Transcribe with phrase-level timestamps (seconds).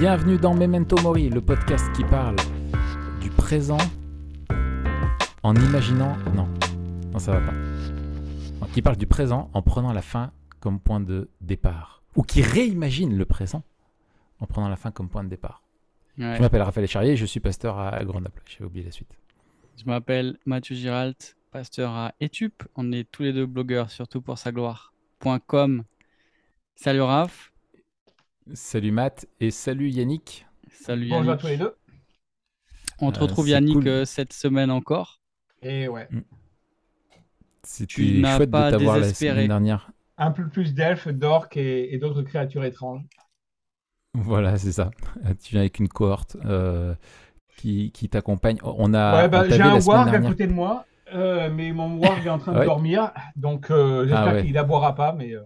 [0.00, 2.36] Bienvenue dans Memento Mori, le podcast qui parle
[3.20, 3.78] du présent
[5.42, 6.16] en imaginant.
[6.36, 6.48] Non,
[7.12, 8.68] non, ça va pas.
[8.72, 10.30] Qui parle du présent en prenant la fin
[10.60, 12.04] comme point de départ.
[12.14, 13.64] Ou qui réimagine le présent
[14.38, 15.64] en prenant la fin comme point de départ.
[16.16, 16.36] Ouais.
[16.36, 18.40] Je m'appelle Raphaël Charrier, je suis pasteur à Grenoble.
[18.46, 19.18] J'avais oublié la suite.
[19.76, 22.62] Je m'appelle Mathieu Giralt, pasteur à Etup.
[22.76, 25.82] On est tous les deux blogueurs, surtout pour sa gloire.com.
[26.76, 27.50] Salut Raph.
[28.54, 30.46] Salut Matt et salut Yannick.
[30.70, 31.40] Salut Bonjour à Yannick.
[31.40, 31.74] tous les deux.
[33.00, 33.88] On te Euh, retrouve Yannick cool.
[33.88, 35.20] euh, cette semaine encore.
[35.62, 36.08] Et ouais,
[37.62, 39.90] C'était n'as chouette de pas t'avoir la semaine dernière.
[40.16, 43.02] un peu plus d'elfes, d'orques et, et d'autres créatures étranges.
[44.14, 44.90] Voilà, c'est ça.
[45.42, 46.94] Tu viens avec une cohorte euh,
[47.56, 48.58] qui, qui t'accompagne.
[48.62, 49.12] On a.
[49.14, 52.24] ouais, Ah, on bah, j'ai un warg à côté de moi, euh, mais mon warg
[52.26, 52.64] est en train de Ouais.
[52.66, 54.44] dormir, donc euh, j'espère Ah ouais.
[54.44, 55.12] qu'il aboiera pas.
[55.12, 55.42] Mais euh,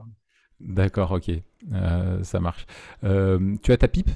[0.60, 1.30] D'accord, ok.
[1.72, 2.66] Euh, ça marche.
[3.04, 4.10] Euh, tu as ta pipe?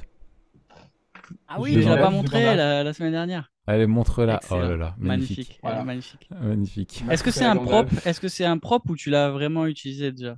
[1.48, 2.56] Ah Je oui, l'as l'enlève, pas je montré l'enlève.
[2.56, 3.50] la, la semaine dernière.
[3.66, 4.39] Allez, montre-la.
[4.50, 4.98] Oh là là, magnifique.
[5.39, 5.58] Magnifique.
[5.62, 5.77] Voilà.
[5.77, 6.28] elle est magnifique.
[6.41, 7.05] Magnifique.
[7.11, 10.12] Est-ce que c'est un propre Est-ce que c'est un propre ou tu l'as vraiment utilisé
[10.12, 10.36] déjà?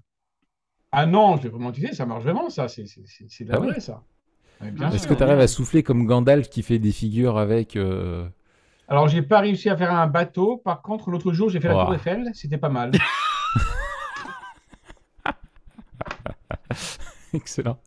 [0.92, 2.68] Ah non, je l'ai vraiment utilisé, ça marche vraiment, ça.
[2.68, 4.02] C'est de la Ah ouais vraie, ça.
[4.62, 7.76] Ouais, Ah, Est-ce que tu arrives à souffler comme Gandalf qui fait des figures avec.
[7.76, 8.26] euh,
[8.88, 10.56] Alors, j'ai pas réussi à faire un bateau.
[10.56, 11.74] Par contre, l'autre jour, j'ai fait la.
[11.74, 12.92] Tour Eiffel, c'était pas mal.
[17.34, 17.78] Excellent.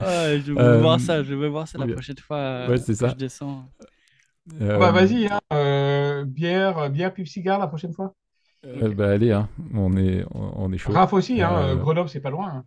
[0.00, 1.22] Je veux Euh, voir ça.
[1.22, 1.94] Je veux voir ça la bien.
[1.94, 3.08] prochaine fois euh, Ouais, c'est que ça.
[3.08, 3.64] je descends.
[4.60, 8.14] Euh, Bah, vas-y, hein, euh, bière, bière, pipe, cigare la prochaine fois.
[8.64, 10.92] euh, bah, allez, hein, on, est, on, on est chaud.
[10.92, 12.48] Raph aussi, hein, Euh, euh, Grenoble, c'est pas loin.
[12.48, 12.64] hein.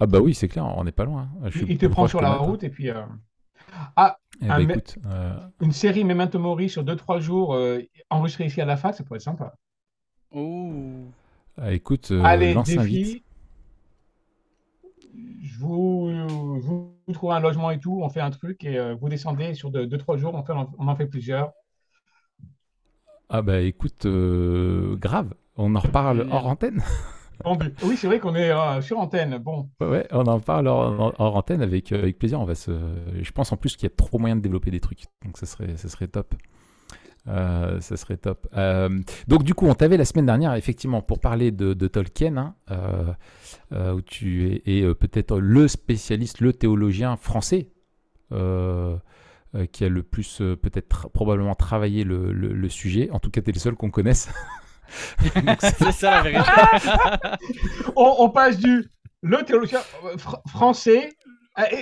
[0.00, 1.28] Ah, bah oui, c'est clair, on n'est pas loin.
[1.42, 1.50] hein.
[1.50, 2.90] Je Il, te prend sur la route et puis.
[2.90, 3.02] euh,
[3.96, 8.46] Ah, Eh Ah, bah, écoute, euh, une série Memento Mori sur 2-3 jours euh, enregistrée
[8.46, 9.54] ici à la fac, ça pourrait être sympa.
[10.30, 11.12] Oh.
[11.56, 13.22] ah, écoute, euh, Allez, lance un défi.
[15.58, 16.08] Vous,
[16.60, 19.54] vous, vous trouvez un logement et tout, on fait un truc et euh, vous descendez
[19.54, 21.52] sur 2-3 jours, on, fait, on en fait plusieurs.
[23.28, 26.82] Ah, bah écoute, euh, grave, on en reparle hors antenne.
[27.44, 27.72] Bon, but.
[27.84, 29.38] oui, c'est vrai qu'on est euh, sur antenne.
[29.38, 32.40] Bon, Ouais, on en parle hors, hors antenne avec, euh, avec plaisir.
[32.40, 32.72] On va se...
[33.20, 35.04] Je pense en plus qu'il y a trop moyen de développer des trucs.
[35.24, 36.34] Donc ça serait, ça serait top.
[37.28, 38.46] Euh, ça serait top.
[38.56, 38.88] Euh,
[39.26, 42.54] donc du coup, on t'avait la semaine dernière, effectivement, pour parler de, de Tolkien, hein,
[42.70, 43.12] euh,
[43.72, 47.68] euh, où tu es, es, peut-être le spécialiste, le théologien français
[48.32, 48.96] euh,
[49.54, 53.10] euh, qui a le plus euh, peut-être tra- probablement travaillé le, le- le sujet.
[53.12, 54.30] En tout cas, tu es le seul qu'on connaisse.
[55.60, 56.50] c'est ça la vérité.
[57.96, 58.90] on, on passe du
[59.22, 59.80] le théologien
[60.16, 61.10] fr- français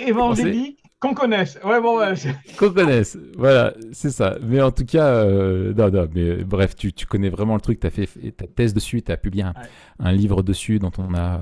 [0.06, 1.58] évangélique qu'on connaisse.
[1.62, 2.14] Ouais, bon, ouais,
[2.58, 4.38] Qu'on connaisse, voilà, c'est ça.
[4.42, 7.80] Mais en tout cas, euh, non, non, mais bref, tu, tu connais vraiment le truc,
[7.80, 9.68] tu as fait ta thèse dessus, tu as publié un, Ouais.
[9.98, 11.40] un livre dessus dont on a,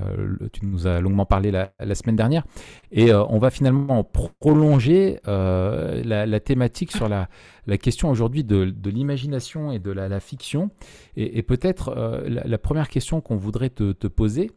[0.51, 2.43] tu nous as longuement parlé la, la semaine dernière.
[2.91, 4.03] Et euh, on va finalement
[4.39, 7.29] prolonger euh, la, la thématique sur la,
[7.65, 10.69] la question aujourd'hui de, de l'imagination et de la, fiction.
[11.15, 11.95] Et, et peut-être
[12.27, 14.51] la, première question qu'on voudrait te, te poser,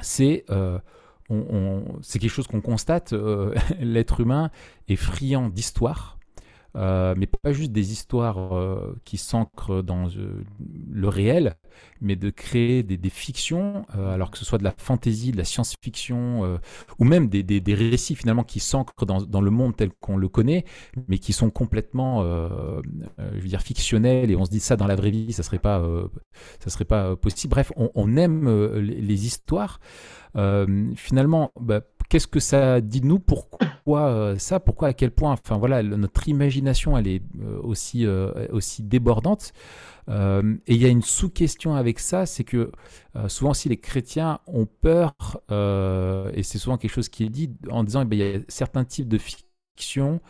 [0.00, 0.44] c'est
[2.02, 4.50] c'est quelque chose qu'on constate, euh, l'être humain
[4.88, 6.18] est friand d'histoire,
[6.76, 10.44] euh, mais pas juste des histoires euh, qui s'ancrent dans euh,
[10.90, 11.54] le réel,
[12.00, 16.58] mais de créer des, fictions, alors que ce soit de la fantaisie, de la science-fiction,
[16.98, 20.64] ou même des, récits finalement qui s'ancrent dans, le monde tel qu'on le connaît,
[21.08, 24.96] mais qui sont complètement, je veux dire, fictionnels, et on se dit ça dans la
[24.96, 25.82] vraie vie, ça serait pas,
[26.60, 27.50] ça serait pas possible.
[27.52, 29.80] Bref, on, aime les, histoires.
[30.34, 33.18] Finalement, bah, qu'est-ce que ça dit de nous?
[33.18, 34.60] Pourquoi euh, ça?
[34.60, 35.32] Pourquoi à quel point?
[35.32, 39.52] Enfin voilà, notre imagination, elle est euh, aussi, euh, aussi débordante.
[40.08, 42.70] Et il y a une sous-question avec ça, c'est que
[43.28, 45.14] souvent si les chrétiens ont peur,
[45.50, 48.40] et c'est souvent quelque chose qui est dit en disant, eh ben, il y a
[48.48, 50.20] certains types de fiction,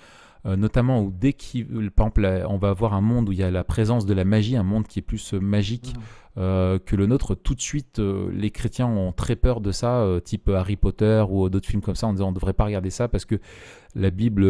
[0.44, 4.06] notamment où dès qu'il, on va avoir un monde où il y a la présence
[4.06, 5.92] de la magie, un monde qui est plus magique,
[6.36, 10.00] euh, que le nôtre, tout de suite, euh, les chrétiens ont très peur de ça,
[10.00, 12.64] euh, type Harry Potter ou d'autres films comme ça, en disant on ne devrait pas
[12.64, 13.36] regarder ça parce que
[13.96, 14.44] la Bible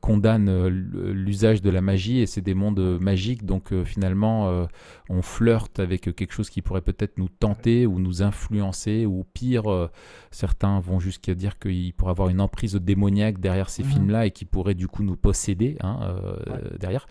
[0.00, 4.66] condamne l'usage de la magie et c'est des mondes magiques, donc finalement
[5.08, 9.90] on flirte avec quelque chose qui pourrait peut-être nous tenter ou nous influencer, ou pire,
[10.32, 13.88] certains vont jusqu'à dire qu'il pourrait avoir une emprise démoniaque derrière ces Mhm.
[13.90, 16.16] films-là et qui pourrait du coup nous posséder hein,
[16.48, 16.78] Ouais.
[16.80, 17.06] derrière.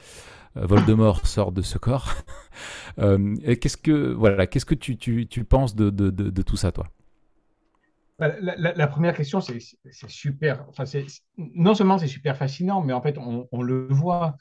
[0.58, 2.14] Euh, Voldemort sort de ce corps.
[3.00, 6.58] Euh, qu'est-ce que voilà, qu'est-ce que tu, tu, tu penses de, de, de, de tout
[6.58, 6.88] ça, toi?
[8.20, 9.60] Bah, La, la- la première question, c'est
[9.92, 10.66] c'est super.
[10.70, 11.06] Enfin, c'est-
[11.38, 14.36] non seulement c'est super fascinant, mais en fait, on, on le voit.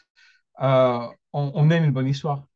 [0.62, 1.00] Euh,
[1.34, 2.46] on, on aime une bonne histoire.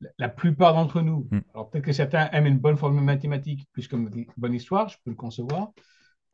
[0.00, 1.40] La, la plupart d'entre nous, Mm.
[1.54, 5.10] alors peut-être que certains aiment une bonne formule mathématique plus qu'une bonne histoire, je peux
[5.12, 5.70] le concevoir.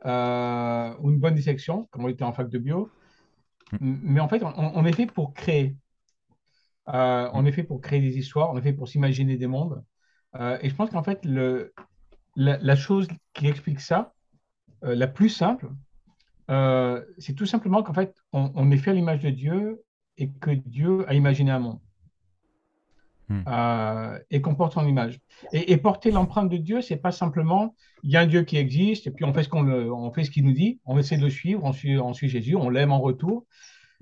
[0.06, 2.90] euh, ou une bonne dissection, comme on était en fac de bio.
[3.80, 3.98] Mm.
[4.02, 5.76] Mais en fait, on, on est fait pour créer.
[6.88, 9.82] Euh, on est fait pour créer des histoires, on est fait pour s'imaginer des mondes.
[10.36, 11.72] Euh, et je pense qu'en fait, le,
[12.36, 14.14] la, la chose qui explique ça,
[14.84, 15.70] euh, la plus simple,
[17.16, 19.82] c'est tout simplement qu'en fait, on, on est fait à l'image de Dieu
[20.18, 21.78] et que Dieu a imaginé un monde.
[23.28, 24.18] Hmm.
[24.30, 25.18] Et qu'on porte son image.
[25.54, 28.58] Et, et porter l'empreinte de Dieu, c'est pas simplement il y a un Dieu qui
[28.58, 31.16] existe et puis on fait ce qu'on on fait ce qu'il nous dit, on essaie
[31.16, 33.46] de le suivre, on suit, on suit Jésus, on l'aime en retour.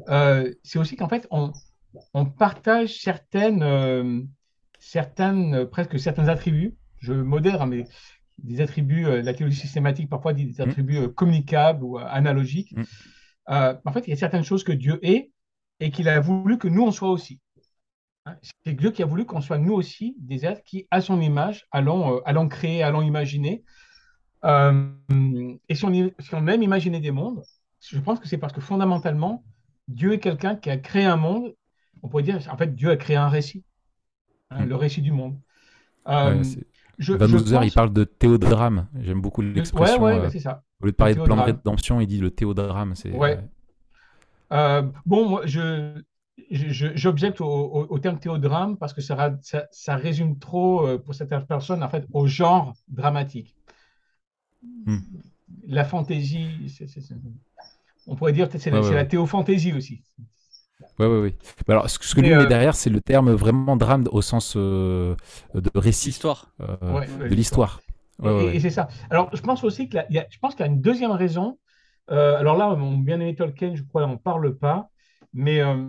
[0.08, 1.52] C'est aussi qu'en fait on,
[2.14, 4.22] on partage certaines, euh,
[4.78, 6.76] certaines, euh, presque certains attributs.
[6.98, 7.84] Je modère, hein, mais
[8.38, 10.68] des attributs, euh, la théologie systématique parfois dit des Mm.
[10.68, 12.72] attributs euh, communicables ou analogiques.
[12.76, 12.82] Mm.
[13.50, 15.30] Euh, en fait, il y a certaines choses que Dieu est
[15.80, 17.40] et qu'il a voulu que nous on soit aussi.
[18.26, 21.20] Hein, C'est Dieu qui a voulu qu'on soit nous aussi des êtres qui, à son
[21.20, 23.64] image, allons, allons créer, allons imaginer.
[25.68, 27.42] Et si on, y- si on aime imaginer des mondes,
[27.80, 29.44] je pense que c'est parce que fondamentalement,
[29.88, 31.54] Dieu est quelqu'un qui a créé un monde.
[32.02, 33.64] On pourrait dire, en fait, Dieu a créé un récit,
[34.50, 34.68] hein, Mm.
[34.68, 35.38] le récit du monde.
[36.08, 36.42] Euh, Ouais,
[36.98, 38.88] je, Van je il parle de théodrame.
[39.00, 40.02] J'aime beaucoup Ouais, l'expression.
[40.02, 40.64] ouais, euh, bah, c'est ça.
[40.80, 42.94] au lieu de parler de plan de rédemption, il dit le théodrame.
[42.94, 43.38] C'est, Ouais.
[43.38, 43.42] euh,
[44.52, 46.02] Euh, bon, moi, je,
[46.50, 50.86] je- je- j'objecte au, au- au terme théodrame parce que ça, ça, ça résume trop,
[50.86, 53.54] euh, pour certaines personnes, en fait, au genre dramatique.
[54.86, 54.98] Hmm.
[55.68, 56.86] La fantaisie, c'est-
[58.06, 59.08] on pourrait dire peut-être c'est, la- Ouais, ouais, la ouais.
[59.08, 60.02] théophantaisie aussi.
[60.98, 61.34] Ouais, ouais, ouais.
[61.66, 64.20] Bah alors, ce ce que lui met euh, derrière, c'est le terme vraiment drame au
[64.22, 65.14] sens euh,
[65.54, 66.52] de récit, Histoire.
[66.60, 67.80] euh, Ouais, de ouais, l'histoire.
[68.22, 68.56] Et, Ouais, ouais, et- ouais.
[68.56, 68.88] et c'est ça.
[69.10, 71.58] Alors, je pense aussi qu'il y a, je pense qu'il y a une deuxième raison.
[72.10, 74.90] Euh, alors là, mon bien-aimé Tolkien, je crois, n'en parle pas.
[75.32, 75.86] Mais euh,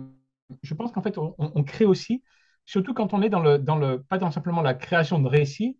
[0.62, 2.22] je pense qu'en fait, on, on- on crée aussi,
[2.66, 5.78] surtout quand on est dans le, dans le, pas dans simplement la création de récits,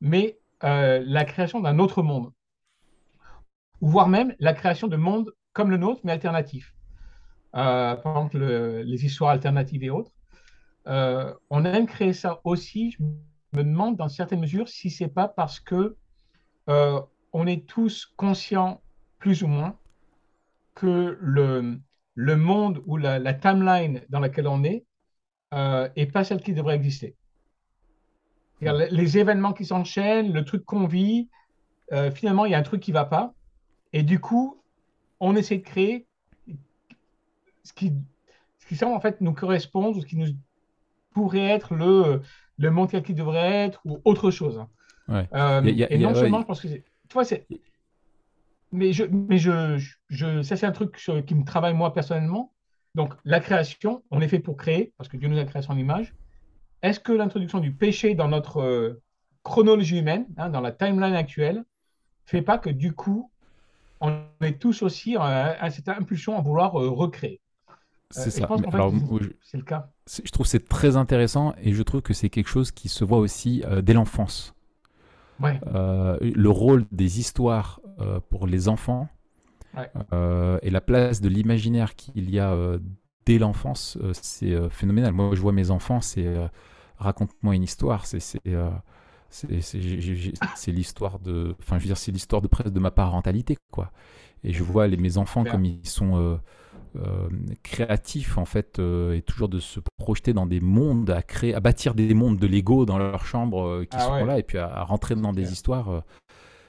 [0.00, 2.32] mais euh, la création d'un autre monde.
[3.80, 6.74] Ou voire même la création de mondes comme le nôtre, mais alternatifs.
[7.56, 10.12] Euh, par exemple, le- les histoires alternatives et autres.
[10.88, 12.90] Euh, on aime créer ça aussi.
[12.92, 13.02] Je
[13.56, 15.96] me demande dans certaines mesures si c'est pas parce que
[16.68, 17.00] euh,
[17.32, 18.82] on est tous conscients,
[19.18, 19.78] plus ou moins,
[20.74, 21.80] que le,
[22.14, 24.84] le monde ou la, timeline dans laquelle on est
[25.52, 27.14] euh, est pas celle qui devrait exister.
[28.60, 31.28] Les, événements qui s'enchaînent, le truc qu'on vit,
[32.14, 33.34] finalement, il y a un truc qui va pas.
[33.92, 34.62] Et du coup,
[35.20, 36.06] on essaie de créer
[37.64, 37.92] ce qui,
[38.58, 40.28] ce qui semble en fait nous correspondre ou ce qui nous
[41.12, 42.22] pourrait être le,
[42.58, 44.64] le monde qu'il devrait être ou autre chose.
[45.08, 45.28] Ouais.
[45.34, 46.84] Euh, Y a- y a- et y a- non ouais, seulement, je pense que c'est.
[47.08, 47.46] Tu vois, c'est.
[48.72, 50.96] Mais, je, mais je, je, je- ça, c'est un truc
[51.26, 52.52] qui me travaille moi personnellement.
[52.94, 55.62] Donc, la création, on est fait pour créer, parce que Dieu nous a créé à
[55.62, 56.14] son image.
[56.82, 59.02] Est-ce que l'introduction du péché dans notre euh,
[59.42, 61.64] chronologie humaine, hein, dans la timeline actuelle,
[62.26, 63.30] fait pas que du coup,
[64.00, 67.40] on est tous aussi à, à cette impulsion à vouloir euh, recréer?
[68.10, 68.48] C'est Euh, et ça.
[68.70, 69.90] Je alors, c'est- c'est le cas.
[70.06, 72.88] c'est- je trouve que c'est très intéressant et je trouve que c'est quelque chose qui
[72.88, 74.54] se voit aussi euh, dès l'enfance.
[75.40, 75.60] Ouais.
[75.74, 79.08] Euh, le rôle des histoires euh, pour les enfants
[79.76, 79.90] Ouais.
[80.62, 82.56] et la place de l'imaginaire qu'il y a
[83.26, 85.12] dès l'enfance, c'est phénoménal.
[85.12, 86.32] Moi, je vois mes enfants, c'est
[86.98, 88.40] raconte-moi une histoire, c'est c'est
[89.30, 92.92] c'est- c'est- c'est l'histoire de, enfin, je veux dire, c'est l'histoire de presque de ma
[92.92, 93.90] parentalité, quoi.
[94.44, 96.38] Et je vois les, mes enfants comme ils sont
[96.96, 97.28] euh,
[97.62, 101.60] créatifs en fait euh, et toujours de se projeter dans des mondes, à créer, à
[101.60, 104.24] bâtir des mondes de Lego dans leur chambre euh, qui Ah sont ouais.
[104.24, 106.04] là et puis à, à rentrer dans des histoires.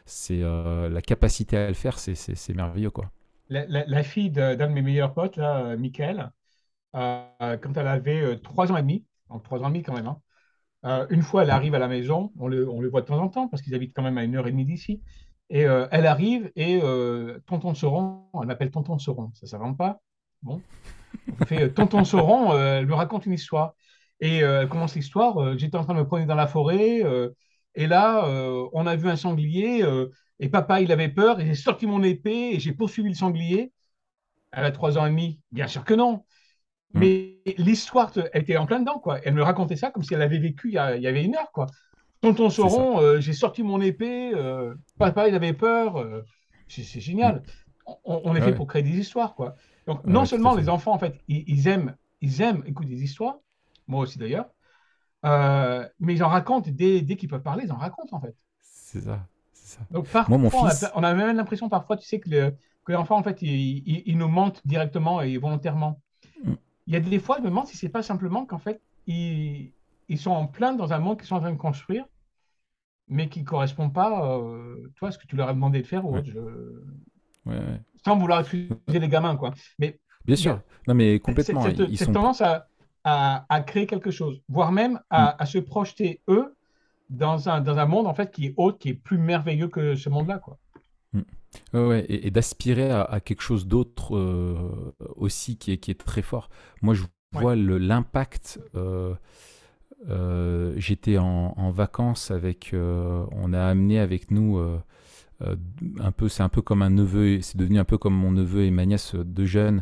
[0.05, 3.12] c'est la capacité à le faire, c'est- merveilleux quoi.
[3.50, 6.32] La, la- la fille d'un de mes meilleurs potes, là, Michael,
[6.94, 10.08] quand elle avait trois ans et demi, donc trois ans et demi quand même,
[10.84, 13.20] hein, une fois elle arrive à la maison, on le, on le voit de temps
[13.22, 15.03] en temps parce qu'ils habitent quand même à une heure et demie d'ici,
[15.50, 19.77] et euh, elle arrive et euh, Tonton Sauron, elle m'appelle Tonton Sauron, ça ne s'invente
[19.77, 20.01] pas.
[20.46, 20.64] Bon,
[21.30, 23.75] on fait euh, Tonton Sauron, euh, elle me raconte une histoire.
[24.22, 27.04] Et euh, elle commence l'histoire, euh, j'étais en train de me promener dans la forêt,
[27.04, 27.32] euh,
[27.75, 30.08] et là, euh, on a vu un sanglier, euh,
[30.40, 33.74] et papa, il avait peur, et j'ai sorti mon épée, et j'ai poursuivi le sanglier.
[34.52, 36.25] Elle a trois ans et demi, bien sûr que non.
[36.94, 37.00] Mm.
[37.00, 39.20] Mais l'histoire, elle était en plein dedans, quoi.
[39.24, 41.24] Elle me racontait ça comme si elle avait vécu il y, a- il y avait
[41.24, 41.68] une heure, quoi.
[42.22, 42.50] Tonton.
[42.50, 45.98] Sauron, euh, j'ai sorti mon épée, euh, papa, il avait peur.
[46.00, 46.24] euh,
[46.68, 47.44] c'est c'est génial.
[47.86, 48.58] On, on est Ah fait ouais.
[48.58, 49.56] pour créer des histoires, quoi.
[49.88, 53.38] Donc, non seulement les enfants, en fait, ils, ils aiment, ils aiment écouter des histoires,
[53.88, 54.48] moi aussi d'ailleurs,
[55.25, 58.36] euh, mais ils en racontent dès, dès qu'ils peuvent parler, ils en racontent, en fait.
[58.62, 59.80] C'est ça, ça.
[59.92, 62.30] Donc, parfois, Moi, mon on, a, fils- on a même l'impression, parfois, tu sais, que,
[62.30, 66.00] le- que l'enfant, en fait, il, il- il nous mente directement et volontairement.
[66.44, 66.54] Mm.
[66.88, 69.74] Il y a des fois, je me demande si c'est pas simplement qu'en fait, ils,
[70.10, 72.06] ils sont en plein dans un monde qu'ils sont en train de construire,
[73.08, 75.88] mais qui ne correspond pas, euh, toi, à ce que tu leur as demandé de
[75.88, 76.20] faire ou Ouais.
[76.20, 76.30] autre.
[76.32, 76.84] Je-
[78.04, 79.54] sans vouloir excuser les gamins, quoi.
[79.80, 81.64] Mais bien sûr, non mais complètement.
[81.64, 82.12] Cette, ils sont...
[82.12, 82.68] tendance à,
[83.04, 85.36] à, créer quelque chose, voire même à, mm.
[85.40, 86.56] à, se projeter eux
[87.10, 89.96] dans un, dans un monde en fait qui est autre, qui est plus merveilleux que
[89.96, 90.58] ce monde-là, quoi.
[91.14, 91.22] Mm.
[91.74, 96.50] Ouais, et, d'aspirer à, quelque chose d'autre euh, aussi qui est, qui est très fort.
[96.82, 98.60] Moi, je vois l'impact.
[98.75, 99.14] Euh,
[100.10, 102.72] euh, j'étais en, en, vacances avec.
[102.74, 104.60] on a amené avec nous
[105.42, 106.30] un peu.
[106.30, 107.42] C'est un peu comme un neveu.
[107.42, 109.82] C'est devenu un peu comme mon neveu et ma nièce de jeunes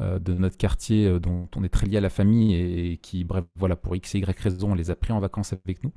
[0.00, 3.76] de notre quartier dont on est très lié à la famille et, qui, bref, voilà,
[3.76, 5.92] pour x et y raison, on les a pris en vacances avec nous.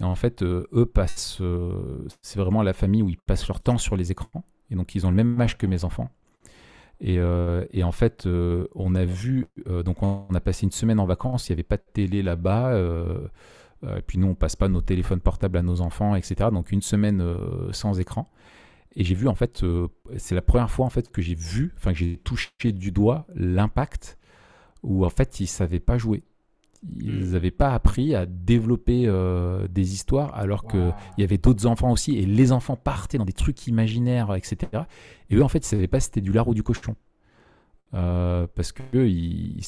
[0.00, 1.40] Et en fait, eux passent,
[2.22, 4.44] c'est vraiment la famille où ils passent leur temps sur les écrans.
[4.70, 6.10] Et donc, ils ont le même âge que mes enfants.
[7.00, 10.98] Et, euh, en fait, euh, on a vu, euh, donc on a passé une semaine
[10.98, 12.74] en vacances, il n'y avait pas de télé là-bas.
[13.96, 16.50] Et puis nous, on passe pas nos téléphones portables à nos enfants, etc.
[16.52, 17.22] Donc une semaine
[17.72, 18.30] sans écran.
[18.94, 19.64] Et j'ai vu, en fait,
[20.16, 23.26] c'est la première fois en fait que j'ai vu, enfin que j'ai touché du doigt
[23.34, 24.18] l'impact
[24.82, 26.24] où en fait ils ne savaient pas jouer
[26.98, 31.90] ils n'avaient pas appris à développer euh, des histoires alors qu'il y avait d'autres enfants
[31.90, 34.82] aussi et les enfants partaient dans des trucs imaginaires, etc.
[35.30, 36.96] Et eux, en fait, ils ne savaient pas si c'était du lard ou du cochon.
[37.96, 39.60] Euh, parce que ils,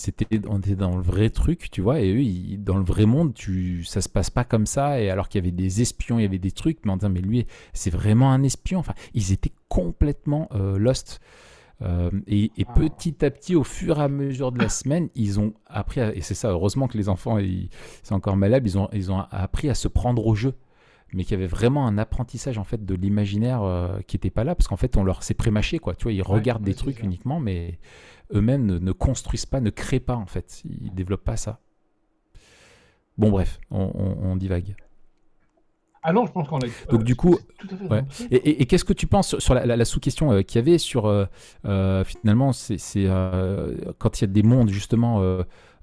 [0.49, 3.85] on était dans le vrai truc, tu vois, et eux, dans le vrai monde, tu,
[3.85, 5.01] ça se passe pas comme ça.
[5.01, 7.11] Et alors qu'il y avait des espions, il y avait des trucs, mais on disant,
[7.11, 8.81] mais lui, c'est vraiment un espion.
[8.81, 11.21] Enfin, ils étaient complètement euh, lost.
[11.81, 12.73] Euh, et, ah.
[12.75, 16.21] petit à petit, au fur et à mesure de la semaine, ils ont appris, et
[16.21, 17.39] c'est ça, heureusement que les enfants,
[18.03, 20.55] c'est encore malade, ils ont, ils ont appris à se prendre au jeu,
[21.13, 24.43] mais qu'il y avait vraiment un apprentissage en fait de l'imaginaire euh, qui n'était pas
[24.43, 25.95] là, parce qu'en fait, on leur s'est prémâché, quoi.
[25.95, 27.79] Tu vois, ils regardent des trucs uniquement, mais
[28.33, 30.63] eux-mêmes ne, construisent pas, ne créent pas, en fait.
[30.65, 31.61] Ils développent pas ça.
[33.17, 34.77] Bon, bref, on divague.
[36.03, 36.67] Ah non, je pense qu'on a.
[36.91, 37.39] Donc, du coup.
[38.31, 41.07] Et, qu'est-ce que tu penses sur la, sous-question euh, qu'il y avait sur.
[41.07, 41.27] Euh,
[41.67, 42.77] euh, finalement, c'est
[43.99, 45.21] quand il y a des mondes, justement.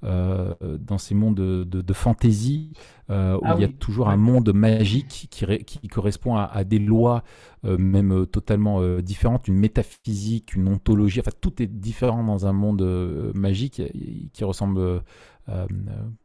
[0.02, 2.74] dans ces mondes de, de, fantaisie,
[3.10, 7.24] où ah il y a toujours un monde magique qui, qui correspond à, des lois
[7.64, 12.82] même totalement différentes, une métaphysique, une ontologie, enfin tout est différent dans un monde
[13.36, 13.82] magique
[14.34, 15.04] qui ressemble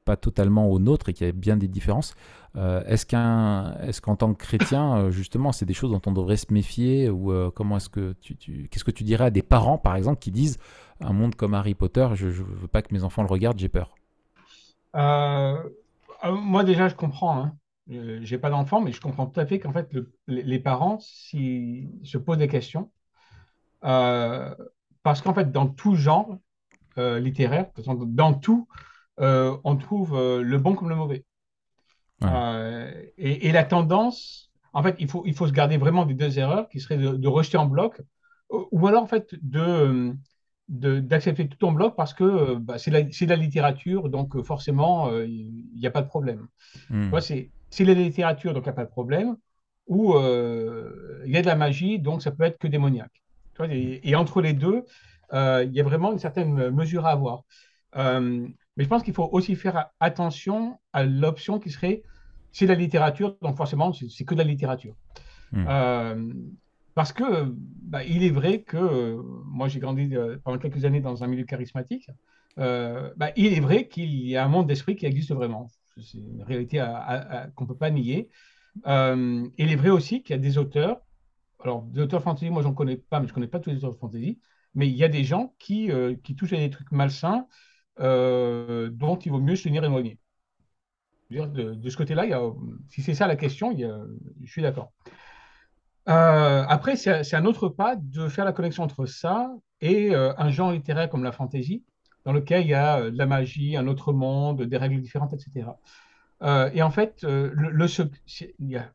[0.04, 2.14] pas totalement au nôtre et qui a bien des différences.
[2.56, 6.12] Euh, est-ce qu'un, est-ce qu'en tant que chrétien, euh, justement, c'est des choses dont on
[6.12, 8.34] devrait se méfier ou euh, comment est-ce que tu,
[8.68, 10.58] qu'est-ce que tu dirais à des parents, par exemple, qui disent
[11.00, 13.68] un monde comme Harry Potter, je ne veux pas que mes enfants le regardent, j'ai
[13.68, 13.94] peur?
[16.24, 17.38] Moi déjà, je comprends.
[17.38, 17.56] Hein.
[17.88, 19.90] J'ai pas d'enfants, mais je comprends tout à fait qu'en fait,
[20.28, 22.90] les parents se posent des questions,
[23.80, 26.38] parce qu'en fait, dans tout genre
[26.96, 28.68] littéraire, dans tout,
[29.18, 31.24] on trouve le bon comme le mauvais.
[32.24, 36.38] Euh, et, la tendance, en fait, il faut, il faut se garder vraiment des deux
[36.38, 38.00] erreurs qui seraient de, rejeter en bloc
[38.50, 40.12] ou alors en fait de
[40.70, 45.86] d'accepter tout en bloc parce que bah, c'est de la littérature, donc forcément, il n'y
[45.86, 46.46] a pas de problème.
[46.88, 47.10] Hmm.
[47.20, 49.36] C'est la littérature, donc il n'y a pas de problème,
[49.86, 53.20] ou il y a de la magie, donc ça peut être que démoniaque.
[53.68, 54.84] Et, et entre les deux,
[55.32, 57.42] il y a vraiment une certaine mesure à avoir.
[57.96, 62.02] Mais je pense qu'il faut aussi faire attention à l'option qui serait
[62.52, 64.94] c'est la littérature, donc forcément, c'est que de la littérature.
[65.52, 65.64] Hmm.
[65.68, 66.32] Euh,
[66.94, 71.25] parce que bah, il est vrai que moi j'ai grandi euh, pendant quelques années dans
[71.25, 72.11] un milieu charismatique.
[72.59, 75.68] Euh, bah, il est vrai qu'il y a un monde d'esprit qui existe vraiment.
[75.97, 76.78] C'est une réalité
[77.54, 78.30] qu'on ne peut pas nier.
[78.87, 81.00] il est vrai aussi qu'il y a des auteurs,
[81.61, 83.76] alors des auteurs fantasy, moi j'en connais pas, mais je ne connais pas tous les
[83.76, 84.38] auteurs fantasy,
[84.75, 85.90] mais il y a des gens qui,
[86.25, 87.47] qui touchent à des trucs malsains
[88.00, 90.18] euh, dont il vaut mieux se tenir éloigné.
[91.30, 92.25] De, de, ce côté-là,
[92.88, 94.92] si c'est ça la question, je suis d'accord.
[96.10, 99.50] Euh, après, c'est un autre pas de faire la connexion entre ça
[99.80, 101.84] et euh, un genre littéraire comme la fantasy,
[102.24, 105.70] dans lequel il y a de la magie, un autre monde, des règles différentes, etc.
[106.74, 107.86] et en fait, le, le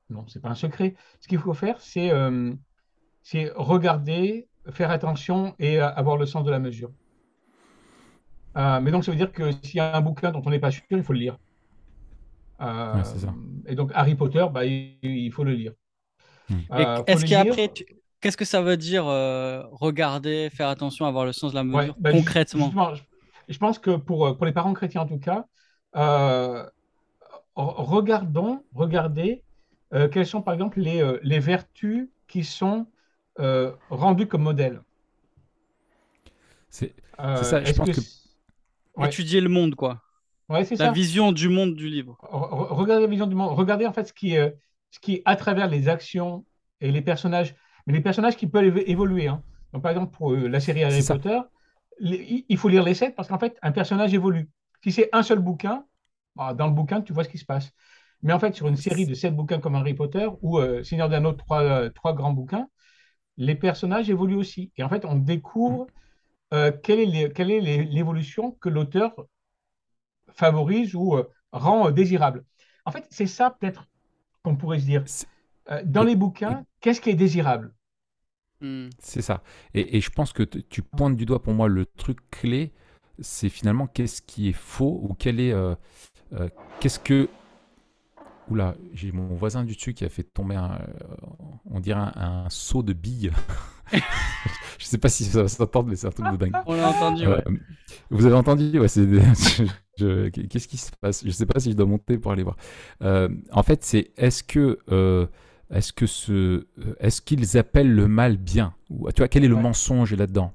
[0.10, 0.95] non, c'est pas un secret.
[1.19, 2.12] Ce qu'il faut faire, c'est
[3.55, 6.91] regarder, faire attention et avoir le sens de la mesure.
[8.57, 10.60] Euh, mais donc, ça veut dire que s'il y a un bouquin dont on n'est
[10.60, 11.38] pas sûr, il faut le lire.
[12.62, 13.03] Euh,
[13.65, 15.74] et donc, Harry Potter, bah, il, faut le lire.
[16.72, 17.72] Euh, est-ce qu'après,
[18.22, 22.12] qu'est-ce que ça veut dire regarder, faire attention, avoir le sens de la mesure bah,
[22.12, 22.72] concrètement?
[23.48, 25.46] je, pense que pour, pour les parents chrétiens, en tout cas,
[27.56, 29.44] regardons, regardez
[30.12, 32.88] quelles sont, par exemple, les, les vertus qui sont
[33.90, 34.82] rendues comme modèles.
[36.70, 40.02] C'est ça, je pense que étudier le monde, quoi.
[40.48, 42.18] Ouais, c'est la vision du monde du livre.
[42.22, 43.58] regardez la vision du monde.
[43.58, 44.36] Regardez en fait ce qui,
[44.92, 46.46] ce qui à travers les actions
[46.82, 49.27] et les personnages, mais les personnages qui peuvent évoluer.
[49.27, 49.44] Hein.
[49.74, 51.39] Donc, par exemple, pour la série Harry Potter,
[52.00, 54.50] il faut lire les sept parce qu'en fait, un personnage évolue.
[54.84, 55.86] Si c'est un seul bouquin,
[56.36, 57.72] bah, dans le bouquin, tu vois ce qui se passe.
[58.22, 61.10] Mais en fait, sur une série de sept bouquins comme Harry Potter ou euh, Seigneur
[61.10, 62.68] d'un autre, trois, trois, grands bouquins,
[63.38, 64.72] les personnages évoluent aussi.
[64.77, 65.88] Et en fait, on découvre
[66.54, 69.13] euh, quelle est l'évolution que l'auteur
[70.34, 72.46] favorise ou euh, rend désirable.
[72.86, 73.88] En fait, c'est ça peut-être
[74.46, 75.04] qu'on pourrait se dire.
[75.86, 77.74] dans les bouquins, qu'est-ce qui est désirable?
[78.62, 78.88] Hmm.
[79.00, 79.44] C'est ça.
[79.74, 82.72] Et, et, je pense que tu pointes du doigt pour moi le truc clé,
[83.20, 85.54] c'est finalement qu'est-ce qui est faux ou quel est,
[86.80, 87.28] qu'est-ce que
[88.50, 91.16] Oula, j'ai mon voisin du dessus qui a fait tomber un, euh,
[91.66, 93.32] on dirait un, seau de billes.
[94.79, 96.53] je sais pas si ça va s'entendre, mais c'est un truc de dingue.
[96.65, 97.44] On l'a entendu, ouais.
[98.10, 99.05] Vous avez entendu Ouais, c'est.
[99.98, 101.24] Qu'est-ce qui se passe?
[101.25, 102.58] Je sais pas si je dois monter pour aller voir.
[103.01, 104.79] Euh, en fait, c'est est-ce que.
[104.91, 105.25] Euh,
[105.72, 106.67] est-ce que ce,
[107.00, 108.75] est-ce qu'ils appellent le mal bien?
[108.91, 110.53] Ou tu vois quel est le mensonge là-dedans?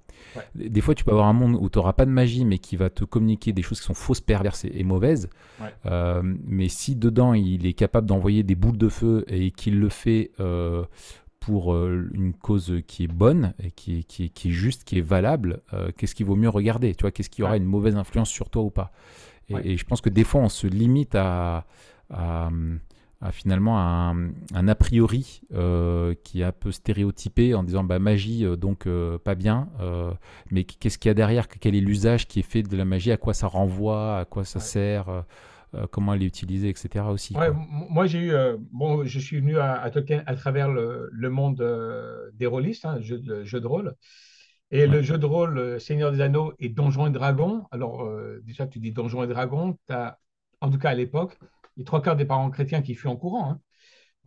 [0.54, 2.76] Des fois, tu peux avoir un monde où tu n'auras pas de magie, mais qui
[2.76, 5.28] va te communiquer des choses qui sont fausses, perverses et, mauvaises.
[5.86, 9.88] Euh, mais si dedans, il est capable d'envoyer des boules de feu et qu'il le
[9.88, 10.84] fait euh,
[11.40, 15.02] pour euh, une cause qui est bonne, et qui, qui, qui est juste, qui est
[15.02, 15.62] valable,
[15.97, 18.62] qu'est-ce qu'il vaut mieux regarder Tu vois, qu'est-ce qui aura une mauvaise influence sur toi
[18.62, 18.92] ou pas.
[19.49, 21.64] Et, je pense que des fois, on se limite à
[23.32, 28.56] finalement un, a priori euh, qui est un peu stéréotypé en disant bah, magie, euh,
[28.56, 29.68] donc euh, pas bien.
[30.50, 33.12] mais qu'est-ce qu'il y a derrière Quel est l'usage qui est fait de la magie
[33.12, 35.25] À quoi ça renvoie À quoi ça sert
[35.90, 37.04] Comment elle est utilisée, etc.
[37.08, 37.34] aussi.
[37.34, 38.32] moi, j'ai eu.
[38.72, 41.62] bon, je suis venu à, Tolkien à travers le, monde
[42.34, 43.94] des rôlistes, hein, jeu, de, jeu de rôle.
[44.72, 47.64] Et le jeu de rôle Seigneur des Anneaux et Donjons et Dragons.
[47.70, 48.08] Alors,
[48.42, 50.18] déjà, tu dis Donjons et Dragons, tu as,
[50.60, 51.38] en tout cas à l'époque,
[51.76, 53.50] les trois quarts des parents chrétiens qui fuient en courant.
[53.50, 53.60] Hein.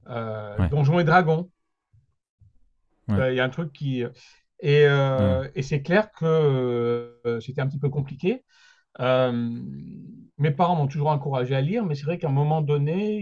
[0.08, 1.50] Euh, Donjons et Dragons.
[3.10, 4.04] Euh, il y a un truc qui.
[4.60, 8.44] Et, euh, et c'est clair que c'était un petit peu compliqué.
[9.00, 13.20] Mes parents m'ont toujours encouragé à lire, mais c'est vrai qu'à un moment donné,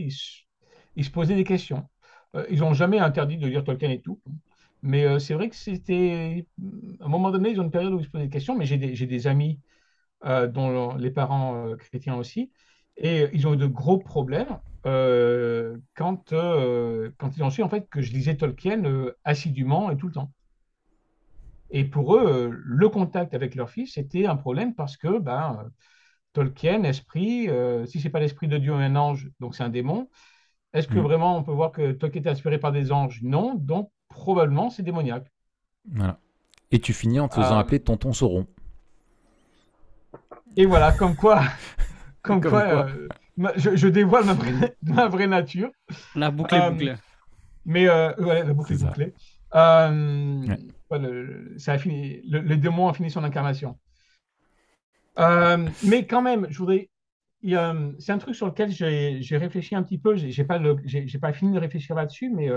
[0.95, 1.87] ils, se posaient des questions.
[2.49, 4.19] ils n'ont jamais interdit de lire Tolkien et tout.
[4.83, 6.45] Mais c'est vrai que c'était.
[6.99, 8.65] À un moment donné, ils ont une période où ils se posaient des questions, mais
[8.65, 9.59] j'ai des, amis
[10.23, 12.51] dont les parents chrétiens aussi,
[12.97, 17.69] et ils ont eu de gros problèmes euh, quand, euh, quand ils ont su en
[17.69, 20.31] fait que je lisais Tolkien euh, assidûment et tout le temps.
[21.71, 25.71] Et pour eux, le contact avec leur fils était un problème parce que ben,
[26.33, 27.49] Tolkien, esprit,
[27.85, 30.09] si c'est pas l'esprit de Dieu un ange, donc c'est un démon.
[30.73, 31.03] Est-ce que mm.
[31.03, 33.21] vraiment on peut voir que Tolkien est inspiré par des anges?
[33.23, 35.31] Non, donc probablement c'est démoniaque.
[35.89, 36.19] Voilà.
[36.71, 38.47] Et tu finis en te faisant appeler Tonton Sauron.
[40.55, 41.41] Et voilà, comme quoi
[42.21, 43.07] Comme, quoi, euh,
[43.55, 44.25] je, dévoile
[44.83, 45.71] ma vraie, nature.
[46.15, 46.93] La boucle est euh, bouclée.
[47.65, 49.13] Mais euh, ouais, la boucle est, bouclée.
[50.97, 53.77] Le, ça a fini, le, démon a fini son incarnation.
[55.17, 56.89] mais quand même, je voudrais.
[57.43, 60.15] C'est un truc sur lequel j'ai réfléchi un petit peu.
[60.15, 60.59] J'ai pas,
[61.21, 62.49] pas fini de réfléchir là-dessus, mais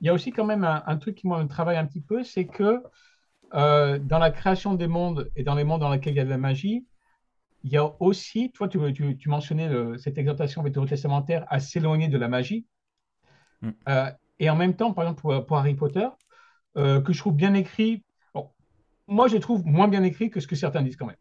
[0.00, 2.22] il y a aussi quand même un, un truc qui me travaille un petit peu,
[2.22, 2.82] c'est que
[3.52, 6.30] dans la création des mondes et dans les mondes dans lesquels il y a de
[6.30, 6.86] la magie,
[7.64, 8.78] il y a aussi, toi, tu,
[9.16, 12.66] tu, mentionnais cette exhortation vétérotestamentaire à s'éloigner de la magie.
[13.60, 13.70] Mm.
[13.88, 16.06] Euh, et en même temps, par exemple, pour, Harry Potter,
[16.76, 18.02] euh, que je trouve bien écrit,
[19.08, 21.16] moi, je trouve moins bien écrit que ce que certains disent quand même.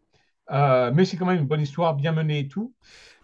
[0.52, 2.74] Euh, mais c'est quand même une bonne histoire, bien menée et tout.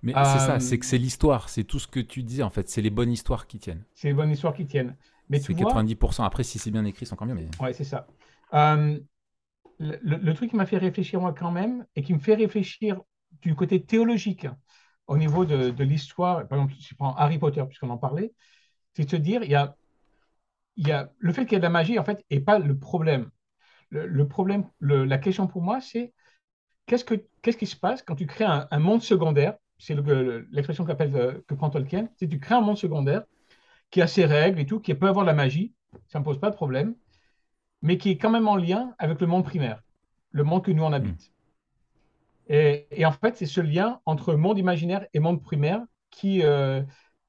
[0.02, 2.70] Mais c'est ça, c'est que c'est l'histoire, c'est tout ce que tu dis en fait,
[2.70, 3.84] c'est les bonnes histoires qui tiennent.
[3.94, 4.96] C'est les bonnes histoires qui tiennent.
[5.30, 6.24] Mais c'est 90%.
[6.24, 7.36] Après, si c'est bien écrit, c'est encore mieux.
[7.36, 7.50] Mais...
[7.62, 8.08] Ouais, c'est ça.
[8.52, 13.02] le, truc qui m'a fait réfléchir moi quand même, et qui me fait réfléchir
[13.42, 14.48] du côté théologique
[15.08, 18.34] au niveau de, l'histoire, par exemple, si je prends Harry Potter, puisqu'on en parlait,
[18.94, 19.76] c'est de se dire, il y a,
[20.78, 22.60] il y a le fait qu'il y ait de la magie, en fait, n'est pas
[22.60, 23.30] le problème.
[23.90, 26.14] Le, problème, la question pour moi, c'est
[26.86, 29.56] qu'est-ce, que, qu'est-ce qui se passe quand tu crées un, monde secondaire?
[29.78, 29.96] C'est
[30.52, 33.24] l'expression euh, que prend Tolkien, c'est tu crées un monde secondaire
[33.92, 35.74] qui a ses règles et tout, qui peut avoir de la magie,
[36.08, 36.96] ça ne pose pas de problème,
[37.82, 39.82] mais qui est quand même en lien avec le monde primaire,
[40.32, 41.32] le monde que nous on habite.
[42.50, 46.82] Et, en fait, c'est ce lien entre monde imaginaire et monde primaire qui, euh,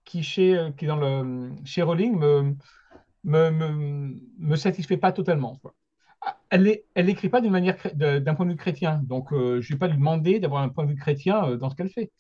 [0.05, 2.57] qui, chez, qui dans le, chez Rowling me,
[3.29, 3.51] me,
[4.39, 5.61] me, satisfait pas totalement.
[6.51, 9.79] Elle n'écrit pas d'une manière d'un point de vue chrétien, donc euh, je ne vais
[9.79, 12.11] pas lui demander d'avoir un point de vue chrétien euh, dans ce qu'elle fait.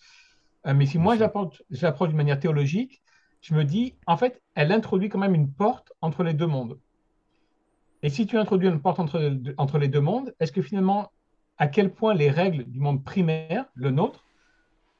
[0.66, 3.02] mais si moi j'approche d'une manière théologique,
[3.40, 6.78] je me dis, en fait, elle introduit quand même une porte entre les deux mondes.
[8.02, 11.10] Et si tu introduis une porte entre, entre les deux mondes, est-ce que finalement
[11.56, 14.24] à quel point les règles du monde primaire, le nôtre,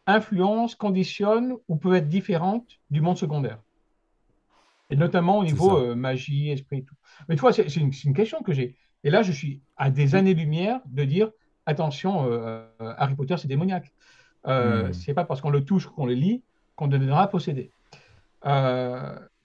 [0.06, 3.60] influencent, conditionnent ou peuvent être différentes du monde secondaire?
[4.90, 6.94] Et notamment au niveau euh, magie, esprit et tout.
[7.29, 8.77] Mais tu vois, c'est une, une question que j'ai.
[9.05, 11.31] Et là, je suis à des années-lumière de dire,
[11.66, 13.92] attention, euh, euh, Harry Potter, c'est démoniaque.
[14.46, 14.92] Euh, Hmm.
[14.92, 16.44] c'est pas parce qu'on le touche, qu'on le lit,
[16.77, 17.72] qu'on deviendra possédé.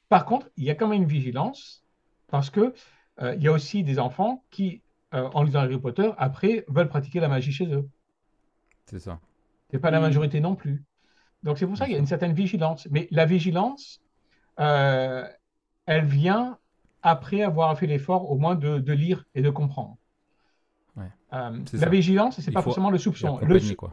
[0.09, 1.83] Par contre, il y a quand même une vigilance
[2.27, 2.73] parce que
[3.21, 7.27] il y a aussi des enfants qui, en lisant Harry Potter, après, veulent pratiquer la
[7.29, 7.89] magie chez eux.
[8.85, 9.19] C'est ça.
[9.71, 9.99] C'est pas la Mm.
[9.99, 10.83] majorité non plus.
[11.43, 12.87] Donc c'est pour ça qu'il y a une certaine vigilance.
[12.91, 14.02] Mais la vigilance,
[14.59, 15.27] euh,
[15.85, 16.57] elle vient
[17.01, 19.97] après avoir fait l'effort au moins de, de lire et de comprendre.
[20.95, 21.09] Ouais.
[21.33, 21.89] Euh, la ça.
[21.89, 23.39] vigilance, c'est pas forcément le soupçon.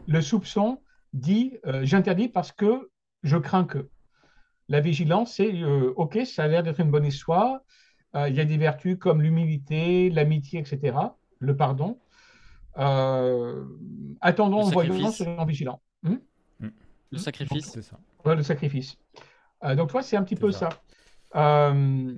[0.06, 0.80] Le, soupçon
[1.12, 2.90] dit euh, j'interdis parce que
[3.22, 3.88] je crains que.
[4.68, 7.58] La vigilance, c'est euh, ok, ça a l'air d'être une bonne histoire.
[8.14, 10.96] Euh, il y a des vertus comme l'humilité, l'amitié, etc.
[11.40, 11.98] Le pardon.
[12.78, 13.64] Euh,
[14.20, 15.16] attendons Le sacrifice.
[15.16, 15.80] soyons vigilants.
[16.04, 16.16] Hmm
[17.10, 17.70] Le sacrifice.
[17.72, 17.98] C'est ça.
[18.24, 18.96] Ouais, le sacrifice.
[19.64, 20.70] Euh, donc, toi, c'est un petit peu ça.
[21.32, 21.70] ça.
[21.70, 22.14] Euh,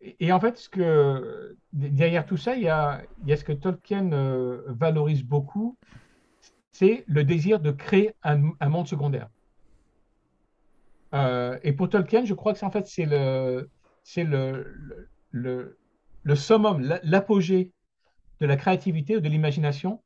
[0.00, 3.36] et, et en fait, ce que, derrière tout ça, il y a, il y a
[3.36, 5.76] ce que Tolkien euh, valorise beaucoup,
[6.72, 9.28] c'est le désir de créer un, un monde secondaire.
[11.14, 13.68] Euh, et pour Tolkien, je crois que c'est en fait c'est le,
[14.04, 15.78] c'est le, le, le,
[16.22, 17.72] le summum, la- l'apogée
[18.40, 20.02] de la créativité ou de l'imagination,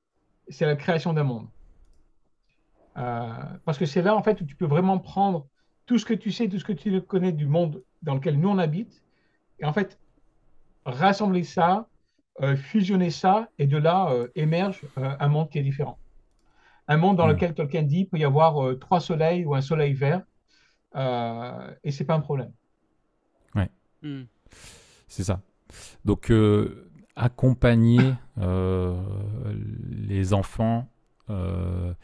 [0.49, 1.47] c'est la création d'un monde.
[2.97, 3.33] Euh,
[3.65, 5.47] parce que c'est là, en fait, où tu peux vraiment prendre
[5.87, 8.49] tout ce que tu sais, tout ce que tu connais du monde dans lequel nous
[8.49, 9.03] on habite,
[9.59, 9.99] et en fait,
[10.85, 11.89] rassembler ça,
[12.43, 15.99] euh, fusionner ça, et de là euh, émerge euh, un monde qui est différent.
[16.89, 17.31] Un monde dans Mm.
[17.31, 20.23] lequel Tolkien dit il peut y avoir euh, trois soleils ou un soleil vert,
[20.97, 22.53] euh, et c'est pas un problème.
[24.03, 24.25] Mm.
[25.09, 25.41] C'est ça.
[26.05, 29.01] Donc, euh, accompagner euh,
[29.89, 30.89] les enfants
[31.31, 31.95] euh,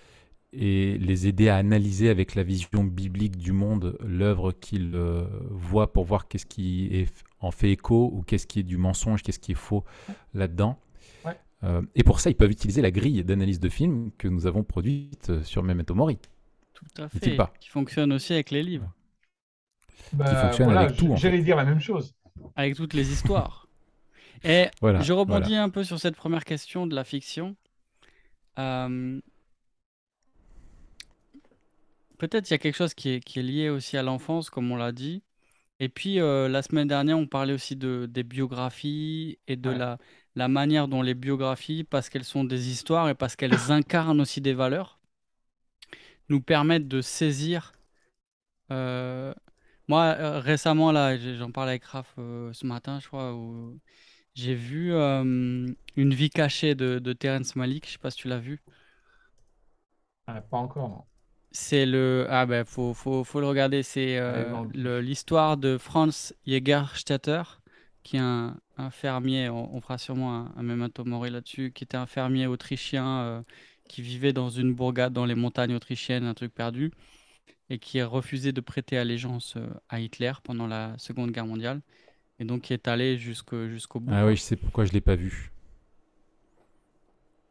[0.53, 5.93] et les aider à analyser avec la vision biblique du monde l'œuvre qu'ils euh, voient
[5.93, 7.09] pour voir qu'est-ce qui est,
[7.41, 9.85] en fait écho ou qu'est-ce qui est du mensonge, qu'est-ce qui est faux
[10.35, 10.79] là-dedans.
[11.25, 11.37] Ouais.
[11.63, 14.65] Euh, et pour ça, ils peuvent utiliser la grille d'analyse de film que nous avons
[14.65, 16.19] produite sur Memento Mori.
[16.75, 17.37] Tout à fait.
[17.37, 18.93] pas Qui fonctionne aussi avec les livres,
[20.13, 22.15] Bah, fonctionne voilà, avec tout, J'allais dire la même chose.
[22.57, 23.69] avec toutes les histoires.
[24.45, 25.65] Et Voilà, je rebondis voilà.
[25.65, 27.55] un peu sur cette première question de la fiction.
[28.59, 29.21] Euh,
[32.21, 34.71] Peut-être il y a quelque chose qui est, qui est lié aussi à l'enfance, comme
[34.73, 35.25] on l'a dit.
[35.81, 39.73] Et puis euh, la semaine dernière, on parlait aussi de, des biographies et de Ouais.
[39.73, 39.99] la,
[40.37, 44.41] la manière dont les biographies, parce qu'elles sont des histoires et parce qu'elles incarnent aussi
[44.43, 45.01] des valeurs,
[46.29, 47.73] nous permettent de saisir.
[48.73, 49.35] euh,
[49.89, 53.79] Moi, euh, récemment, là, j'ai- j'en parlais avec Raph euh, ce matin, je crois, où
[54.35, 57.87] j'ai vu euh, Une vie cachée de, de Terrence Malick.
[57.89, 58.61] Je sais pas si tu l'as vu.
[60.27, 61.05] Ah, pas encore, non.
[61.53, 62.27] C'est le.
[62.31, 63.83] Ah ben, faut, faut, faut le regarder.
[63.83, 67.43] C'est euh, l'histoire de Franz Jägerstätter,
[68.03, 69.49] qui est un, un fermier.
[69.49, 71.73] On, on fera sûrement un, un memento mori là-dessus.
[71.73, 73.43] Qui était un fermier autrichien euh,
[73.89, 76.93] qui vivait dans une bourgade dans les montagnes autrichiennes, un truc perdu,
[77.69, 81.81] et qui a refusé de prêter allégeance euh, à Hitler pendant la Seconde Guerre mondiale.
[82.39, 84.13] Et donc qui est allé jusqu'au jusqu'au bout.
[84.15, 85.51] Ah oui, je sais pourquoi je l'ai pas vu.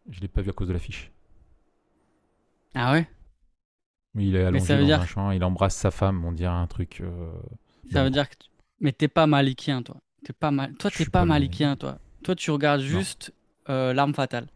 [0.10, 1.12] Je l'ai pas vu à cause de l'affiche.
[2.74, 3.08] Ah ouais?
[4.16, 6.32] Oui, il est allongé ça veut dans dire un champ, il embrasse sa femme, on
[6.32, 7.02] dirait un truc.
[7.02, 7.32] euh,
[7.92, 8.36] Ça veut dire que.
[8.36, 9.98] tu- Mais t'es pas malikien, toi.
[10.24, 10.74] T'es pas mal...
[10.76, 11.98] Toi, t'es pas pas malikien, toi.
[12.24, 13.34] Toi, tu regardes juste
[13.70, 14.48] euh, L'arme fatale.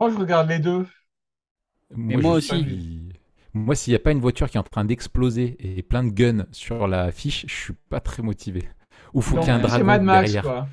[0.00, 0.86] Moi, je regarde les deux.
[1.94, 2.48] moi je aussi.
[2.48, 3.12] suis-
[3.54, 6.10] Moi, s'il n'y a pas une voiture qui est en train d'exploser et plein de
[6.10, 8.68] guns sur la fiche, je suis pas très motivé.
[9.14, 10.42] Ou faut qu'il y ait un dragon Mad Max, derrière.
[10.42, 10.68] quoi.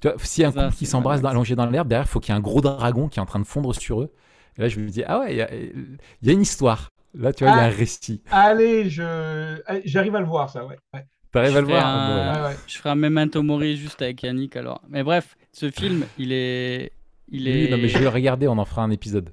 [0.00, 2.32] Tu vois, s'il y a un couple qui s'embrasse allongé dans l'air, derrière, faut qu'il
[2.32, 4.12] y ait un gros dragon qui est en train de fondre sur eux.
[4.60, 6.90] Et là, je me dis, ah ouais, il y a, il y a une histoire.
[7.14, 7.66] Là, tu vois, il y a Ah.
[7.66, 8.22] un récit.
[8.30, 9.58] Allez, je...
[9.86, 10.76] j'arrive à le voir, ça, ouais.
[10.92, 11.06] ouais.
[11.32, 12.42] T'arrives à le voir un- Bon, voilà.
[12.42, 12.56] Ouais, ouais.
[12.66, 14.82] Je ferai un memento mori juste avec Yannick alors.
[14.88, 16.92] Mais bref, ce film, il est.
[17.28, 17.70] Il Oui, est...
[17.70, 19.32] non, mais je vais le regarder, on en fera un épisode.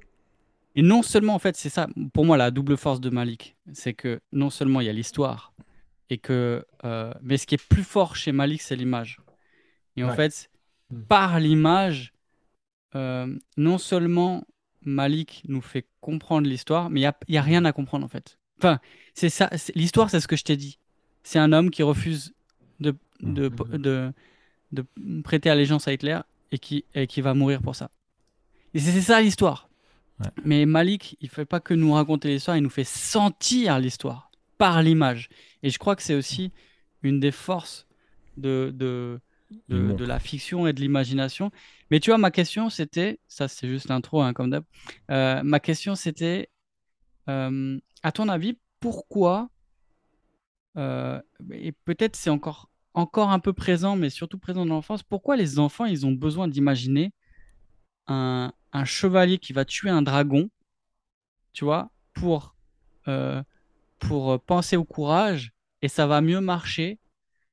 [0.76, 3.58] Et non seulement, en fait, c'est ça, pour moi, la double force de Malik.
[3.74, 5.52] C'est que non seulement il y a l'histoire,
[6.10, 6.64] et que.
[6.86, 9.20] euh, Mais ce qui est plus fort chez Malik, c'est l'image.
[9.98, 10.16] Et en Ouais.
[10.16, 10.50] fait,
[10.90, 11.02] Mm.
[11.10, 12.14] par l'image,
[12.96, 14.46] euh, non seulement
[14.88, 18.06] Malik nous fait comprendre l'histoire, mais il n'y a, il y a rien à comprendre,
[18.06, 18.40] en fait.
[18.60, 18.80] Enfin,
[19.14, 19.50] c'est ça.
[19.76, 20.80] L'histoire, c'est ce que je t'ai dit.
[21.24, 22.34] C'est un homme qui refuse
[22.80, 24.12] de, de, de,
[24.72, 24.86] de
[25.24, 26.20] prêter allégeance à Hitler
[26.52, 27.92] et qui, et qui va mourir pour ça.
[28.74, 29.70] Et c'est ça l'histoire.
[30.20, 30.30] Ouais.
[30.44, 34.82] Mais Malik, il fait pas que nous raconter l'histoire, il nous fait sentir l'histoire par
[34.82, 35.30] l'image.
[35.64, 36.52] Et je crois que c'est aussi
[37.04, 37.86] une des forces
[38.38, 39.20] de,
[39.70, 41.52] de, la fiction et de l'imagination.
[41.92, 44.64] Mais tu vois, ma question c'était, ça c'est juste l'intro hein, comme d'hab,
[45.12, 46.50] Euh, ma question c'était,
[47.30, 49.50] euh, à ton avis, pourquoi
[51.54, 55.58] et peut-être c'est encore, encore un peu présent, mais surtout présent dans l'enfance, pourquoi les
[55.58, 57.14] enfants, ils ont besoin d'imaginer
[58.06, 60.52] un, un, chevalier qui va tuer un dragon,
[61.52, 62.56] tu vois, pour,
[63.98, 67.00] pour penser au courage, et ça va mieux marcher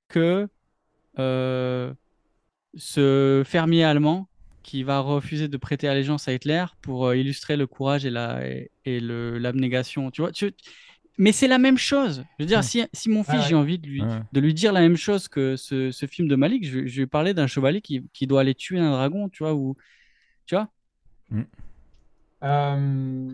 [0.09, 0.47] que
[1.17, 1.95] ce
[3.45, 4.29] fermier allemand
[4.65, 8.41] qui va refuser de prêter allégeance à Hitler pour euh, illustrer le courage et la
[8.85, 10.11] et, l'abnégation.
[10.11, 10.33] Tu vois,
[11.19, 12.25] mais c'est la même chose.
[12.39, 14.81] Je veux dire, si, si mon fils, j'ai envie de lui, de lui dire la
[14.81, 18.05] même chose que ce, ce film de Malik, je, je vais parler d'un chevalier qui,
[18.13, 19.77] qui, doit aller tuer un dragon, tu vois, ou
[20.47, 20.69] tu vois.
[21.31, 21.43] Mm.
[22.43, 23.31] Euh,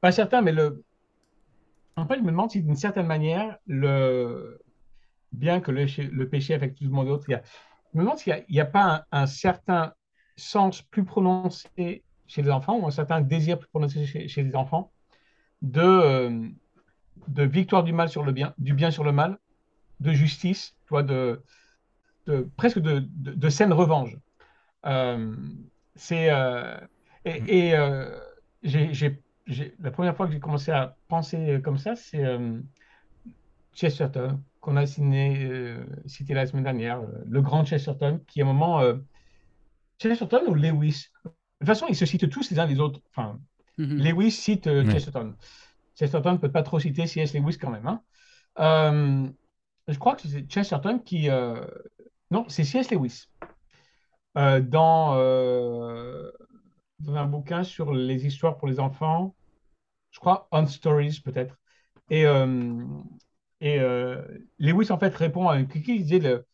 [0.00, 0.84] pas certain, mais le.
[1.98, 4.60] En fait, je me demande si d'une certaine manière, le
[5.32, 7.40] bien que le, péché affecte tout le monde d'autre, a,
[7.92, 9.92] je me demande s'il n'y a, pas un, certain
[10.36, 14.92] sens plus prononcé chez les enfants ou un certain désir plus prononcé chez, les enfants
[15.60, 16.48] de, euh,
[17.26, 19.38] de victoire du mal sur le bien, du bien sur le mal,
[19.98, 21.42] de justice, de,
[22.26, 24.16] de, presque de, de, saine revanche.
[24.86, 25.34] Euh,
[25.96, 26.78] c'est euh,
[27.24, 27.74] et,
[28.62, 29.20] j'ai,
[29.80, 32.22] la première fois que j'ai commencé à penser comme ça, c'est
[33.78, 38.44] Chesterton, qu'on a signé, euh, cité la semaine dernière, euh, le grand Chesterton, qui à
[38.44, 38.80] un moment.
[38.80, 38.96] Euh,
[40.00, 41.06] Chesterton ou Lewis?
[41.24, 41.30] De
[41.60, 43.00] toute façon, ils se citent tous les uns les autres.
[43.10, 43.38] Enfin,
[43.78, 43.98] mhm.
[43.98, 45.34] Lewis cite Chesterton.
[45.96, 47.34] Chesterton ne peut pas trop citer C.S.
[47.34, 47.86] Lewis quand même.
[47.86, 49.32] Hein.
[49.88, 51.28] je crois que c'est Chesterton qui.
[52.30, 52.90] non, c'est C.S.
[52.92, 53.26] Lewis.
[54.36, 55.16] dans,
[57.00, 59.34] dans un bouquin sur les histoires pour les enfants,
[60.18, 61.56] je crois On Stories peut-être.
[62.10, 62.26] Et
[63.60, 64.22] et euh,
[64.58, 66.46] Lewis, en fait, répond à un qui disait le,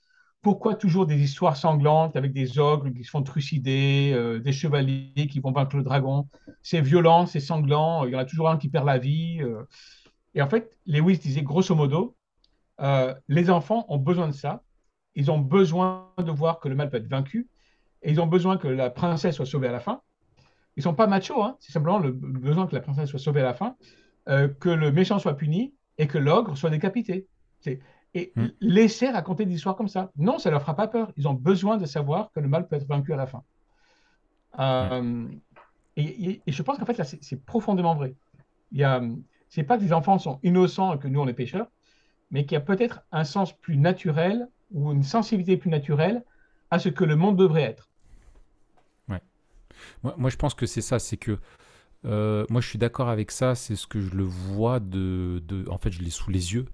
[0.43, 5.29] pourquoi toujours des histoires sanglantes avec des ogres qui se font trucider, euh, des chevaliers
[5.31, 6.29] qui vont vaincre le dragon?
[6.63, 9.39] C'est violent, c'est sanglant, il y en a toujours un qui perd la vie.
[9.43, 9.65] Euh.
[10.35, 12.17] Et en fait, Lewis disait grosso modo,
[13.29, 14.63] les enfants ont besoin de ça.
[15.15, 17.49] Ils ont besoin de voir que le mal peut être vaincu.
[18.03, 20.03] Et ils ont besoin que la princesse soit sauvée à la fin.
[20.77, 21.57] Ils sont pas machos, hein.
[21.61, 23.77] c'est simplement le besoin que la princesse soit sauvée à la fin,
[24.27, 27.29] que le méchant soit puni et que l'ogre soit décapité.
[28.17, 28.47] Et hmm.
[28.61, 30.13] laisser raconter des histoires comme ça.
[30.17, 31.11] Non, ça ne leur fera pas peur.
[31.17, 33.43] Ils ont besoin de savoir que le mal peut être vaincu à la fin.
[34.61, 35.27] Euh,
[35.97, 38.15] et, je pense qu'en fait, là, c'est profondément vrai.
[38.73, 38.87] Il
[39.49, 41.69] c'est pas que les enfants sont innocents et que nous, on est pécheurs,
[42.31, 46.25] mais qu'il y a peut-être un sens plus naturel ou une sensibilité plus naturelle
[46.71, 47.89] à ce que le monde devrait être.
[50.03, 51.39] Moi, moi je pense que c'est ça, c'est que
[52.05, 53.55] euh, moi, je suis d'accord avec ça.
[53.55, 56.67] C'est ce que je le vois de, En fait, je l'ai sous les yeux.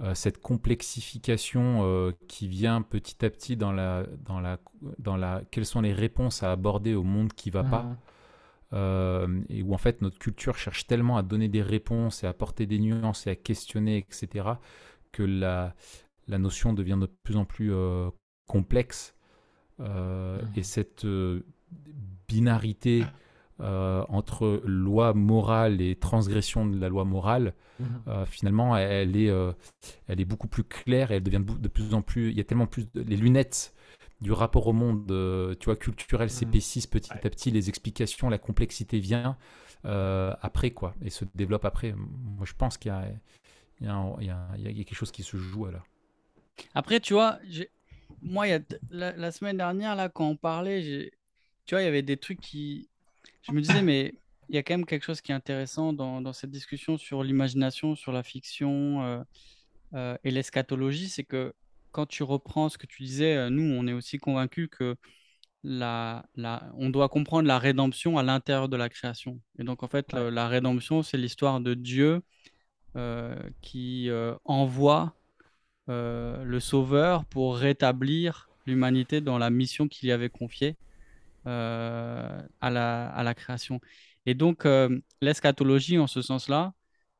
[0.00, 4.58] Euh, cette complexification euh, qui vient petit à petit dans la, dans la,
[4.98, 5.42] dans la.
[5.50, 7.96] Quelles sont les réponses à aborder au monde qui va pas
[9.50, 12.64] et où en fait notre culture cherche tellement à donner des réponses et à apporter
[12.64, 14.48] des nuances et à questionner, etc.,
[15.12, 15.74] que la,
[16.26, 17.70] la notion devient de plus en plus
[18.46, 19.14] complexe.
[20.56, 21.06] Et cette
[22.28, 23.04] binarité
[23.60, 27.86] euh, entre loi morale et transgression de la loi morale, mhm.
[28.08, 29.52] euh, finalement, elle est, euh,
[30.08, 32.30] elle est beaucoup plus claire et elle devient de plus en plus.
[32.30, 32.86] Il y a tellement plus.
[32.94, 33.72] les lunettes
[34.20, 35.06] du rapport au monde,
[35.60, 36.30] tu vois, culturel mhm.
[36.30, 39.36] s'épaississent petit à petit, les explications, la complexité vient
[39.84, 41.92] après, quoi, et se développe après.
[41.92, 43.04] Moi, je pense qu'il y a,
[43.80, 45.82] il y, a, il y, a, il y a quelque chose qui se joue là.
[46.74, 47.38] Après, tu vois,
[48.22, 51.12] moi, il y a la, la, semaine dernière, là, quand on parlait,
[51.66, 52.88] tu vois, il y avait des trucs qui,
[53.42, 54.14] je me disais, mais
[54.48, 57.94] il y a quand même quelque chose qui est intéressant dans, cette discussion sur l'imagination,
[57.96, 59.22] sur la fiction euh,
[59.94, 61.54] euh, et l'eschatologie, c'est que
[61.90, 64.96] quand tu reprends ce que tu disais, euh, nous, on est aussi convaincus que
[65.64, 66.26] la,
[66.76, 69.40] on doit comprendre la rédemption à l'intérieur de la création.
[69.58, 72.20] Et donc, en fait, la rédemption, c'est l'histoire de Dieu
[73.60, 74.10] qui
[74.44, 75.14] envoie
[75.86, 80.76] le Sauveur pour rétablir l'humanité dans la mission qu'il y avait confiée.
[81.48, 83.80] Euh, à, la, à la création.
[84.26, 86.72] Et donc, euh, l'eschatologie, en ce sens-là,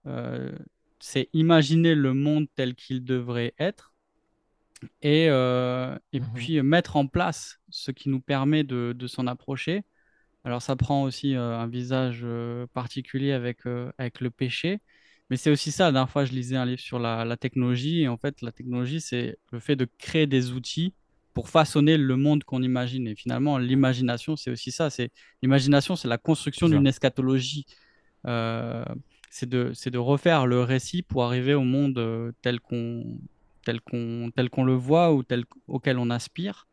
[0.06, 0.52] euh,
[1.00, 3.92] c'est imaginer le monde tel qu'il devrait être
[5.00, 9.82] et, et mmh puis mettre en place ce qui nous permet de, de s'en approcher.
[10.44, 12.24] Alors ça prend aussi un visage
[12.74, 13.66] particulier avec,
[13.98, 14.80] avec le péché,
[15.30, 15.86] mais c'est aussi ça.
[15.86, 18.52] La dernière fois, je lisais un livre sur la, la technologie, et en fait, la
[18.52, 20.94] technologie, c'est le fait de créer des outils
[21.34, 23.06] pour façonner le monde qu'on imagine.
[23.06, 24.90] Et finalement, l'imagination, c'est aussi ça.
[24.90, 25.10] C'est
[25.42, 27.66] l'imagination, c'est la construction d'une eschatologie.
[28.26, 28.84] Euh,
[29.30, 33.18] c'est de, de refaire le récit pour arriver au monde euh, tel qu'on
[33.64, 36.68] tel le voit ou tel auquel on aspire.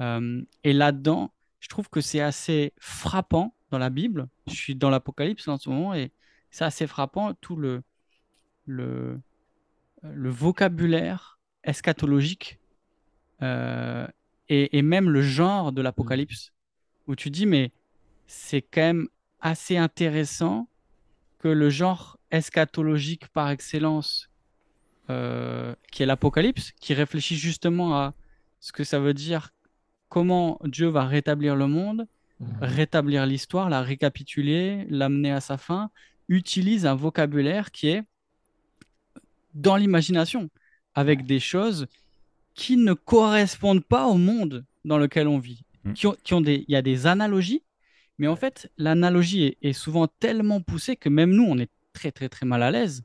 [0.00, 4.28] Euh, et là-dedans, je trouve que c'est assez frappant dans la Bible.
[4.48, 6.10] Je suis dans l'Apocalypse en ce moment et
[6.50, 7.82] c'est assez frappant tout le
[8.66, 9.20] le,
[10.02, 12.58] le vocabulaire eschatologique
[13.44, 14.06] euh,
[14.48, 16.52] et, même le genre de l'Apocalypse,
[17.06, 17.72] où tu dis, mais
[18.26, 19.08] c'est quand même
[19.40, 20.68] assez intéressant
[21.38, 24.30] que le genre eschatologique par excellence,
[25.10, 28.14] euh, qui est l'Apocalypse, qui réfléchit justement à
[28.60, 29.50] ce que ça veut dire,
[30.08, 32.06] comment Dieu va rétablir le monde,
[32.40, 32.48] mhm.
[32.60, 35.90] rétablir l'histoire, la récapituler, l'amener à sa fin,
[36.28, 38.04] utilise un vocabulaire qui est
[39.54, 40.48] dans l'imagination,
[40.94, 41.86] avec des choses
[42.54, 45.62] qui ne correspondent pas au monde dans lequel on vit.
[45.84, 45.92] Mm.
[45.92, 47.62] Qui ont, qui ont des, il y a des analogies,
[48.18, 52.28] mais en fait, l'analogie est, souvent tellement poussée que même nous, on est très, très,
[52.28, 53.04] très mal à l'aise.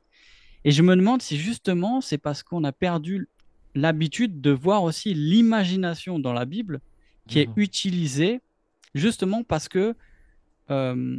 [0.64, 3.28] Et je me demande si justement, c'est parce qu'on a perdu
[3.74, 6.80] l'habitude de voir aussi l'imagination dans la Bible
[7.28, 7.62] qui est mm-hmm.
[7.62, 8.40] utilisée
[8.94, 9.94] justement parce que,
[10.70, 11.18] euh,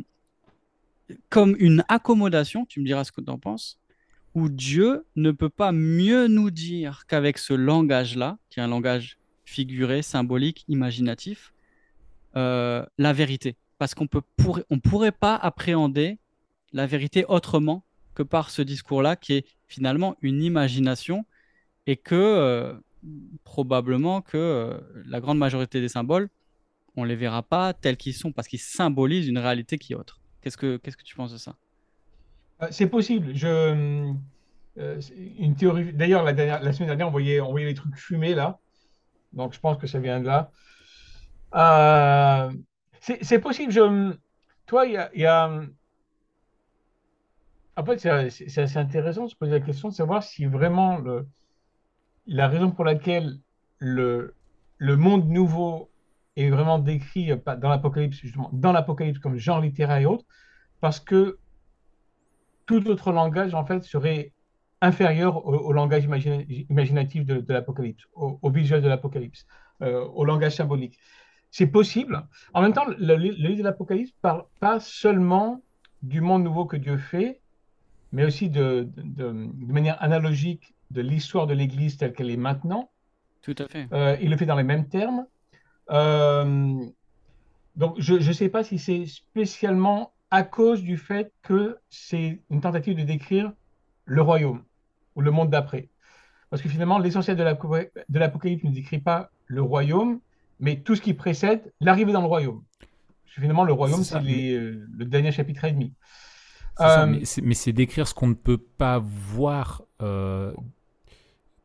[1.30, 3.81] comme une accommodation, tu me diras ce que tu en penses,
[4.34, 9.17] où Dieu ne peut pas mieux nous dire qu'avec ce langage-là, qui est un langage
[9.46, 11.54] figuré, symbolique, imaginatif,
[12.38, 13.58] euh, la vérité.
[13.78, 16.17] Parce qu'on ne pourrait pas appréhender
[16.72, 17.84] la vérité autrement
[18.15, 21.26] que par ce discours-là, qui est finalement une imagination,
[21.88, 22.74] et que euh,
[23.44, 26.30] probablement que euh, la grande majorité des symboles,
[26.96, 29.96] on ne les verra pas tels qu'ils sont, parce qu'ils symbolisent une réalité qui est
[29.96, 30.20] autre.
[30.41, 31.56] Qu'est-ce que, tu penses de ça?
[32.69, 33.34] C'est possible.
[33.36, 34.13] Je,
[34.78, 35.02] euh,
[35.38, 35.93] une théorie.
[35.93, 38.60] D'ailleurs, la, la semaine dernière, on voyait, on voyait les trucs fumés là.
[39.34, 40.52] Donc, je pense que ça vient de là.
[41.56, 42.52] Euh,
[43.00, 43.71] c'est possible.
[43.71, 44.13] Je,
[44.65, 45.62] toi, il y a,
[47.78, 51.28] En fait, c'est assez intéressant de se poser la question de savoir si vraiment le,
[52.28, 53.39] la raison pour laquelle
[53.80, 54.36] le,
[54.78, 55.91] le monde nouveau
[56.36, 60.26] est vraiment décrit dans l'Apocalypse, justement, dans l'Apocalypse comme genre littéraire et autres,
[60.82, 61.39] parce que
[62.71, 64.34] tout autre langage, en fait, serait
[64.81, 69.45] inférieur au, langage imaginatif de, l'Apocalypse, au, visuel de l'Apocalypse,
[69.81, 70.97] euh, au langage symbolique.
[71.51, 72.25] C'est possible.
[72.53, 75.62] En même temps, le, livre de l'Apocalypse parle pas seulement
[76.01, 77.41] du monde nouveau que Dieu fait,
[78.12, 78.89] mais aussi de,
[79.60, 82.89] manière analogique de l'histoire de l'Église telle qu'elle est maintenant.
[83.43, 83.88] Tout à fait.
[83.93, 85.25] Euh, il le fait dans les mêmes termes.
[85.91, 86.79] Euh,
[87.75, 92.62] donc, je ne sais pas si c'est spécialement à cause du fait que c'est une
[92.62, 93.52] tentative de décrire
[94.06, 94.63] le royaume
[95.15, 95.89] ou le monde d'après.
[96.50, 97.44] Parce que finalement, l'essentiel de
[98.17, 100.20] l'Apocalypse ne décrit pas le royaume,
[100.60, 102.63] mais tout ce qui précède l'arrivée dans le royaume.
[102.80, 104.17] Parce que finalement, le royaume, c'est
[104.54, 105.94] euh, le dernier chapitre et demi.
[106.80, 110.54] Euh, mais c'est décrire ce qu'on ne peut pas voir, euh,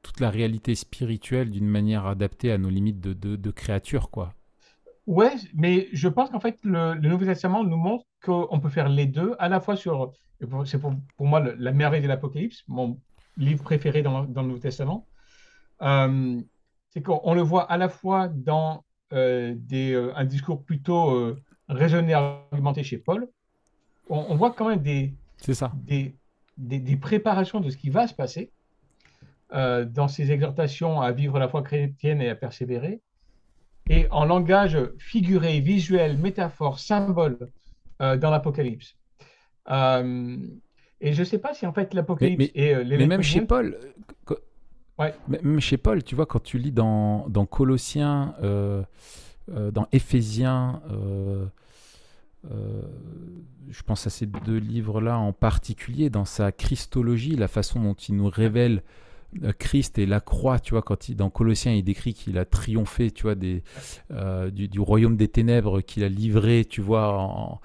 [0.02, 4.34] toute la réalité spirituelle d'une manière adaptée à nos limites de, de, de créature, quoi.
[5.06, 9.06] Ouais, mais je pense qu'en fait, le, Nouveau Testament nous montre qu'on peut faire les
[9.06, 10.12] deux, à la fois sur,
[10.64, 12.98] c'est pour, moi la merveille de l'Apocalypse, mon
[13.36, 15.06] livre préféré dans, le Nouveau Testament,
[15.82, 16.40] euh,
[16.90, 21.36] c'est qu'on le voit à la fois dans euh, des, euh, un discours plutôt
[21.68, 23.28] raisonné, argumenté chez Paul,
[24.08, 25.72] on, voit quand même des, ça.
[25.74, 26.16] Des,
[26.56, 28.50] des, des, préparations de ce qui va se passer
[29.52, 33.00] dans ses exhortations à vivre la foi chrétienne et à persévérer
[33.88, 37.50] et en langage figuré, visuel, métaphore, symbole
[38.02, 38.96] euh, dans l'Apocalypse.
[39.70, 40.36] Euh,
[41.00, 42.98] et je ne sais pas si en fait l'Apocalypse et euh, les.
[42.98, 43.78] Mais même chez Paul,
[44.98, 45.14] ouais.
[45.28, 50.82] même chez Paul, tu vois, quand tu lis dans, dans Colossiens, dans Éphésiens,
[52.44, 58.16] je pense à ces deux livres-là en particulier, dans sa Christologie, la façon dont il
[58.16, 58.82] nous révèle
[59.58, 63.10] Christ et la croix, tu vois, quand il, dans Colossiens, il décrit qu'il a triomphé,
[63.10, 63.62] tu vois, des,
[64.10, 67.60] euh, du, royaume des ténèbres, qu'il a livré, tu vois,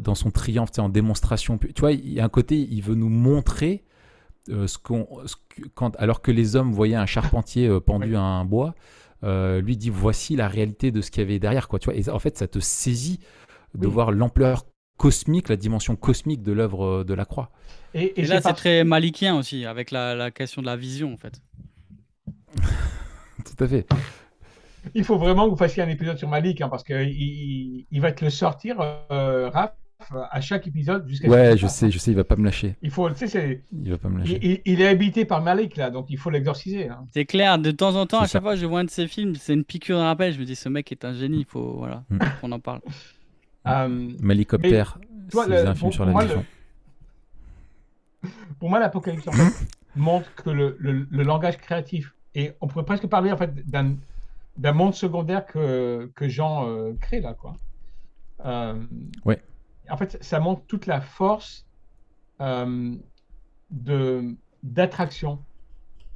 [0.00, 1.58] dans son triomphe, en démonstration.
[1.58, 3.84] Tu vois, il y a un côté, il veut nous montrer
[4.50, 5.06] euh, ce qu'on,
[5.74, 8.74] quand, alors que les hommes voyaient un charpentier euh, pendu à un bois,
[9.22, 11.78] lui dit voici la réalité de ce qu'il y avait derrière, quoi.
[11.78, 13.20] Tu vois, et en fait, ça te saisit
[13.74, 14.64] de voir l'ampleur
[14.96, 17.50] cosmique, la dimension cosmique de l'œuvre de la croix.
[17.94, 21.40] Et, là, c'est très malikien aussi, avec la, question de la vision, en fait.
[23.44, 23.86] Tout à fait.
[24.94, 28.12] Il faut vraiment que vous fassiez un épisode sur Malik, hein, parce qu'il il, va
[28.12, 28.76] te le sortir,
[29.10, 29.74] euh, Raph,
[30.30, 31.28] à chaque épisode jusqu'à.
[31.28, 32.76] Ouais, je sais, je sais, il va pas me lâcher.
[32.82, 34.62] Il faut, tu sais, il va pas me lâcher.
[34.64, 36.88] Il, est habité par Malik là, donc il faut l'exorciser.
[36.88, 37.04] Hein.
[37.12, 37.58] C'est clair.
[37.58, 39.54] De temps en temps, à chaque fois que je vois un de ses films, c'est
[39.54, 40.32] une piqûre de rappel.
[40.32, 41.40] Je me dis, ce mec est un génie.
[41.40, 42.18] Il faut, voilà, mm.
[42.40, 42.80] qu'on en parle.
[43.64, 44.98] Um, Malicoptère,
[45.30, 46.44] c'est un film sur la vision
[48.58, 49.26] pour moi, l'Apocalypse
[49.96, 54.94] montre que le, le, langage créatif, et on pourrait presque parler en fait d'un monde
[54.94, 57.56] secondaire que, que Jean euh, crée là, quoi.
[58.44, 58.80] Euh,
[59.24, 59.42] ouais.
[59.90, 61.66] En fait, ça montre toute la force
[62.40, 62.94] euh,
[63.70, 65.38] de, d'attraction.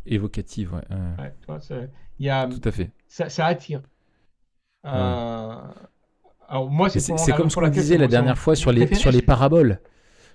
[0.07, 0.97] Évocative, ouais.
[1.19, 1.89] ouais
[2.19, 2.91] il y a, Tout à fait.
[3.09, 3.83] Ça, ça attire.
[4.85, 5.57] Euh,
[6.49, 9.81] alors moi, c'est comme ce qu'on disait la dernière fois sur les, sur les paraboles.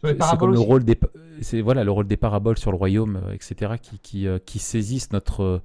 [0.04, 0.98] C'est comme le rôle des,
[1.42, 3.74] c'est voilà le rôle des paraboles sur le royaume, euh, etc.
[3.82, 5.62] qui, qui, euh, qui saisissent notre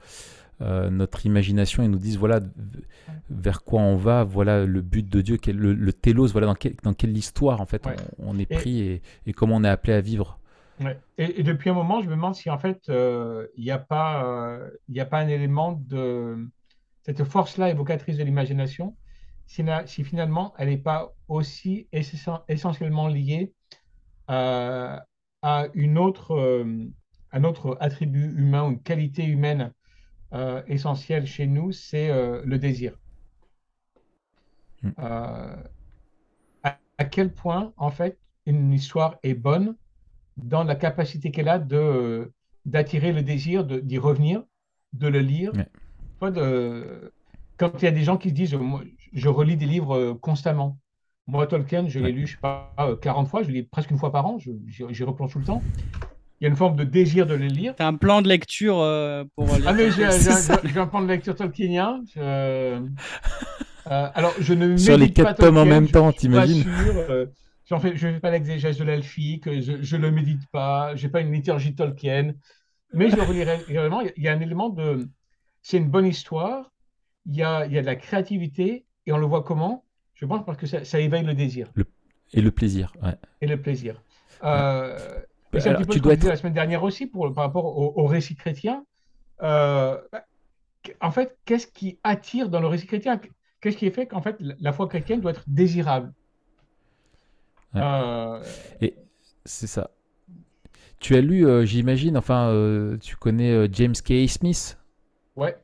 [0.92, 2.38] notre imagination et nous disent voilà
[3.30, 6.54] vers quoi on va, voilà le but de Dieu, le, le télos, voilà dans,
[6.84, 7.84] dans quelle histoire en fait
[8.20, 10.38] on, est pris et, et, comment on est appelé à vivre.
[11.18, 14.56] Et, depuis un moment, je me demande si en fait il n'y a pas
[14.88, 16.48] il a pas un élément de
[17.02, 18.94] cette force-là évocatrice de l'imagination,
[19.46, 21.88] si, si, finalement elle n'est pas aussi
[22.46, 23.52] essentiellement liée
[24.28, 25.04] à,
[25.42, 26.86] à une autre, euh,
[27.32, 29.72] un autre attribut humain, une qualité humaine
[30.32, 32.96] euh, essentielle chez nous, c'est euh, le désir.
[34.82, 34.90] Hmm.
[34.96, 35.56] À,
[36.62, 39.76] à, quel point, en fait, une histoire est bonne
[40.36, 42.32] dans la capacité qu'elle a de
[42.64, 44.44] d'attirer le désir, d'y revenir,
[44.92, 45.50] de le lire,
[46.20, 47.12] de,
[47.56, 48.56] quand il y a des gens qui se disent,
[49.12, 50.78] je relis des livres constamment.
[51.32, 53.96] Moi, Tolkien, je l'ai lu, je sais pas, 40 euh, fois, je lis presque une
[53.96, 55.62] fois par an, j'y replonge tout le temps.
[56.40, 57.74] Il y a une forme de désir de le lire.
[57.74, 61.34] Tu as un plan de lecture euh, pour Ah, mais j'ai un, plan de lecture
[61.34, 62.02] tolkienien.
[63.86, 66.64] alors, je ne Sur les quatre tomes en même temps, t'imagines
[67.64, 71.20] je ne fais pas l'exégèse de l'elfique, je ne le médite pas, je n'ai pas
[71.20, 72.34] une liturgie Tolkien,
[72.92, 74.02] mais je le relirai régulièrement.
[74.16, 75.08] Il y a un élément de.
[75.62, 76.70] C'est une bonne histoire,
[77.24, 79.84] il y a, il y a de la créativité et on le voit comment?
[80.14, 81.68] Je pense parce que ça, ça éveille le désir.
[82.32, 83.16] Et le plaisir, ouais.
[83.40, 84.02] Et le plaisir.
[84.42, 84.96] Euh,
[85.58, 86.24] c'est un petit peu tu ce dois être...
[86.24, 88.84] la semaine dernière aussi pour, par rapport au, récit chrétien.
[89.42, 89.98] Euh,
[91.00, 93.20] en fait, qu'est-ce qui attire dans le récit chrétien?
[93.60, 96.12] Qu'est-ce qui fait qu'en fait la foi chrétienne doit être désirable?
[97.76, 98.42] Euh...
[98.80, 98.96] Et
[99.44, 99.90] c'est ça.
[100.98, 104.28] Tu as lu, j'imagine, enfin, tu connais James K.
[104.28, 104.78] Smith?
[105.36, 105.56] Ouais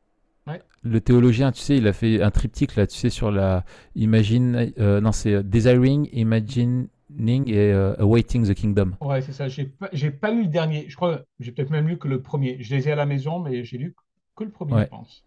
[0.82, 3.64] le théologien, tu sais, il a fait un triptyque là, tu sais, sur la
[3.94, 6.88] imagine, euh, non, c'est euh, desiring, imagining
[7.46, 8.92] et euh, awaiting the kingdom.
[9.00, 9.48] Ouais, c'est ça.
[9.48, 10.86] J'ai pas, pas lu le dernier.
[10.88, 12.58] Je crois, j'ai peut-être même lu que le premier.
[12.60, 13.94] Je les ai à la maison, mais j'ai lu
[14.36, 15.24] que le premier, je pense.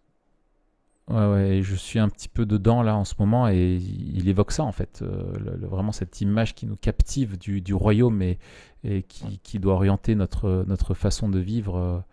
[1.08, 4.52] Ouais, ouais, je suis un petit peu dedans là en ce moment et il évoque
[4.52, 8.38] ça en fait, vraiment cette image qui nous captive du, du royaume et,
[8.84, 12.04] et qui, qui, doit orienter notre, notre façon de vivre.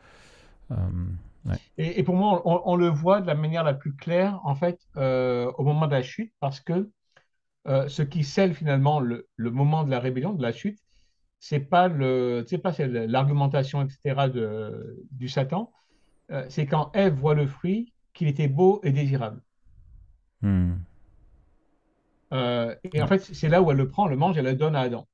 [1.77, 5.51] Et, pour moi, on, le voit de la manière la plus claire, en fait, euh,
[5.57, 6.89] au moment de la chute, parce que
[7.67, 10.79] euh, ce qui scelle finalement le, moment de la rébellion, de la chute,
[11.39, 14.29] c'est pas le, c'est pas l'argumentation, etc.
[14.29, 15.71] De, du Satan.
[16.31, 19.41] Euh, c'est quand Ève voit le fruit qu'il était beau et désirable.
[20.41, 20.75] Hmm.
[22.31, 24.81] et en fait, c'est là où elle le prend, le mange et le donne à
[24.81, 25.07] Adam.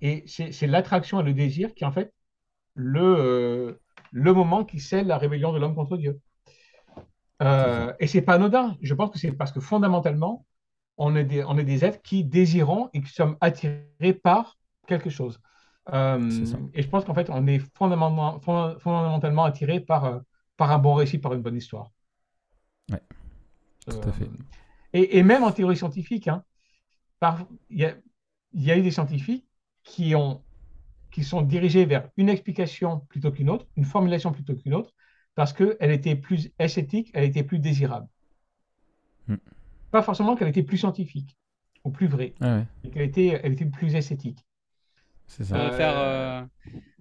[0.00, 2.12] Et c'est l'attraction et le désir qui, en fait,
[2.74, 3.80] le,
[4.14, 6.20] le moment qui scelle la rébellion de l'homme contre Dieu.
[7.42, 8.76] Euh, et c'est pas anodin.
[8.80, 10.46] Je pense que c'est parce que fondamentalement,
[10.96, 14.56] on est, des, on est des êtres qui désirons et qui sommes attirés par
[14.86, 15.40] quelque chose.
[15.92, 18.38] Euh, et je pense qu'en fait, on est fondamentalement,
[18.78, 20.20] fondamentalement attiré par, euh,
[20.56, 21.90] par un bon récit, par une bonne histoire.
[22.90, 22.98] Oui,
[23.88, 24.28] tout à fait.
[24.92, 26.44] Et, même en théorie scientifique, hein,
[27.68, 29.44] il y, y, a eu des scientifiques
[29.82, 30.43] qui ont
[31.14, 34.92] qui sont dirigés vers une explication plutôt qu'une autre, une formulation plutôt qu'une autre,
[35.36, 38.08] parce qu'elle était plus esthétique, elle était plus désirable.
[39.28, 39.36] Hmm.
[39.92, 41.38] Pas forcément qu'elle était plus scientifique
[41.84, 42.62] ou plus vraie, ah
[42.92, 44.44] qu'elle était, elle était plus esthétique.
[45.28, 45.54] C'est ça.
[45.54, 46.42] Euh, faire, euh,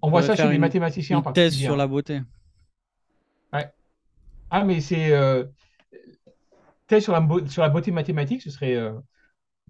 [0.03, 2.21] on voit ça chez les mathématiciens une en thèse sur la beauté.
[3.51, 3.67] Ouais.
[4.51, 5.45] Ah, mais c'est euh,
[6.85, 8.77] thèse sur la, sur la beauté mathématique, ce serait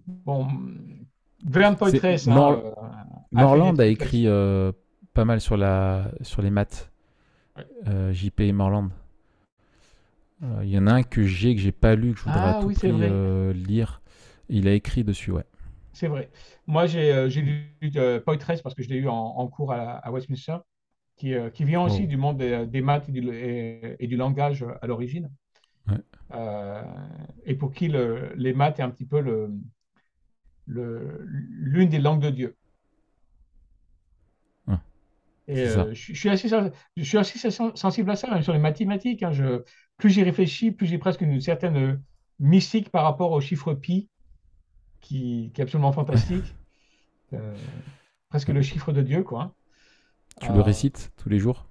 [0.06, 0.48] bon.
[1.44, 2.26] Verne Poitress.
[2.26, 4.72] Morland a écrit euh,
[5.12, 6.90] pas mal sur, la, sur les maths.
[7.86, 8.90] Euh, JP et Morland.
[10.42, 12.40] Euh, il y en a un que j'ai, que j'ai pas lu, que je voudrais
[12.40, 12.92] ah, à tout prix
[13.54, 14.02] lire.
[14.48, 15.44] Il a écrit dessus, ouais.
[15.92, 16.30] C'est vrai.
[16.66, 17.92] Moi, j'ai lu
[18.24, 20.56] Poitress parce que je l'ai eu en, cours à, Westminster,
[21.16, 22.08] qui, qui vient aussi oh.
[22.08, 23.28] du monde des, maths et du,
[24.00, 25.30] et, du, langage à l'origine.
[27.46, 29.20] et pour qui les maths est un petit peu
[30.66, 32.56] l'une des langues de Dieu.
[35.46, 36.48] Et euh, je, suis assez,
[36.96, 39.22] je suis assez sensible à ça, même sur les mathématiques.
[39.22, 39.62] Hein, je,
[39.98, 42.00] plus j'y réfléchis, plus j'ai presque une certaine
[42.40, 44.08] mystique par rapport au chiffre pi,
[45.00, 46.54] qui, qui est absolument fantastique.
[47.32, 47.56] Euh,
[48.28, 49.56] presque le chiffre de Dieu, quoi.
[50.40, 51.66] Tu le euh, récites tous les jours?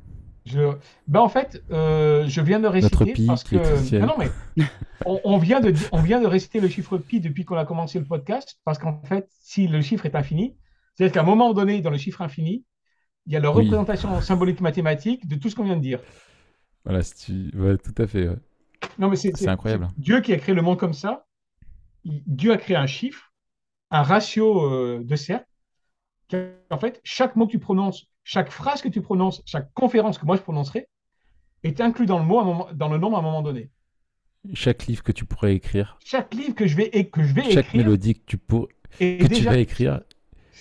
[0.46, 0.74] Je...
[1.08, 4.30] ben en fait, je viens de réciter pi parce que non, mais
[5.06, 8.06] on, vient de on vient de réciter le chiffre pi depuis qu'on a commencé le
[8.06, 10.58] podcast parce qu'en fait, si le chiffre est infini,
[10.96, 12.66] c'est-à-dire qu'à un moment donné dans le chiffre infini,
[13.26, 13.64] il y a la Oui.
[13.64, 16.00] représentation symbolique mathématique de tout ce qu'on vient de dire.
[16.84, 17.16] Voilà, si
[17.52, 17.58] tu...
[17.58, 18.28] ouais, tout à fait.
[18.28, 18.36] ouais.
[19.00, 19.88] Non, mais c'est incroyable.
[19.98, 21.26] Dieu qui a créé le monde comme ça.
[22.04, 23.32] Dieu a créé un chiffre,
[23.92, 25.48] un ratio euh, de cercle.
[26.28, 26.36] qui-
[26.70, 30.26] En fait, chaque mot que tu prononces, chaque phrase que tu prononces, chaque conférence que
[30.26, 30.88] moi je prononcerai,
[31.64, 33.70] est inclus dans le mot, à un moment, dans le nombre à un moment donné.
[34.54, 37.66] Chaque livre que tu pourrais écrire, Chaque livre que je vais, que je vais chaque
[37.68, 38.68] écrire mélodie que tu, pour...
[39.00, 40.02] que tu vas écrire,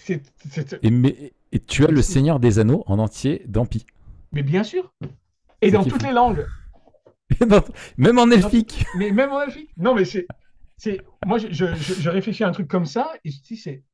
[0.09, 1.33] et, mais...
[1.51, 3.85] et tu as le Seigneur des Anneaux en entier dans Pi.
[4.33, 4.93] Mais bien sûr.
[5.65, 6.45] Et dans toutes les langues.
[7.97, 8.85] Même en elfique.
[8.97, 9.71] Mais même en Afrique.
[9.77, 10.27] Non, mais c'est.
[11.25, 13.85] moi, je, je, je- je réfléchis à un truc comme ça et je dis, c'est.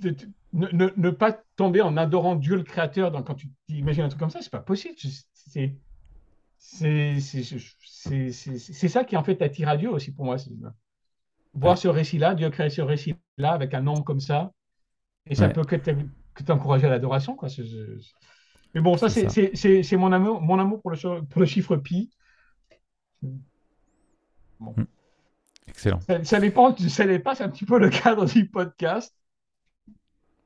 [0.00, 3.46] De- de- Ne, ne- ne pas tomber en adorant Dieu le Créateur dans- quand tu
[3.68, 4.96] imagines un truc comme ça, c'est pas possible.
[5.32, 5.76] C'est.
[6.58, 10.24] C'est c'est- je- c'est- c'est- c'est ça qui en fait attire à Dieu aussi pour
[10.24, 10.36] moi.
[11.54, 14.52] Voir ce récit-là, Dieu crée ce récit-là avec un nombre comme ça,
[15.26, 15.52] et ça Ouais.
[15.52, 17.36] peut que t'en- que t'encourager à l'adoration.
[17.36, 17.48] quoi.
[18.74, 22.10] Mais bon, ça, C'est mon amour, mon amour pour le, pour le chiffre pi.
[25.68, 26.00] Excellent.
[26.00, 29.14] Ça, ça dépend, ça dépasse un petit peu le cadre du podcast.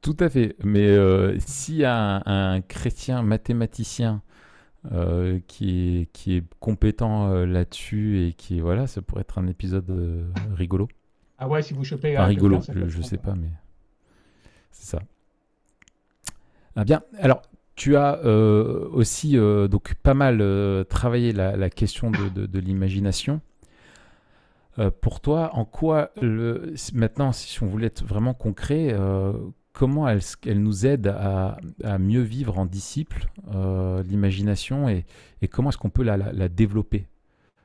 [0.05, 0.55] Tout à fait.
[0.62, 1.96] Mais euh, s'il y a
[2.26, 4.20] un, un chrétien mathématicien
[4.92, 9.46] euh, qui, est, qui est compétent euh, là-dessus et qui, voilà, ça pourrait être un
[9.46, 10.88] épisode euh, rigolo.
[11.38, 12.18] Ah ouais, si vous chopez.
[12.18, 13.48] Enfin, un rigolo, je, je sais pas, mais
[14.72, 15.02] c'est ça.
[16.76, 17.40] Ah bien, alors
[17.74, 22.46] tu as euh, aussi euh, donc pas mal euh, travaillé la, la question de, de-
[22.46, 23.40] de l'imagination.
[25.00, 28.92] Pour toi, en quoi le, maintenant, si on voulait être vraiment concret,
[29.75, 30.22] comment elle,
[30.62, 35.05] nous aide à, à mieux vivre en disciple euh, l'imagination et,
[35.43, 37.07] et comment est-ce qu'on peut la, la- la développer?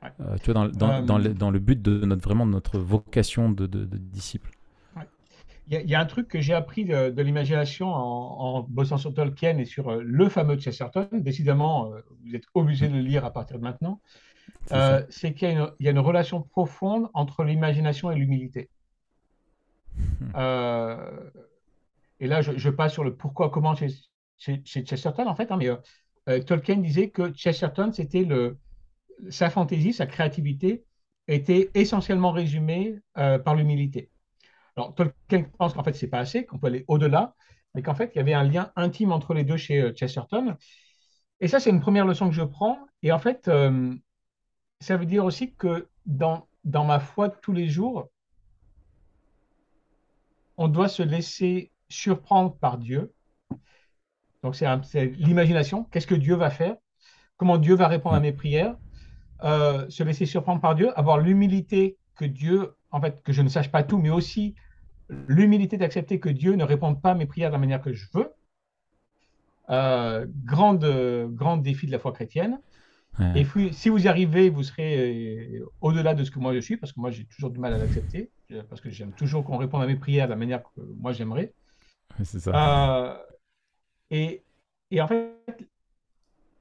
[0.02, 0.10] Ouais.
[0.20, 2.52] Euh, Tu vois, dans, dans, Euh, dans le, dans le but de notre vraiment de
[2.52, 4.50] notre vocation de, de- de disciple.
[5.68, 8.56] Il y, a- il y a un truc que j'ai appris de, de l'imagination en,
[8.58, 11.08] en bossant sur Tolkien et sur le fameux Chesterton.
[11.12, 11.92] Décidément,
[12.24, 14.00] vous êtes obligé de le lire à partir de maintenant.
[15.10, 18.68] C'est qu'il y, a une- il y a une relation profonde entre l'imagination et l'humilité.
[20.34, 21.30] Euh,
[22.20, 23.88] et là, je, passe sur le pourquoi, comment chez,
[24.36, 25.50] chez- Chesterton, en fait.
[25.50, 25.76] hein, mais euh,
[26.28, 28.58] euh, Tolkien disait que Chesterton, c'était le,
[29.30, 30.84] sa fantaisie, sa créativité
[31.28, 34.10] était essentiellement résumée euh, par l'humilité.
[34.76, 37.34] Alors, Tolkien pense qu'en fait, c'est pas assez, qu'on peut aller au-delà,
[37.74, 40.56] mais qu'en fait, il y avait un lien intime entre les deux chez Chesterton.
[41.40, 42.78] Et ça, c'est une première leçon que je prends.
[43.02, 43.50] Et en fait,
[44.80, 48.10] ça veut dire aussi que dans, dans ma foi de tous les jours,
[50.56, 53.12] on doit se laisser surprendre par Dieu.
[54.42, 54.66] Donc, c'est
[55.18, 55.84] l'imagination.
[55.84, 56.76] Qu'est-ce que Dieu va faire?
[57.36, 58.76] Comment Dieu va répondre à mes prières?
[59.42, 63.48] Euh, se laisser surprendre par Dieu, avoir l'humilité que Dieu, en fait, que je ne
[63.48, 64.54] sache pas tout, mais aussi
[65.28, 68.06] l'humilité d'accepter que Dieu ne réponde pas à mes prières de la manière que je
[68.14, 68.32] veux.
[69.70, 70.84] Euh, grande,
[71.32, 72.60] grand défi de la foi chrétienne.
[73.18, 73.40] Ouais.
[73.40, 76.60] Et puis, si vous y arrivez, vous serez euh, au-delà de ce que moi je
[76.60, 78.30] suis, parce que moi j'ai toujours du mal à l'accepter,
[78.68, 81.52] parce que j'aime toujours qu'on réponde à mes prières de la manière que moi j'aimerais.
[82.24, 82.50] C'est ça.
[82.50, 83.16] Euh,
[84.10, 84.42] et,
[85.00, 85.34] en fait,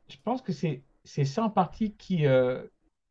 [0.08, 2.64] je pense que c'est c'est ça en partie qui, euh,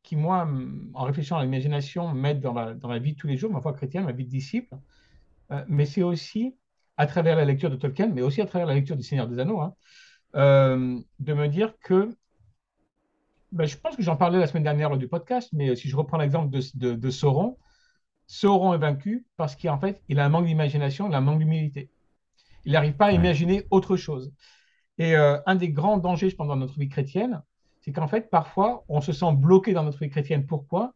[0.02, 0.48] qui moi,
[0.94, 3.60] en réfléchissant à l'imagination, m'aide dans la, dans la vie de tous les jours, ma
[3.60, 4.76] foi chrétienne, ma vie de disciple.
[5.50, 6.54] Euh, mais c'est aussi
[6.96, 9.38] à travers la lecture de Tolkien, mais aussi à travers la lecture du Seigneur des
[9.38, 9.74] Anneaux, hein,
[10.34, 12.14] de me dire que
[13.50, 15.96] ben, je pense que j'en parlais la semaine dernière lors du podcast, mais si je
[15.96, 17.56] reprends l'exemple de, de, de Sauron,
[18.26, 21.38] Sauron est vaincu parce qu'en fait, il a un manque d'imagination, il a un manque
[21.38, 21.90] d'humilité.
[22.64, 24.32] Il n'arrive pas à imaginer autre chose.
[24.98, 27.42] Et euh, un des grands dangers, je pense, dans notre vie chrétienne,
[27.80, 30.44] c'est qu'en fait, parfois, on se sent bloqué dans notre vie chrétienne.
[30.46, 30.92] Pourquoi?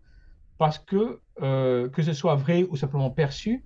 [0.59, 3.65] Parce que, euh, que ce soit vrai ou simplement perçu,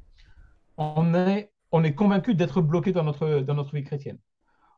[0.76, 4.18] on est, on est convaincu d'être bloqué dans notre, dans notre vie chrétienne.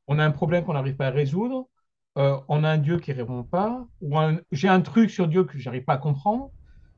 [0.06, 1.68] On a un problème qu'on n'arrive pas à résoudre,
[2.16, 4.16] euh, on a un Dieu qui ne répond pas, ou
[4.52, 6.50] j'ai un truc sur Dieu que je n'arrive pas à comprendre.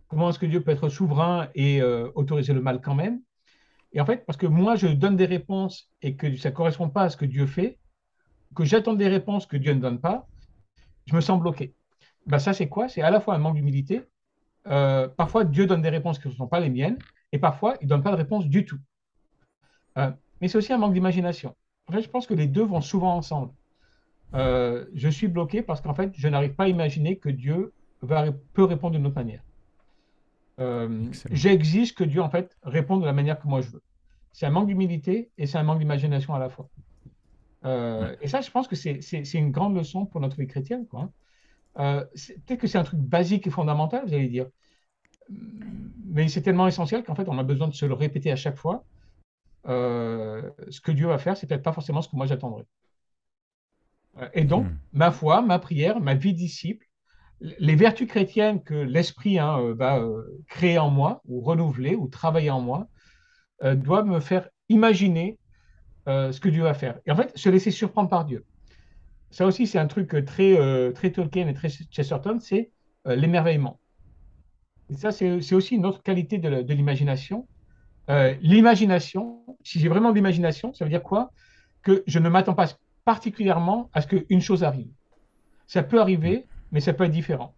[0.09, 3.21] Comment est-ce que Dieu peut être souverain et autoriser le mal quand même?
[3.93, 6.89] Et en fait, parce que moi, je donne des réponses et que ça ne correspond
[6.89, 7.79] pas à ce que Dieu fait,
[8.55, 10.27] que j'attends des réponses que Dieu ne donne pas,
[11.07, 11.75] je me sens bloqué.
[12.27, 12.89] Ben, ça, c'est quoi?
[12.89, 14.03] C'est à la fois un manque d'humilité.
[14.67, 16.99] Euh, parfois, Dieu donne des réponses qui ne sont pas les miennes,
[17.33, 18.79] et parfois, il ne donne pas de réponse du tout.
[19.99, 20.11] Euh,
[20.41, 21.57] mais c'est aussi un manque d'imagination.
[21.87, 23.53] En fait, je pense que les deux vont souvent ensemble.
[24.35, 28.65] Euh, je suis bloqué parce qu'en fait, je n'arrive pas à imaginer que Dieu peut
[28.65, 29.43] répondre d'une autre manière.
[30.59, 31.09] Euh.
[31.31, 33.83] J'exige que Dieu, en fait, réponde de la manière que moi je veux.
[34.33, 36.69] C'est un manque d'humilité et c'est un manque d'imagination à la fois.
[37.65, 40.87] Euh, Et ça, je pense que c'est une grande leçon pour notre vie chrétienne.
[40.87, 41.13] quoi, hein.
[41.79, 42.05] Euh,
[42.47, 44.47] Peut-être que c'est un truc basique et fondamental, vous allez dire.
[46.07, 48.57] Mais c'est tellement essentiel qu'en fait, on a besoin de se le répéter à chaque
[48.57, 48.85] fois.
[49.69, 52.67] Euh, ce que Dieu va faire, c'est peut-être pas forcément ce que moi j'attendrais.
[54.35, 54.79] Et donc, Hmm.
[54.93, 56.90] ma foi, ma prière, ma vie disciple,
[57.41, 62.09] les vertus chrétiennes que l'Esprit hein, euh, va euh, créer en moi, ou renouveler, ou
[62.09, 62.89] travailler en moi,
[63.65, 65.39] euh, doivent me faire imaginer
[66.07, 66.99] ce que Dieu va faire.
[67.07, 68.45] Et en fait, se laisser surprendre par Dieu.
[69.31, 72.73] Ça aussi, c'est un truc très, très Tolkien et très Chesterton, c'est
[73.05, 73.79] l'émerveillement.
[74.89, 77.47] Et ça, c'est aussi une autre qualité de, l'imagination.
[78.41, 81.31] L'imagination, si j'ai vraiment de l'imagination, ça veut dire quoi?
[81.83, 82.67] Que je ne m'attends pas
[83.05, 84.91] particulièrement à ce qu'une chose arrive.
[85.69, 87.55] Ça peut arriver, mais ça peut être différent.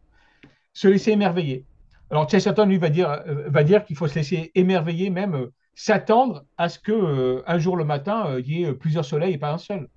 [0.72, 1.66] Se laisser émerveiller.
[2.10, 5.52] Alors Chesterton, lui, va dire, euh, va dire qu'il faut se laisser émerveiller, même euh,
[5.74, 9.38] s'attendre à ce que euh, un jour le matin, il y ait plusieurs soleils et
[9.38, 9.88] pas un seul.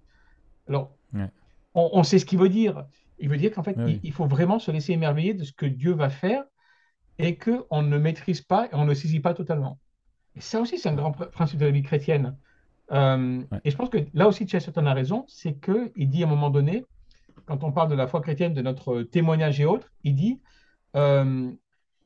[0.67, 1.29] Alors, Ouais.
[1.73, 2.85] on, on sait ce qu'il veut dire.
[3.19, 3.99] Il veut dire qu'en fait, Ouais, il, oui.
[4.03, 6.43] il faut vraiment se laisser émerveiller de ce que Dieu va faire
[7.19, 9.79] et qu'on ne maîtrise pas et on ne saisit pas totalement.
[10.35, 12.35] Et ça aussi, c'est un grand pr- principe de la vie chrétienne.
[12.91, 13.59] Euh, Ouais.
[13.63, 16.49] Et je pense que là aussi, Chesterton a raison, c'est qu'il dit à un moment
[16.49, 16.85] donné,
[17.45, 20.39] quand on parle de la foi chrétienne, de notre témoignage et autres, il dit
[20.95, 21.51] euh,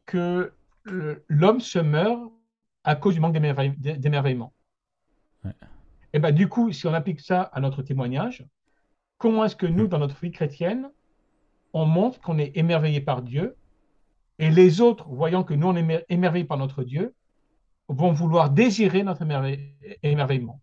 [0.05, 0.53] que
[1.27, 2.31] l'homme se meurt
[2.83, 4.53] à cause du manque d'émerveille- d'émerveillement.
[5.45, 5.51] Ouais.
[6.13, 8.45] Et ben, du coup, si on applique ça à notre témoignage,
[9.17, 10.89] comment est-ce que nous, dans notre vie chrétienne,
[11.73, 13.55] on montre qu'on est émerveillé par Dieu
[14.39, 17.13] et les autres, voyant que nous, on est émer- émerveillés par notre Dieu,
[17.89, 20.59] vont vouloir désirer notre émerveille- émerveillement?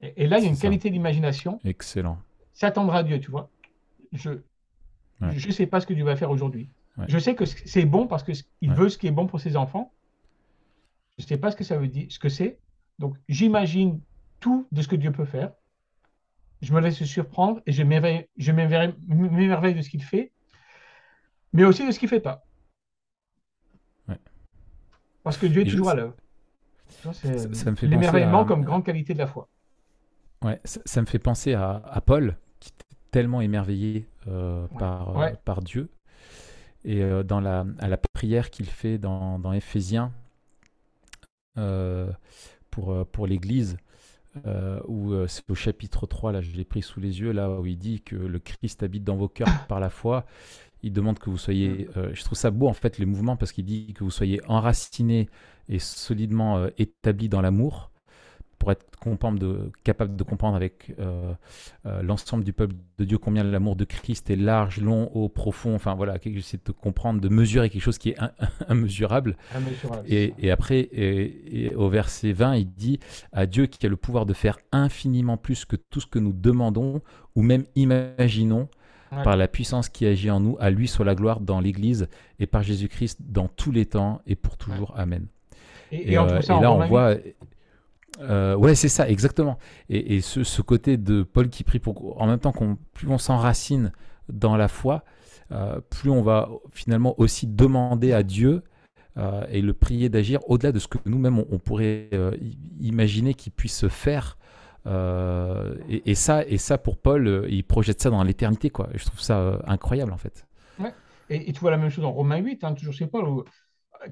[0.00, 0.62] Et, et là, il y a une ça.
[0.62, 2.18] qualité d'imagination, Excellent.
[2.60, 3.48] S'attendre à Dieu, tu vois.
[4.12, 4.30] Je
[5.20, 5.34] Ouais.
[5.34, 6.68] ne sais pas ce que Dieu va faire aujourd'hui.
[6.98, 7.06] Ouais.
[7.08, 8.74] Je sais que c'est bon parce qu'il Ouais.
[8.76, 9.92] veut ce qui est bon pour ses enfants.
[11.18, 12.58] Je ne sais pas ce que ça veut dire, ce que c'est.
[12.98, 14.00] Donc, j'imagine
[14.40, 15.52] tout de ce que Dieu peut faire.
[16.62, 20.32] Je me laisse surprendre et je m'émerveille de ce qu'il fait,
[21.54, 22.44] mais aussi de ce qu'il ne fait pas.
[25.22, 26.14] Parce que Dieu est Et toujours à l'œuvre.
[26.88, 29.48] C'est l'émerveillement penser à- comme grande qualité de la foi.
[30.42, 32.38] Ouais, ça, ça me fait penser à, à Paul,
[33.10, 34.78] tellement émerveillé euh, Ouais.
[34.78, 35.34] par, euh, Ouais.
[35.44, 35.88] par Dieu.
[36.84, 40.12] Et euh, dans la, à la prière qu'il fait dans, dans Éphésiens
[42.70, 43.76] pour, pour l'Église,
[44.46, 47.50] euh, où euh, c'est au chapitre 3, là je l'ai pris sous les yeux, là
[47.50, 50.26] où il dit que le Christ habite dans vos cœurs par la foi.
[50.82, 53.52] Il demande que vous soyez, euh, je trouve ça beau en fait les mouvements parce
[53.52, 55.28] qu'il dit que vous soyez enracinés
[55.68, 57.90] et solidement établis dans l'amour
[58.60, 58.84] pour être
[59.38, 61.32] de- capable de comprendre avec euh,
[61.86, 65.74] euh, l'ensemble du peuple de Dieu combien l'amour de Christ est large, long, haut, profond.
[65.74, 68.30] Enfin voilà, j'essaie de comprendre, de mesurer quelque chose qui est in-
[68.70, 69.36] immesurable.
[69.56, 73.00] Immesurable, c'est Et, après, et, et au verset 20, il dit
[73.32, 76.32] à Dieu qui a le pouvoir de faire infiniment plus que tout ce que nous
[76.34, 77.00] demandons
[77.34, 78.68] ou même imaginons
[79.12, 79.24] Ouais.
[79.24, 82.06] par la puissance qui agit en nous, à lui soit la gloire dans l'Église
[82.38, 84.94] et par Jésus-Christ dans tous les temps et pour toujours.
[84.96, 85.26] Amen.
[85.90, 87.16] Et, Et, et on euh, et là, on voit.
[88.20, 89.58] Euh, ouais, c'est ça, exactement.
[89.88, 92.20] Et, ce, côté de Paul qui prie pour.
[92.20, 92.52] En même temps,
[92.92, 93.92] plus on s'enracine
[94.28, 95.04] dans la foi,
[95.52, 98.62] euh, plus on va finalement aussi demander à Dieu
[99.16, 102.36] euh, et le prier d'agir au-delà de ce que nous-mêmes on, pourrait euh,
[102.80, 104.36] imaginer qu'il puisse faire.
[104.86, 108.88] Et, ça, et ça pour Paul, il projette ça dans l'éternité, quoi.
[108.94, 110.46] Je trouve ça incroyable en fait.
[111.28, 113.28] Et, et tu vois la même chose en Romains 8, hein, toujours chez Paul.
[113.28, 113.44] où,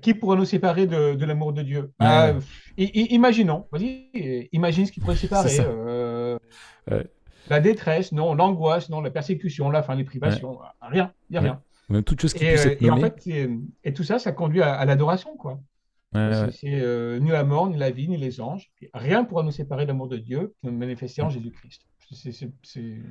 [0.03, 1.93] qui pourra nous séparer de, de l'amour de Dieu?
[2.01, 2.07] Ouais.
[2.07, 2.41] Euh,
[2.77, 5.57] i- i- Imaginons, vas-y, imagine ce qui pourrait séparer.
[5.61, 6.39] euh,
[6.91, 7.07] Ouais.
[7.51, 11.41] La détresse, non, l'angoisse, non, la persécution, la fin, les privations, rien, il n'y a
[11.41, 11.63] rien.
[11.89, 13.09] Même toute chose qui Et, puisse euh, être et en nommée.
[13.11, 13.51] fait, c'est-
[13.85, 15.59] et tout ça, ça conduit à, à l'adoration, quoi.
[16.13, 18.71] C'est euh, ni la mort, ni la vie, ni les anges.
[18.95, 21.83] Rien pourra nous séparer de l'amour de Dieu qui nous manifesté en Jésus-Christ.
[22.11, 23.03] C'est-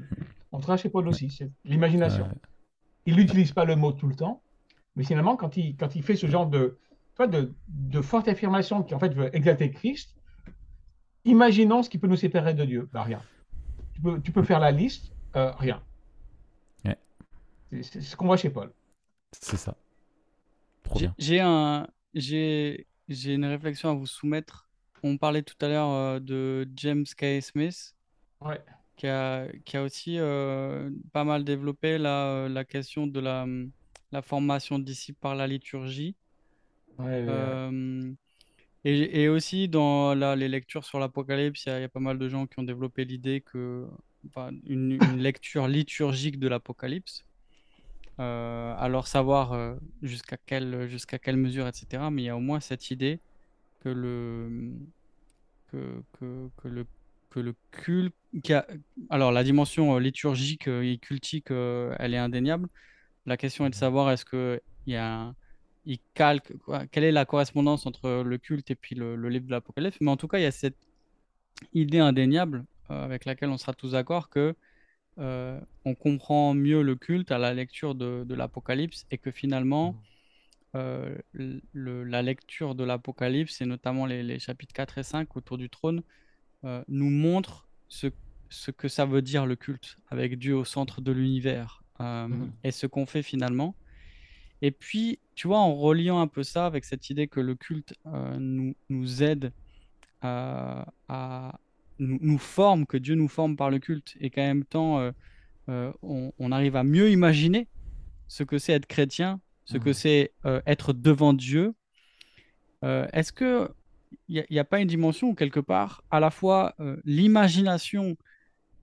[0.51, 2.27] On travaille chez Paul aussi, c'est l'imagination.
[3.05, 4.41] Il n'utilise pas le mot tout le temps,
[4.97, 6.77] mais finalement, quand il, quand il fait ce genre de,
[7.19, 10.15] de, de forte affirmation qui en fait veut exalter Christ,
[11.23, 12.89] imaginons ce qui peut nous séparer de Dieu.
[12.91, 13.21] Ben, rien.
[13.93, 15.81] Tu peux, tu peux faire la liste, euh, rien.
[16.83, 16.97] Ouais.
[17.81, 18.71] C'est ce qu'on voit chez Paul.
[19.31, 19.75] C'est ça.
[20.83, 21.15] Trop J'ai- bien.
[21.17, 24.67] J'ai un, j'ai, j'ai une réflexion à vous soumettre.
[25.03, 27.39] On parlait tout à l'heure euh, de James K.
[27.41, 27.95] Smith,
[28.41, 28.59] Ouais.
[28.95, 33.71] qui a, qui a aussi euh, pas mal développé la, la question de la, hum,
[34.11, 36.15] la formation disciple par la liturgie.
[36.97, 37.57] Ouais, ouais, ouais.
[37.67, 38.13] Euh,
[38.85, 41.89] et, et aussi dans la- les lectures sur l'Apocalypse, il y, a il y a
[41.89, 43.87] pas mal de gens qui ont développé l'idée que
[44.27, 47.25] enfin, une, une lecture liturgique de l'Apocalypse,
[48.19, 52.11] euh, alors savoir euh, jusqu'à quelle, jusqu'à quelle mesure, etc.
[52.11, 53.21] Mais il y a au moins cette idée
[53.81, 54.73] que le,
[55.67, 56.85] que, que, que le,
[57.29, 58.15] que le culte,
[58.51, 58.67] a-
[59.09, 62.67] alors la dimension euh, liturgique euh, et cultique, euh, elle est indéniable.
[63.27, 65.35] La question est de savoir est-ce que il y a
[65.85, 69.45] il calque, quoi, quelle est la correspondance entre le culte et puis le, le livre
[69.45, 69.97] de l'Apocalypse?
[70.01, 70.75] Mais en tout cas, il y a cette
[71.73, 74.55] idée indéniable euh, avec laquelle on sera tous d'accord que
[75.19, 79.97] euh, on comprend mieux le culte à la lecture de, l'Apocalypse et que finalement, mmh.
[80.75, 81.17] euh,
[81.73, 86.03] la lecture de l'Apocalypse, et notamment les, chapitres 4 et 5 autour du trône,
[86.87, 88.07] nous montre ce,
[88.49, 92.51] ce, que ça veut dire le culte, avec Dieu au centre de l'univers, mmh.
[92.63, 93.75] et ce qu'on fait finalement.
[94.61, 97.93] Et puis, tu vois, en reliant un peu ça avec cette idée que le culte
[98.05, 99.51] nous, nous aide
[100.21, 101.59] à,
[101.99, 105.11] nous, forme, que Dieu nous forme par le culte, et qu'en même temps, euh,
[105.69, 107.67] euh, on, arrive à mieux imaginer
[108.27, 109.93] ce que c'est être chrétien, ce que mmh.
[109.93, 111.73] c'est euh, être devant Dieu.
[112.83, 113.69] Est-ce que
[114.29, 118.15] il n'y a, pas une dimension où quelque part, à la fois l'imagination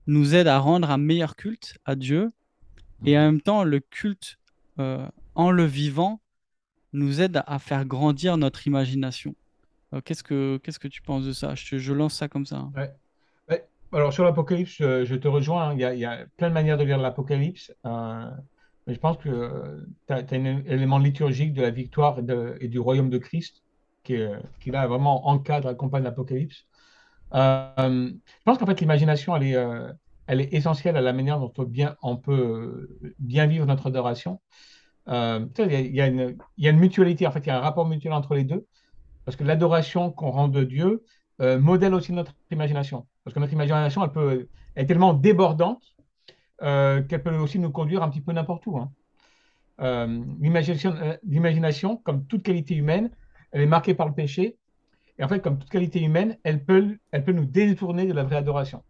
[0.05, 2.31] nous aide à rendre un meilleur culte à Dieu,
[3.03, 4.37] et en même temps le culte
[4.77, 6.21] en le vivant
[6.93, 9.35] nous aide à faire grandir notre imagination.
[10.05, 11.53] qu'est-ce que qu'est-ce que tu penses de ça?
[11.55, 12.69] Je, lance ça comme ça.
[12.75, 12.91] Ouais.
[13.95, 15.69] Alors, sur l'Apocalypse, je, te rejoins.
[15.69, 15.73] Hein.
[15.73, 17.73] Il y, a, plein de manières de lire l'Apocalypse.
[17.85, 18.29] Euh,
[18.85, 22.19] mais je pense que tu as, un élément liturgique de la victoire
[22.59, 23.63] et, du royaume de Christ
[24.03, 24.17] qui,
[24.59, 26.65] qui là vraiment encadre, accompagne l'Apocalypse.
[27.33, 29.91] Euh, je pense qu'en fait, l'imagination, elle est, euh,
[30.27, 31.53] elle est essentielle à la manière dont
[32.01, 34.41] on, peut bien vivre notre adoration.
[35.07, 38.43] il, y a, une, mutualité, en fait, il y a un rapport mutuel entre les
[38.43, 38.65] deux.
[39.23, 41.03] Parce que l'adoration qu'on rend de Dieu
[41.39, 43.05] modèle aussi notre imagination.
[43.23, 45.95] Parce que notre imagination, elle, peut, est tellement débordante
[46.61, 48.77] euh, qu'elle peut aussi nous conduire un petit peu n'importe où.
[48.77, 48.91] Hein.
[49.81, 53.09] Euh, euh, l'imagination, comme toute qualité humaine,
[53.51, 54.57] elle est marquée par le péché.
[55.17, 56.63] Et en fait, comme toute qualité humaine, elle
[57.11, 58.83] elle peut nous détourner de la vraie adoration.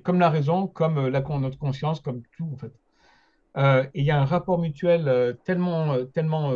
[0.00, 2.72] Comme la raison, comme la, notre conscience, comme tout, en fait.
[3.94, 6.52] et il y a un rapport mutuel tellement, tellement,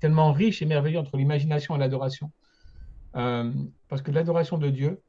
[0.00, 2.30] tellement riche et merveilleux entre l'imagination et l'adoration.
[3.12, 5.00] parce que l'adoration de Dieu,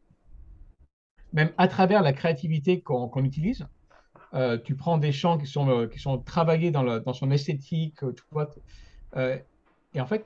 [1.34, 3.67] même à travers la créativité qu'on utilise.
[4.34, 8.13] Euh, tu prends des chants qui sont, euh, qui sont travaillés dans, son esthétique, euh,
[8.13, 8.49] tu vois,
[9.93, 10.25] et en fait,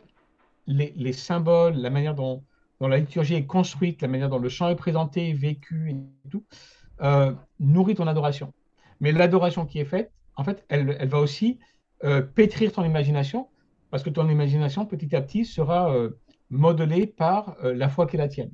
[0.65, 2.43] les, les, symboles, la manière dont,
[2.79, 6.43] la liturgie est construite, la manière dont le chant est présenté, vécu et tout,
[7.59, 8.53] nourrit ton adoration.
[8.99, 11.59] Mais l'adoration qui est faite, en fait, elle, va aussi
[12.35, 13.47] pétrir ton imagination,
[13.89, 15.93] parce que ton imagination, petit à petit, sera
[16.49, 18.51] modelée par la foi qui est la tienne.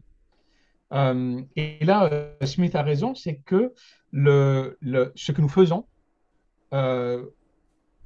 [0.93, 3.73] Euh, et là, euh, Smith a raison, c'est que
[4.13, 5.85] ce que nous faisons
[6.73, 7.25] euh,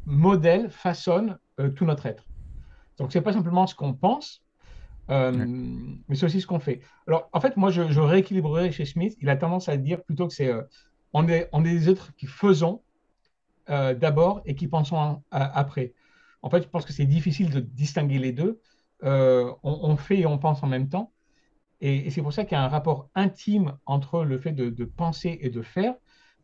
[0.05, 1.37] modèle, façonne
[1.75, 2.25] tout notre être.
[2.97, 4.43] Donc, ce n'est pas simplement ce qu'on pense,
[5.11, 6.81] mais c'est aussi ce qu'on fait.
[7.07, 9.17] Alors, en fait, moi, je, je, rééquilibrerais chez Smith.
[9.21, 10.51] Il a tendance à dire plutôt que c'est
[11.13, 12.81] on, est, on est des êtres qui faisons
[13.67, 15.93] d'abord et qui pensons après.
[16.41, 18.61] En fait, je pense que c'est difficile de distinguer les deux.
[19.03, 21.11] On, on, fait et on pense en même temps.
[21.81, 25.39] Et, c'est pour ça qu'il y a un rapport intime entre le fait de, penser
[25.41, 25.95] et de faire.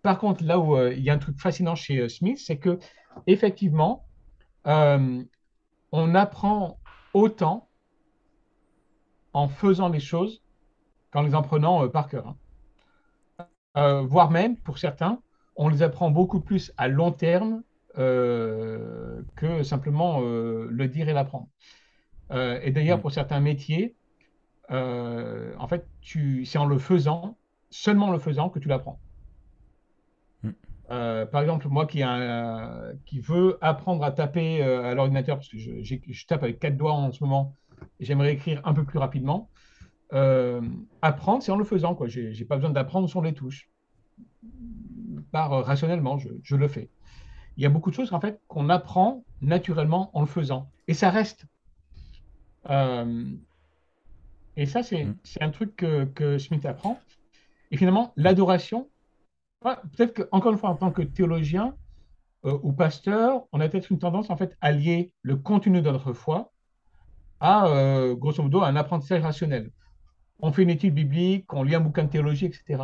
[0.02, 2.58] Par contre, là où euh, il y a un truc fascinant chez euh, Smith, c'est
[2.58, 2.80] que
[3.28, 4.06] effectivement,
[4.66, 5.24] euh,
[5.92, 6.80] on apprend
[7.14, 7.67] autant
[9.38, 10.42] en faisant les choses
[11.12, 12.36] qu'en les apprenant par cœur.
[13.76, 14.04] Hein.
[14.04, 15.22] voire même, pour certains,
[15.56, 17.64] on les apprend beaucoup plus à long terme
[17.96, 21.48] que simplement le dire et l'apprendre.
[22.32, 23.02] et d'ailleurs, mmh.
[23.02, 23.96] pour certains métiers,
[24.72, 27.38] euh, en fait, c'est en le faisant,
[27.70, 29.00] seulement en le faisant, que tu l'apprends.
[30.44, 30.50] Mm.
[30.92, 32.02] Euh, par exemple, moi qui,
[33.20, 36.94] veux apprendre à taper euh, à l'ordinateur, parce que je, je, tape avec quatre doigts
[36.94, 37.54] en ce moment,
[38.00, 39.50] j'aimerais écrire un peu plus rapidement,
[41.02, 41.98] apprendre, c'est en le faisant.
[42.06, 43.70] Je n'ai pas besoin d'apprendre sur les touches.
[45.32, 46.90] Par rationnellement, je, je, le fais.
[47.58, 50.72] Il y a beaucoup de choses en fait qu'on apprend naturellement en le faisant.
[50.88, 51.46] Et ça reste.
[54.58, 55.16] Et ça, mm.
[55.24, 57.00] c'est un truc que, que, Smith apprend.
[57.72, 58.90] Et finalement, l'adoration,
[59.62, 61.76] peut-être qu'encore une fois, en tant que théologien
[62.46, 65.92] euh, ou pasteur, on a peut-être une tendance en fait à lier le contenu de
[65.92, 66.52] notre foi
[67.40, 69.72] à, euh, grosso modo, un apprentissage rationnel.
[70.40, 72.84] On fait une étude biblique, on lit un bouquin de théologie, etc.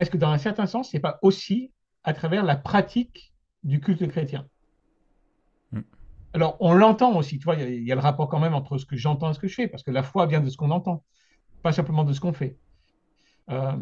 [0.00, 1.72] Est-ce que dans un certain sens, ce n'est pas aussi
[2.04, 3.32] à travers la pratique
[3.64, 4.46] du culte chrétien?
[6.34, 8.84] Alors, on l'entend aussi, tu vois, il y, a le rapport quand même entre ce
[8.84, 10.70] que j'entends et ce que je fais, parce que la foi vient de ce qu'on
[10.70, 11.02] entend,
[11.62, 12.56] pas simplement de ce qu'on fait.
[13.50, 13.72] Euh,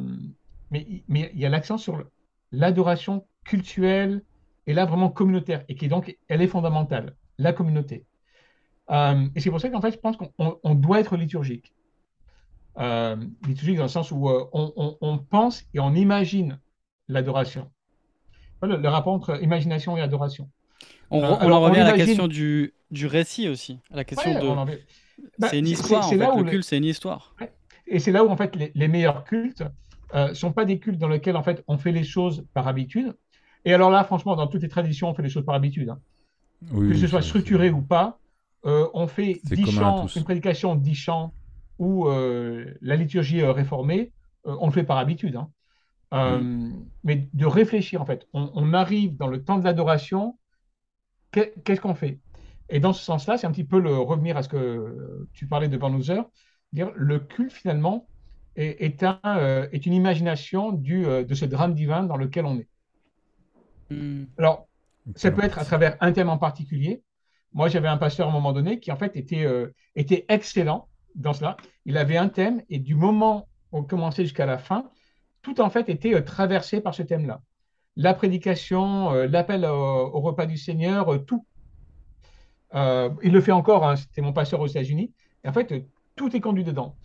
[0.71, 2.05] mais il y a l'accent sur
[2.53, 4.23] l'adoration cultuelle
[4.67, 8.07] et là vraiment communautaire, et qui est donc, elle est fondamentale, la communauté.
[8.91, 11.73] Euh, et c'est pour ça qu'en fait, je pense qu'on doit être liturgique.
[12.79, 13.17] Euh,
[13.47, 16.59] liturgique dans le sens où on, pense et on imagine
[17.09, 17.71] l'adoration.
[18.63, 20.51] le, rapport entre imagination et adoration.
[21.11, 23.79] On, en revient à la question du, du, récit aussi.
[23.91, 24.79] la question de.
[25.39, 26.07] Bah, c'est une histoire.
[26.07, 26.17] En fait.
[26.17, 27.35] le culte, c'est une histoire.
[27.87, 29.63] Et c'est là où, en fait, les, meilleurs cultes
[30.15, 33.17] ne sont pas des cultes dans lesquels en fait on fait les choses par habitude.
[33.65, 35.89] Et alors là, franchement, dans toutes les traditions, on fait les choses par habitude.
[35.89, 35.99] Hein.
[36.71, 38.19] que ce soit structuré ou pas,
[38.67, 41.33] on fait dix chants, une prédication dix chants
[41.79, 44.13] ou la liturgie réformée,
[44.45, 45.37] on le fait par habitude.
[45.37, 45.51] Hein.
[46.15, 46.71] Euh,
[47.05, 48.27] mais de réfléchir, en fait.
[48.33, 50.39] On, arrive dans le temps de l'adoration,
[51.33, 52.21] qu'est-ce qu'on fait?
[52.69, 55.69] Et dans ce sens-là, c'est un petit peu le revenir à ce que tu parlais
[55.69, 55.97] de Van
[56.73, 58.09] dire le culte, finalement,
[58.57, 62.59] est, un, euh, est une imagination du, euh, de ce drame divin dans lequel on
[62.59, 62.69] est.
[63.91, 64.25] Hmm.
[64.39, 64.67] Alors,
[65.15, 67.03] ça peut être à travers un thème en particulier.
[67.57, 69.45] Moi, j'avais un pasteur à un moment donné qui, en fait, était,
[69.97, 71.57] était excellent dans cela.
[71.87, 74.91] Il avait un thème et du moment où on commençait jusqu'à la fin,
[75.43, 77.41] tout en fait était euh, traversé par ce thème-là.
[77.97, 81.47] La prédication, euh, l'appel au, repas du Seigneur, euh, tout.
[82.75, 85.13] il le fait encore, hein, c'était mon pasteur aux États-Unis.
[85.45, 85.73] Et en fait,
[86.15, 86.97] tout est conduit dedans.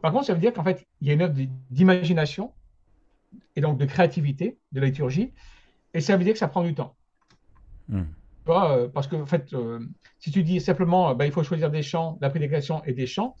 [0.00, 1.34] Par contre, ça veut dire qu'en fait, il y a une œuvre
[1.70, 2.52] d'imagination
[3.56, 5.32] et donc de créativité de la liturgie,
[5.94, 6.94] et ça veut dire que ça prend du temps.
[8.46, 8.88] Hmm.
[8.92, 9.54] parce que, en fait,
[10.18, 13.36] si tu dis simplement, bah, il faut choisir des chants, la prédication et des chants,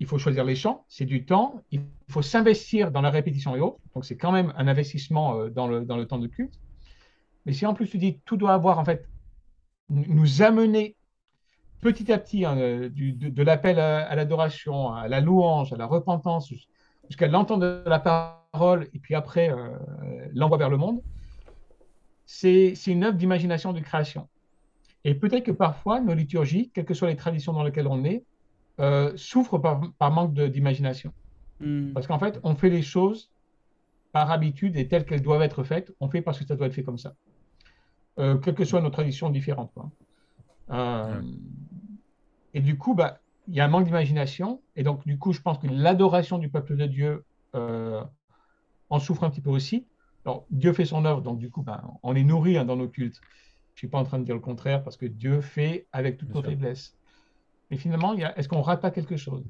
[0.00, 3.60] il faut choisir les chants, c'est du temps, il faut s'investir dans la répétition et
[3.60, 6.58] autres, donc c'est quand même un investissement euh, dans le, temps de culte.
[7.44, 9.06] Mais si en plus tu dis tout doit avoir en fait
[9.90, 10.96] nous amener
[11.80, 16.52] petit à petit hein, de, l'appel à, l'adoration, à la louange, à la repentance,
[17.08, 19.76] jusqu'à l'entente de la parole et puis après euh,
[20.32, 21.02] l'envoi vers le monde,
[22.24, 24.28] c'est une œuvre d'imagination, de création.
[25.04, 28.24] Et peut-être que parfois nos liturgies, quelles que soient les traditions dans lesquelles on est,
[28.80, 31.12] euh, souffrent par, manque d'imagination.
[31.60, 31.92] Hmm.
[31.92, 33.30] Parce qu'en fait, on fait les choses
[34.12, 35.92] par habitude et telles qu'elles doivent être faites.
[36.00, 37.14] On fait parce que ça doit être fait comme ça.
[38.18, 39.72] Euh, quelles que soient nos traditions différentes.
[40.70, 41.20] Euh,
[42.54, 44.60] et du coup, bah, il y a un manque d'imagination.
[44.76, 47.24] Et donc, du coup, je pense que l'adoration du peuple de Dieu
[47.54, 49.84] en souffre un petit peu aussi.
[50.24, 52.88] Alors, Dieu fait son œuvre, donc du coup, bah, on est nourri hein, dans nos
[52.88, 53.20] cultes.
[53.80, 56.18] Je ne suis pas en train de dire le contraire, parce que Dieu fait avec
[56.18, 56.94] toutes nos faiblesses.
[57.70, 59.42] Mais finalement, est-ce qu'on rate pas quelque chose?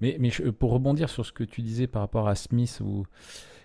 [0.00, 3.06] Mais, mais pour rebondir sur ce que tu disais par rapport à Smith ou,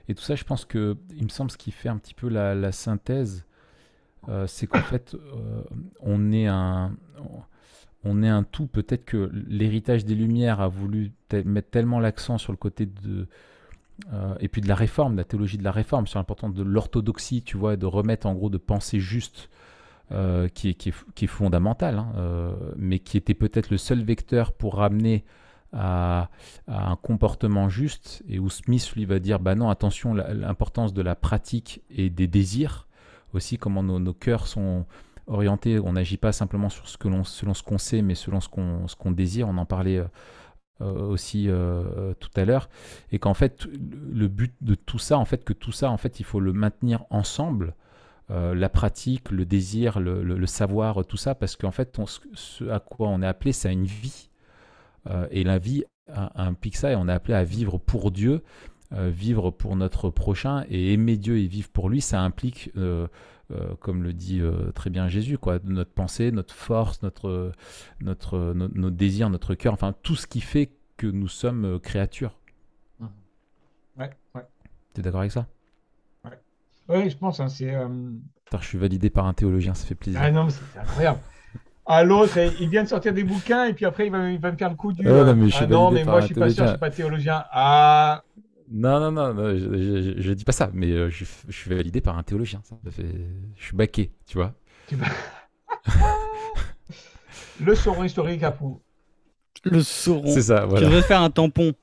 [0.07, 2.29] et tout ça, je pense que il me semble ce qui fait un petit peu
[2.29, 3.45] la, synthèse,
[4.27, 5.61] euh, c'est qu'en fait, euh,
[5.99, 6.97] on est un,
[8.03, 8.65] on est un tout.
[8.65, 13.27] Peut-être que l'héritage des Lumières a voulu mettre tellement l'accent sur le côté de
[14.11, 16.63] euh, et puis de la réforme, de la théologie de la réforme, sur l'importance de
[16.63, 19.49] l'orthodoxie, tu vois, de remettre en gros de penser juste
[20.11, 24.51] euh, qui, est, qui, est, fondamental, hein, euh, mais qui était peut-être le seul vecteur
[24.51, 25.23] pour ramener
[25.73, 26.29] à,
[26.67, 31.15] un comportement juste, et où Smith lui va dire, bah non, attention, l'importance de la
[31.15, 32.87] pratique et des désirs,
[33.33, 34.85] aussi comment nos, cœurs sont
[35.27, 38.39] orientés, on n'agit pas simplement sur ce que l'on, selon ce qu'on sait, mais selon
[38.39, 40.01] ce qu'on, désire, on en parlait
[40.81, 41.49] aussi
[42.19, 42.69] tout à l'heure,
[43.11, 46.19] et qu'en fait, le but de tout ça, en fait, que tout ça, en fait,
[46.19, 47.73] il faut le maintenir ensemble,
[48.31, 51.95] euh, la pratique, le désir, le, savoir, tout ça, parce qu'en fait,
[52.33, 54.29] ce à quoi on est appelé, c'est une vie.
[55.07, 55.83] Euh, et la vie
[56.35, 58.43] implique ça, et on est appelé à vivre pour Dieu,
[58.93, 62.71] euh, vivre pour notre prochain, et aimer Dieu et vivre pour lui, ça implique,
[63.79, 64.41] comme le dit
[64.73, 67.51] très bien Jésus, quoi, notre pensée, notre force, notre,
[68.01, 72.39] notre, nos désirs, notre cœur, enfin tout ce qui fait que nous sommes créatures.
[72.99, 73.05] Mmh.
[73.97, 74.45] Ouais, ouais.
[74.93, 75.47] Tu es d'accord avec ça?
[76.87, 77.39] Oui, je pense.
[77.39, 77.73] Hein, c'est.
[77.73, 77.87] Euh,
[78.59, 80.21] je suis validé par un théologien, ça fait plaisir.
[80.23, 81.19] Ah non, mais c'est incroyable.
[81.87, 84.51] À l'autre, il vient de sortir des bouquins et puis après, il va, il va
[84.51, 85.07] me faire le coup du.
[85.07, 86.79] Ah, non, mais, je suis ah, non, mais moi, je suis pas sûr, je suis
[86.79, 87.43] pas théologien.
[87.51, 88.23] Ah.
[88.71, 92.17] Non, non, non, je, je, dis pas ça, mais euh, je, je, suis validé par
[92.17, 92.61] un théologien.
[92.63, 93.05] Ça fait...
[93.55, 94.53] Je suis baqué, tu vois.
[97.61, 98.81] le sauron historique à Pou.
[99.63, 100.31] Le sauron.
[100.31, 100.79] C'est ça, voilà.
[100.79, 101.73] Tu devrais faire un tampon.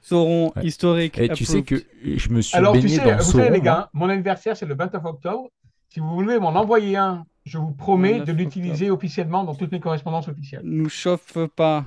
[0.00, 1.18] Sauron historique.
[1.18, 3.44] Et tu sais que je me suis Alors, baigné tu sais, dans vous Sauron.
[3.44, 5.50] Savez, les gars, mon anniversaire, c'est le 29 octobre.
[5.88, 9.80] Si vous voulez m'en envoyer un, je vous promets de l'utiliser officiellement dans toutes mes
[9.80, 10.62] correspondances officielles.
[10.64, 11.84] Nous chauffe pas.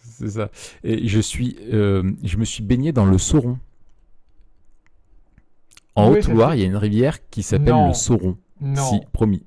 [0.00, 0.50] C'est ça.
[0.84, 3.58] Et je suis, euh, je me suis baigné dans le Sauron.
[5.94, 8.36] En Haute-Loire, il y a une rivière qui s'appelle le Sauron.
[8.60, 8.82] Non.
[8.82, 9.44] Si, promis.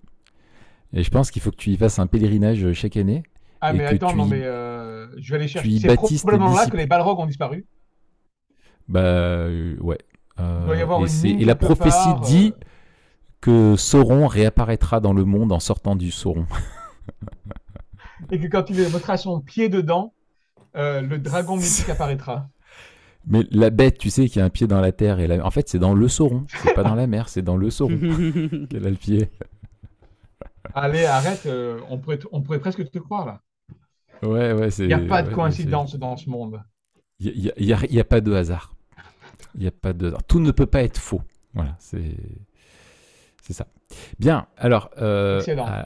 [0.93, 3.23] Et je pense qu'il faut que tu y fasses un pèlerinage chaque année.
[3.65, 5.79] Ah, mais attends, non, mais euh, je vais aller chercher.
[5.79, 7.65] C'est probablement là que les Balrogs ont disparu.
[8.89, 9.97] Bah euh, ouais.
[10.39, 10.75] Euh,
[11.23, 12.53] et, la prophétie dit
[13.39, 16.45] que Sauron réapparaîtra dans le monde en sortant du Sauron.
[18.31, 20.13] et que quand il mettra son pied dedans,
[20.75, 22.49] le dragon mythique apparaîtra.
[23.25, 25.45] Mais la bête, tu sais, qui a un pied dans la terre, et la...
[25.45, 26.45] en fait, c'est dans le Sauron.
[26.61, 27.97] C'est pas dans la mer, c'est dans le Sauron
[28.69, 29.29] qu'elle a le pied.
[30.73, 31.47] Allez, arrête,
[31.89, 33.41] on, pourrait on pourrait presque te croire là.
[34.23, 36.61] Ouais, ouais, Il n'y a pas de coïncidence dans ce monde.
[37.19, 38.75] Il n'y a, a, pas de hasard.
[39.55, 41.21] Il a pas de Tout ne peut pas être faux.
[41.53, 42.15] Voilà, c'est
[43.43, 43.67] c'est ça.
[44.19, 45.85] Bien, alors, euh, euh,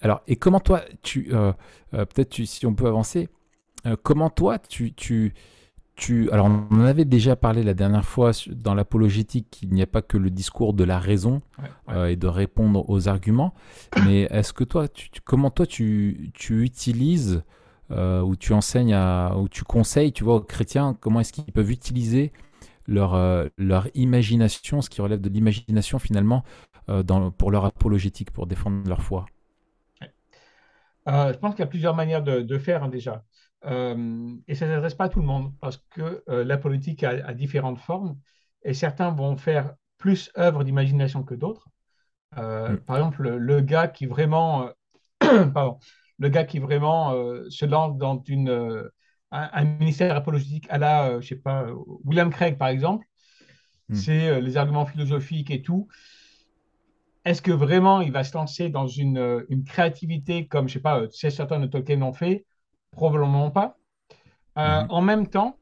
[0.00, 1.52] alors, et comment toi, tu, euh,
[1.92, 3.28] peut-être si on peut avancer,
[4.02, 5.34] comment toi, tu, tu,
[5.96, 9.86] tu, alors on en avait déjà parlé la dernière fois dans l'apologétique qu'il n'y a
[9.86, 11.42] pas que le discours de la raison
[12.06, 13.54] et de répondre aux arguments,
[14.04, 17.42] mais est-ce que toi, tu, comment toi tu, tu utilises
[17.90, 21.70] ou tu enseignes à, ou tu conseilles, tu vois, aux chrétiens, comment est-ce qu'ils peuvent
[21.70, 22.32] utiliser
[22.86, 23.16] leur,
[23.58, 26.44] leur imagination, ce qui relève de l'imagination finalement,
[26.88, 29.26] euh, dans, pour leur apologétique, pour défendre leur foi?
[31.08, 33.24] Euh, Je pense qu'il y a plusieurs manières de, faire hein, déjà.
[33.64, 37.34] Euh, et ça ne s'adresse pas à tout le monde parce que la politique a,
[37.34, 38.18] différentes formes
[38.62, 41.68] et certains vont faire plus œuvre d'imagination que d'autres.
[42.36, 42.76] Mm.
[42.86, 44.70] Par exemple, le, gars qui vraiment,
[45.54, 45.78] pardon,
[46.18, 47.12] le gars qui vraiment
[47.48, 48.90] se lance dans une,
[49.32, 51.66] un, ministère apologétique à la, je sais pas,
[52.04, 53.06] William Craig par exemple,
[53.88, 53.94] mm.
[53.94, 55.88] c'est les arguments philosophiques et tout.
[57.28, 61.00] Est-ce que vraiment il va se lancer dans une, euh, créativité comme, je sais pas,
[61.00, 62.46] euh, certains de Tolkien l'ont fait
[62.92, 63.76] Probablement pas.
[64.56, 64.90] Euh, mhm.
[64.90, 65.56] En même temps,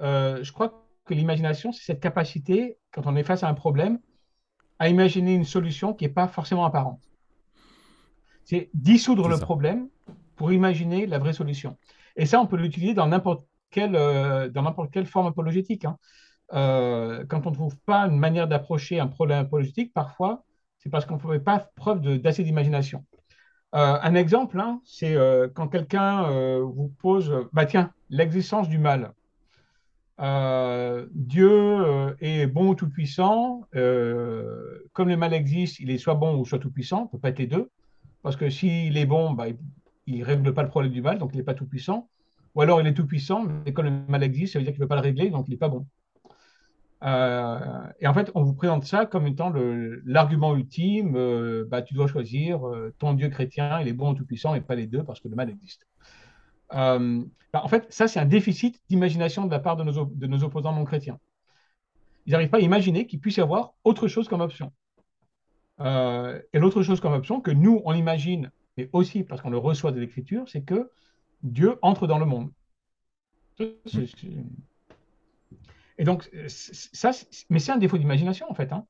[0.00, 3.98] je crois que l'imagination, c'est cette capacité, quand on est face à un problème,
[4.78, 7.00] à imaginer une solution qui n'est pas forcément apparente.
[8.44, 9.88] C'est dissoudre le problème
[10.36, 11.76] pour imaginer la vraie solution.
[12.16, 15.84] Et ça, on peut l'utiliser dans n'importe quelle, n'importe quelle forme apologétique.
[15.84, 15.96] Hein.
[17.28, 20.44] quand on ne trouve pas une manière d'approcher un problème apologétique, parfois,
[20.78, 23.04] c'est parce qu'on ne fait pas preuve d'assez d'imagination.
[23.74, 28.78] Euh, un exemple, hein, c'est euh, quand quelqu'un euh, vous pose, bah tiens, l'existence du
[28.78, 29.12] mal.
[31.12, 33.62] Dieu est bon ou tout-puissant.
[33.72, 37.00] comme le mal existe, il est soit bon ou soit tout-puissant.
[37.00, 37.68] On ne peut pas être deux.
[38.22, 39.46] Parce que s'il est bon, bah,
[40.06, 42.08] il ne règle pas le problème du mal, donc il n'est pas tout-puissant.
[42.54, 44.84] Ou alors il est tout-puissant, mais comme le mal existe, ça veut dire qu'il ne
[44.84, 45.84] peut pas le régler, donc il n'est pas bon.
[47.04, 47.58] Euh,
[48.00, 49.52] et en fait, on vous présente ça comme étant
[50.04, 51.16] l'argument ultime.
[51.16, 54.74] Euh, bah, tu dois choisir euh, ton Dieu chrétien, il est bon, tout-puissant, et pas
[54.74, 55.86] les deux parce que le mal existe.
[56.70, 60.84] Bah, en fait, ça, c'est un déficit d'imagination de la part de nos, opposants non
[60.84, 61.20] chrétiens.
[62.26, 64.72] Ils n'arrivent pas à imaginer qu'il puisse y avoir autre chose comme option.
[65.78, 69.92] et l'autre chose comme option que nous, on imagine, mais aussi parce qu'on le reçoit
[69.92, 70.90] de l'Écriture, c'est que
[71.42, 72.50] Dieu entre dans le monde.
[73.56, 74.08] C'est
[75.98, 77.10] et donc, ça,
[77.50, 78.72] mais c'est un défaut d'imagination, en fait.
[78.72, 78.84] Hein.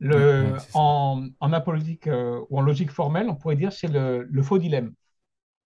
[0.00, 4.42] Le, en, en apolitique euh, ou en logique formelle, on pourrait dire c'est le, le,
[4.42, 4.94] faux dilemme.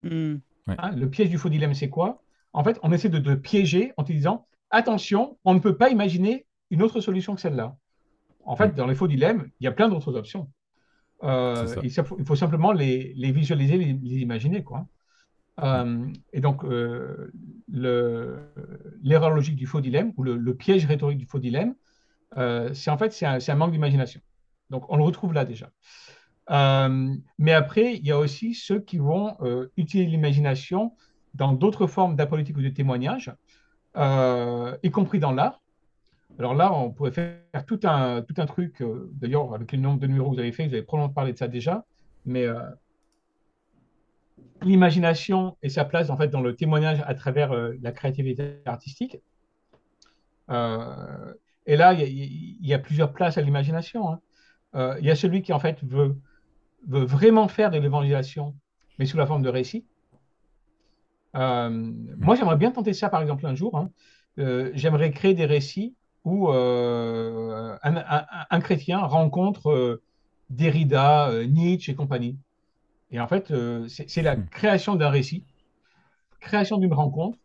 [0.03, 0.37] Hmm.
[0.69, 2.23] Hein, le piège du faux dilemme, c'est quoi?
[2.55, 5.91] En fait, on essaie de te piéger en te disant attention, on ne peut pas
[5.91, 7.77] imaginer une autre solution que celle-là.
[8.45, 10.51] En fait, dans les faux dilemmes, il y a plein d'autres options.
[11.23, 14.65] Euh, il, faut, simplement les, les visualiser, les, les, imaginer.
[14.65, 14.87] Quoi.
[15.61, 17.33] Euh, et donc, euh,
[17.69, 21.75] l'erreur logique du faux dilemme ou le, piège rhétorique du faux dilemme,
[22.39, 24.21] euh, c'est en fait un, manque d'imagination.
[24.71, 25.71] Donc, on le retrouve là déjà.
[27.39, 29.37] mais après, il y a aussi ceux qui vont
[29.77, 30.93] utiliser l'imagination
[31.35, 33.33] dans d'autres formes d'apolitique ou de témoignage,
[33.97, 35.61] y compris dans l'art.
[36.39, 38.83] Alors là, on pourrait faire tout un, tout un truc,
[39.13, 41.39] d'ailleurs, avec le nombre de numéros que vous avez fait, vous avez probablement parlé de
[41.39, 41.85] ça déjà,
[42.25, 42.47] mais
[44.65, 49.19] l'imagination et sa place en fait dans le témoignage à travers euh, la créativité artistique.
[50.51, 51.35] Euh,
[51.67, 54.11] et là, il y, a plusieurs places à l'imagination.
[54.11, 54.21] Hein.
[54.75, 56.17] Euh, il y a celui qui en fait veut,
[56.87, 58.57] vraiment faire de l'évangélisation,
[58.99, 59.87] mais sous la forme de récit.
[61.35, 63.79] moi, j'aimerais bien tenter ça, par exemple, un jour.
[63.79, 63.91] Hein.
[64.75, 70.01] j'aimerais créer des récits où un, un, chrétien rencontre
[70.51, 72.37] Derrida, Nietzsche et compagnie.
[73.13, 74.49] Et en fait, euh, c'est la hmm.
[74.49, 75.45] création d'un récit,
[76.41, 77.39] création d'une rencontre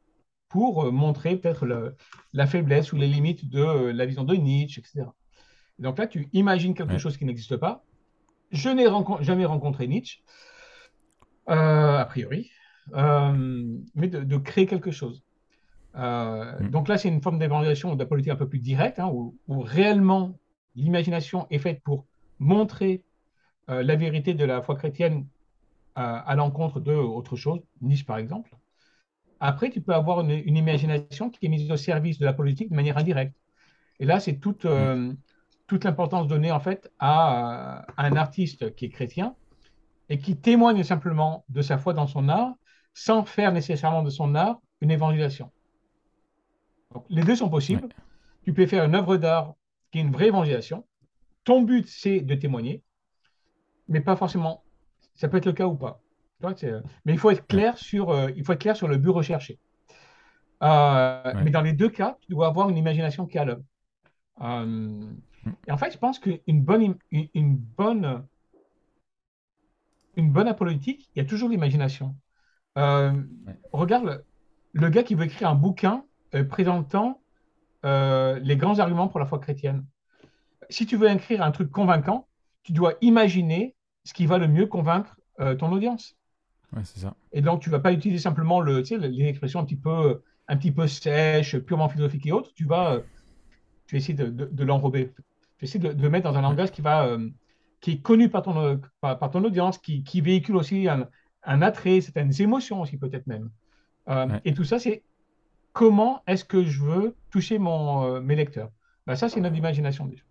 [0.48, 1.68] pour euh, montrer peut-être
[2.34, 5.06] la faiblesse ou les limites de euh, la vision de Nietzsche, etc.
[5.78, 7.84] donc là, tu imagines quelque chose qui n'existe pas.
[8.52, 8.86] Je n'ai
[9.20, 10.24] jamais rencontré Nietzsche,
[11.48, 12.50] a priori,
[12.94, 15.22] mais de, créer quelque chose.
[15.94, 16.70] Hmm.
[16.72, 19.36] Donc là, c'est une forme d'évaluation de la politique un peu plus directe, hein, où,
[19.50, 20.40] réellement
[20.76, 22.06] l'imagination est faite pour
[22.40, 23.04] montrer
[23.68, 25.28] la vérité de la foi chrétienne
[25.98, 28.56] à, l'encontre d'autre chose, Niche par exemple.
[29.40, 32.76] Après, tu peux avoir une, imagination qui est mise au service de la politique de
[32.76, 33.36] manière indirecte.
[34.00, 35.12] Et là, c'est toute, euh,
[35.66, 39.36] toute l'importance donnée en fait à, un artiste qui est chrétien
[40.10, 42.54] et qui témoigne simplement de sa foi dans son art
[42.94, 45.52] sans faire nécessairement de son art une évangélisation.
[47.10, 47.90] les deux sont possibles.
[48.44, 49.56] Tu peux faire une œuvre d'art
[49.92, 50.86] qui est une vraie évangélisation.
[51.44, 52.84] Ton but, c'est de témoigner,
[53.88, 54.64] mais pas forcément
[55.18, 56.02] ça peut être le cas ou pas.
[57.06, 59.60] Mais il faut être clair sur, euh, il faut être clair sur le but recherché.
[60.62, 63.64] Mais dans les deux cas, tu dois avoir une imagination à l'œuvre.
[64.42, 68.26] et en fait, je pense qu'une bonne, une, bonne,
[70.16, 72.16] une bonne il y a toujours l'imagination.
[72.76, 74.24] Regarde
[74.74, 76.06] le, gars qui veut écrire un bouquin
[76.50, 77.22] présentant
[77.84, 79.86] les grands arguments pour la foi chrétienne.
[80.70, 82.28] Si tu veux écrire un truc convaincant,
[82.64, 83.77] tu dois imaginer
[84.08, 85.20] ce qui va le mieux convaincre
[85.60, 86.16] ton audience.
[86.76, 87.16] Ouais, c'est ça.
[87.32, 89.76] Et donc, tu ne vas pas utiliser simplement le, tu sais, les expressions un petit
[89.76, 92.52] peu, un petit peu sèches, purement philosophiques et autres.
[92.54, 93.02] Tu vas,
[93.88, 95.12] tu vas essayer de, de, l'enrober.
[95.16, 97.30] Tu vas essayer de, de, mettre dans un langage qui, va, euh,
[97.82, 101.08] qui est connu par ton, par, ton audience, qui, qui, véhicule aussi un,
[101.44, 103.50] un, attrait, certaines émotions aussi peut-être même.
[104.10, 105.04] Euh, et tout ça, c'est
[105.74, 108.72] comment est-ce que je veux toucher mon, euh, mes lecteurs?
[109.06, 110.24] Ben, ça, c'est notre imagination déjà.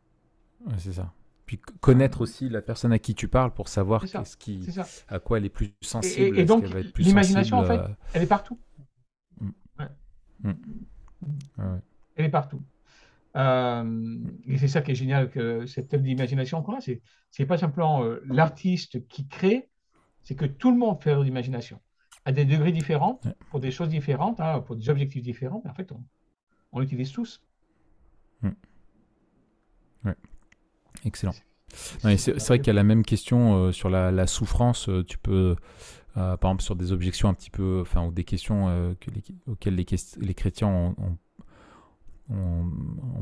[0.66, 1.12] Ouais, c'est ça.
[1.46, 4.66] Puis connaître aussi la personne à qui tu parles pour savoir ce qui,
[5.08, 6.38] à quoi elle est plus sensible.
[6.38, 6.64] Et, donc,
[6.98, 7.80] l'imagination, en fait,
[8.12, 8.58] elle est partout.
[9.40, 9.50] Mm.
[10.42, 10.52] Mm.
[12.16, 12.60] Elle est partout.
[13.36, 17.58] Euh, et c'est ça qui est génial, que cette œuvre d'imagination qu'on a, c'est, pas
[17.58, 19.68] simplement euh, l'artiste qui crée,
[20.22, 21.80] c'est que tout le monde fait œuvre d'imagination
[22.24, 23.20] à des degrés différents,
[23.50, 26.02] pour des choses différentes, hein, pour des objectifs différents, mais en fait, on,
[26.72, 27.40] on l'utilise tous.
[28.42, 28.50] Mm.
[31.06, 31.34] Excellent.
[32.16, 34.88] C'est vrai qu'il y a la même question euh, sur la, souffrance.
[34.88, 35.56] Euh, tu peux,
[36.16, 38.94] euh, par exemple, sur des objections un petit peu, enfin, ou des questions
[39.46, 41.16] auxquelles les, chrétiens ont,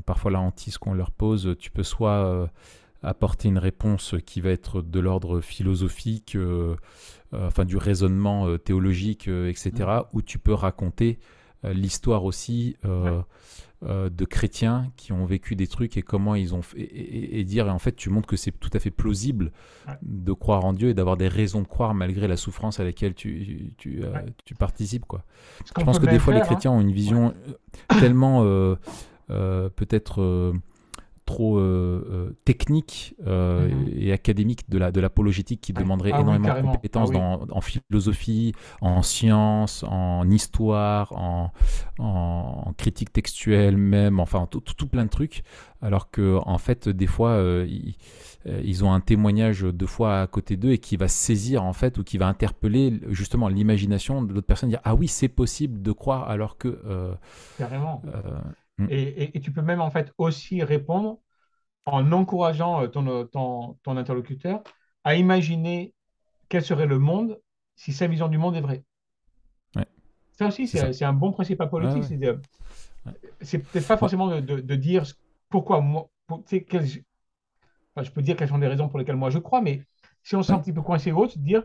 [0.07, 2.51] parfois la hantise qu'on leur pose, tu peux soit
[3.03, 6.39] apporter une réponse qui va être de l'ordre philosophique,
[7.33, 10.01] enfin du raisonnement théologique, etc., mmh.
[10.15, 11.19] ou tu peux raconter
[11.73, 12.77] l'histoire aussi
[13.87, 17.67] euh, de chrétiens qui ont vécu des trucs et comment ils ont fait, et, dire,
[17.67, 19.53] et en fait, tu montres que c'est tout à fait plausible
[20.01, 23.13] de croire en Dieu et d'avoir des raisons de croire malgré la souffrance à laquelle
[23.13, 24.15] tu, tu, euh,
[24.47, 25.05] tu participes.
[25.05, 25.23] Quoi.
[25.67, 26.77] Je pense que des fois, les chrétiens hein.
[26.77, 27.35] ont une vision
[28.01, 28.77] tellement euh,
[29.29, 30.55] peut-être
[31.25, 33.89] trop euh, euh, technique euh, mhm.
[33.97, 37.61] et académique de la de l'apologétique qui demanderait ah énormément de compétences ah dans, en
[37.61, 41.53] philosophie, en sciences, en histoire, en,
[41.99, 45.43] en, critique textuelle même, enfin tout, tout, plein de trucs.
[45.81, 47.97] Alors que en fait, des fois, ils,
[48.47, 51.99] ils, ont un témoignage deux fois à côté d'eux et qui va saisir en fait
[51.99, 55.93] ou qui va interpeller justement l'imagination de l'autre personne, dire ah oui c'est possible de
[55.93, 56.81] croire alors que
[57.59, 58.03] carrément.
[58.79, 58.87] Mm.
[58.91, 61.19] Et, tu peux même en fait aussi répondre
[61.87, 64.63] en encourageant euh, ton, ton, ton, interlocuteur
[65.05, 65.95] à imaginer
[66.49, 67.41] quel serait le monde
[67.77, 68.85] si sa vision du monde est vraie.
[70.33, 72.21] Ça aussi, c'est un bon principe apologétique.
[73.41, 75.05] C'est peut-être pas forcément de, de, dire
[75.49, 76.09] pourquoi moi.
[76.51, 79.83] je peux dire quelles sont les raisons pour lesquelles moi je crois, mais
[80.25, 81.63] si on se sent un petit peu coincé ou autre, dire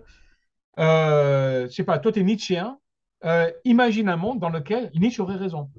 [0.78, 2.78] euh, je sais pas, toi tu es Nietzschéen,
[3.26, 5.72] euh, imagine un monde dans lequel Nietzsche aurait raison.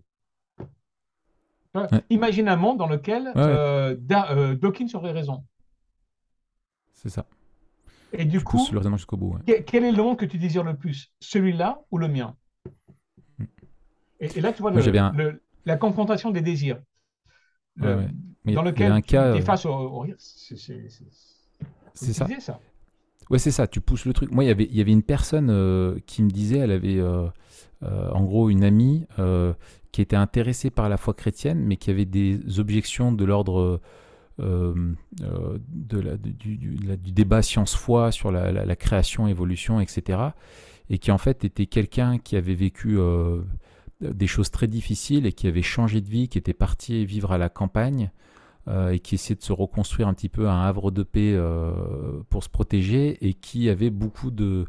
[2.11, 5.45] Imagine un monde dans lequel euh, euh, Dawkins aurait raison.
[6.93, 7.27] C'est ça.
[8.13, 11.83] Et du coup, jusqu'au bout, quel est le monde que tu désires le plus Celui-là
[11.93, 12.37] ou le mien?
[13.39, 13.45] Mm.
[14.21, 14.73] et, là, tu vois
[15.65, 16.81] la confrontation des désirs.
[17.77, 20.17] dans lequel un tu cas, es face au, rire.
[20.19, 22.27] C'est ça.
[22.41, 22.61] ça.
[23.31, 23.69] Ouais, c'est ça.
[23.69, 24.33] Tu pousses le truc.
[24.33, 27.01] Moi, y il y avait une personne euh, qui me disait, elle avait
[27.83, 29.07] en gros une amie
[29.93, 33.81] qui était intéressé par la foi chrétienne, mais qui avait des objections de l'ordre
[34.41, 40.19] euh, euh, du, débat science-foi sur la, création, évolution, etc.
[40.89, 43.43] Et qui en fait était quelqu'un qui avait vécu euh,
[44.01, 47.39] des choses très difficiles et qui avait changé de vie, qui était parti vivre à
[47.39, 48.11] la campagne
[48.93, 51.37] et qui essayait de se reconstruire un petit peu un havre de paix
[52.29, 54.67] pour se protéger et qui avait beaucoup de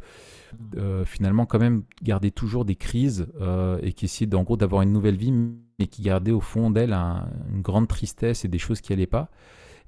[0.78, 4.82] euh, finalement quand même garder toujours des crises euh, et qui essayait en gros d'avoir
[4.82, 8.82] une nouvelle vie, mais qui gardait au fond d'elle une grande tristesse et des choses
[8.82, 9.30] qui n'allaient pas.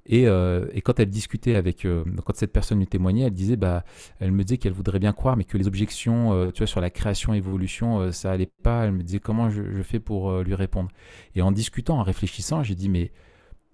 [0.05, 1.87] Et, euh, et, quand elle discutait avec,
[2.25, 3.85] quand cette personne lui témoignait, elle disait, bah,
[4.19, 6.89] elle me disait qu'elle voudrait bien croire, mais que les objections, tu vois, sur la
[6.89, 8.83] création, évolution, ça allait pas.
[8.83, 10.89] Elle me disait comment je, je fais pour lui répondre?
[11.35, 13.13] Et en discutant, en réfléchissant, j'ai dit, mais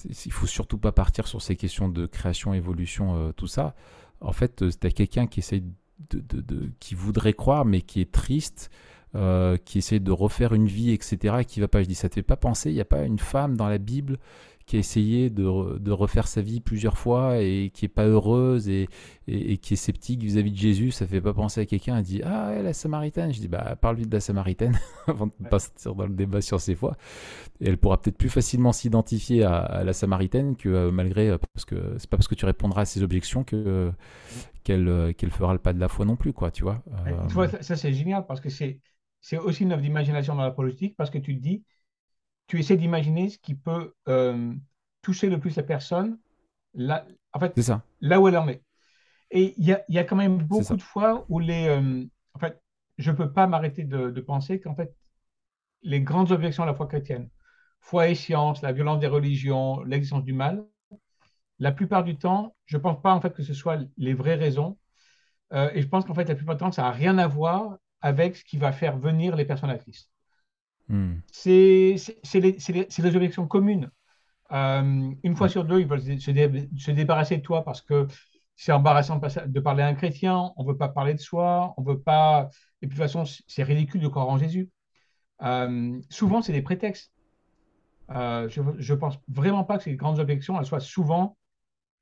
[0.05, 3.75] il faut surtout pas partir sur ces questions de création, évolution, tout ça.
[4.21, 5.63] En fait, c'était quelqu'un qui essaye
[6.11, 8.69] de, qui voudrait croire, mais qui est triste,
[9.15, 11.81] euh, qui essaie de refaire une vie, etc., et qui va pas.
[11.81, 13.77] Je dis, ça te fait pas penser, il n'y a pas une femme dans la
[13.77, 14.17] Bible
[14.69, 18.69] qui a essayé de, de, refaire sa vie plusieurs fois et qui est pas heureuse
[18.69, 18.87] et,
[19.27, 22.21] et, qui est sceptique vis-à-vis de Jésus, ça fait pas penser à quelqu'un Elle dit
[22.23, 23.33] ah la Samaritaine.
[23.33, 24.77] Je dis bah parle-lui de la Samaritaine
[25.07, 25.49] avant de ouais.
[25.49, 26.97] passer dans le débat sur ses foi.
[27.61, 31.65] Et elle pourra peut-être plus facilement s'identifier à, la Samaritaine que euh, malgré euh, parce
[31.65, 33.91] que c'est pas parce que tu répondras à ses objections que
[34.63, 36.83] qu'elle qu'elle fera le pas de la foi non plus quoi tu vois.
[37.61, 38.81] ça, c'est génial parce que c'est
[39.19, 41.63] c'est aussi une œuvre d'imagination dans la politique parce que tu te dis,
[42.49, 44.53] tu essaies d'imaginer ce qui peut euh,
[45.03, 46.17] toucher le plus la personne,
[46.73, 47.83] là, en fait, ça.
[48.01, 48.63] là où elle en est.
[49.31, 51.67] Et il y a, y a, quand même beaucoup de fois où les.
[51.67, 52.03] Euh,
[52.33, 52.59] en fait,
[52.97, 54.93] je ne peux pas m'arrêter de, de, penser qu'en fait,
[55.83, 57.29] les grandes objections à la foi chrétienne,
[57.79, 60.65] foi et science, la violence des religions, l'existence du mal,
[61.59, 64.35] la plupart du temps, je ne pense pas en fait que ce soit les vraies
[64.35, 64.79] raisons.
[65.53, 67.77] Euh, et je pense qu'en fait, la plupart du temps, ça n'a rien à voir
[68.01, 70.11] avec ce qui va faire venir les personnes à Christ.
[70.89, 71.15] Hmm.
[71.31, 71.95] C'est
[72.35, 73.89] les, objections communes.
[74.51, 78.07] Euh, une fois sur deux, ils veulent se, débarrasser de toi parce que
[78.55, 81.83] c'est embarrassant de, parler à un chrétien, on ne veut pas parler de soi, on
[81.83, 82.49] veut pas.
[82.81, 84.69] Et puis de toute façon, c'est ridicule de croire en Jésus.
[85.43, 87.13] Euh, souvent, c'est des prétextes.
[88.09, 91.37] je ne pense vraiment pas que ces grandes objections elles soient souvent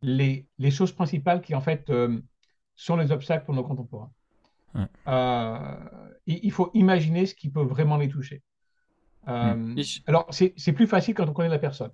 [0.01, 2.19] les, les, choses principales qui, en fait, euh,
[2.76, 4.11] sont les obstacles pour nos contemporains.
[5.07, 5.76] Euh,
[6.27, 8.43] il, faut imaginer ce qui peut vraiment les toucher.
[9.27, 9.83] Euh, mm.
[10.07, 11.91] Alors, c'est plus facile quand on connaît la personne.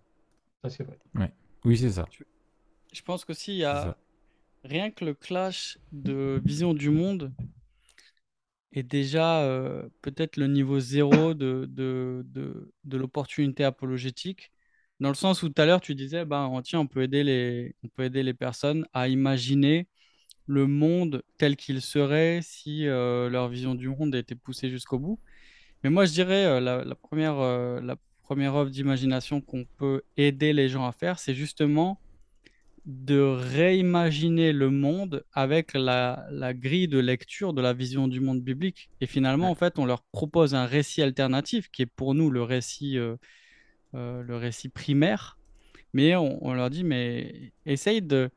[0.64, 1.00] Ça, c'est vrai.
[1.66, 2.06] Oui, c'est ça.
[2.92, 3.98] Je pense qu'aussi, il y a
[4.64, 7.34] rien que le clash de vision du monde
[8.72, 9.48] est déjà
[10.02, 14.52] peut-être le niveau zéro de, de, de, de l'opportunité apologétique
[15.04, 17.76] dans le sens où tout à l'heure, tu disais, ben, tiens, on peut, aider les,
[17.84, 19.88] on peut aider les personnes à imaginer
[20.46, 25.20] le monde tel qu'il serait si euh, leur vision du monde était poussée jusqu'au bout.
[25.84, 30.54] Mais moi, je dirais, euh, la, première, euh, la première œuvre d'imagination qu'on peut aider
[30.54, 32.00] les gens à faire, c'est justement
[32.86, 38.42] de réimaginer le monde avec la, la, grille de lecture de la vision du monde
[38.42, 38.90] biblique.
[39.00, 42.44] Et finalement, en fait, on leur propose un récit alternatif qui est pour nous le
[42.44, 42.98] récit
[43.96, 45.38] euh, le récit primaire,
[45.94, 48.32] mais on, leur dit, mais essaye de...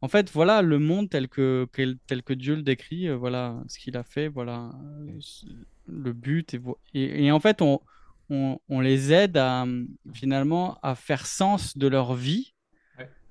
[0.00, 1.68] En fait, voilà le monde tel que,
[2.06, 4.70] tel que Dieu le décrit, euh, voilà ce qu'il a fait, voilà
[5.06, 5.20] euh,
[5.86, 6.54] le but.
[6.94, 7.80] Et, et, en fait, on,
[8.30, 9.66] on, les aide à,
[10.12, 12.54] finalement à faire sens de leur vie.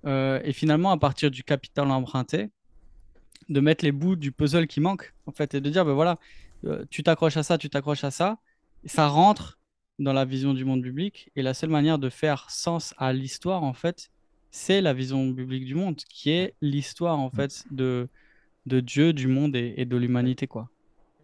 [0.06, 2.50] et finalement, à partir du capital emprunté,
[3.50, 6.18] de mettre les bouts du puzzle qui manquent, en fait, et de dire, ben voilà,
[6.90, 8.38] tu t'accroches à ça, tu t'accroches à ça,
[8.86, 9.60] ça rentre
[10.00, 11.32] dans la vision du monde public.
[11.36, 14.10] Et la seule manière de faire sens à l'histoire, en fait,
[14.52, 18.08] c'est la vision publique du monde, qui est l'histoire, en fait, de,
[18.66, 20.70] de Dieu, du monde et, de l'humanité, quoi.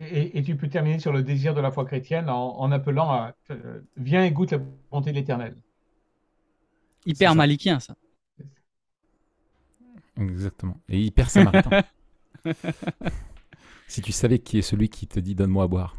[0.02, 3.82] Et, tu peux terminer sur le désir de la foi chrétienne en, appelant à euh,
[3.98, 4.60] Viens et goûte la
[4.92, 5.58] bonté de l'éternel.
[7.06, 7.96] Hyper malikien, ça.
[10.18, 10.78] Exactement.
[10.88, 11.84] Et hyper samaritain.
[13.88, 15.98] si tu savais qui est celui qui te dit donne-moi à boire.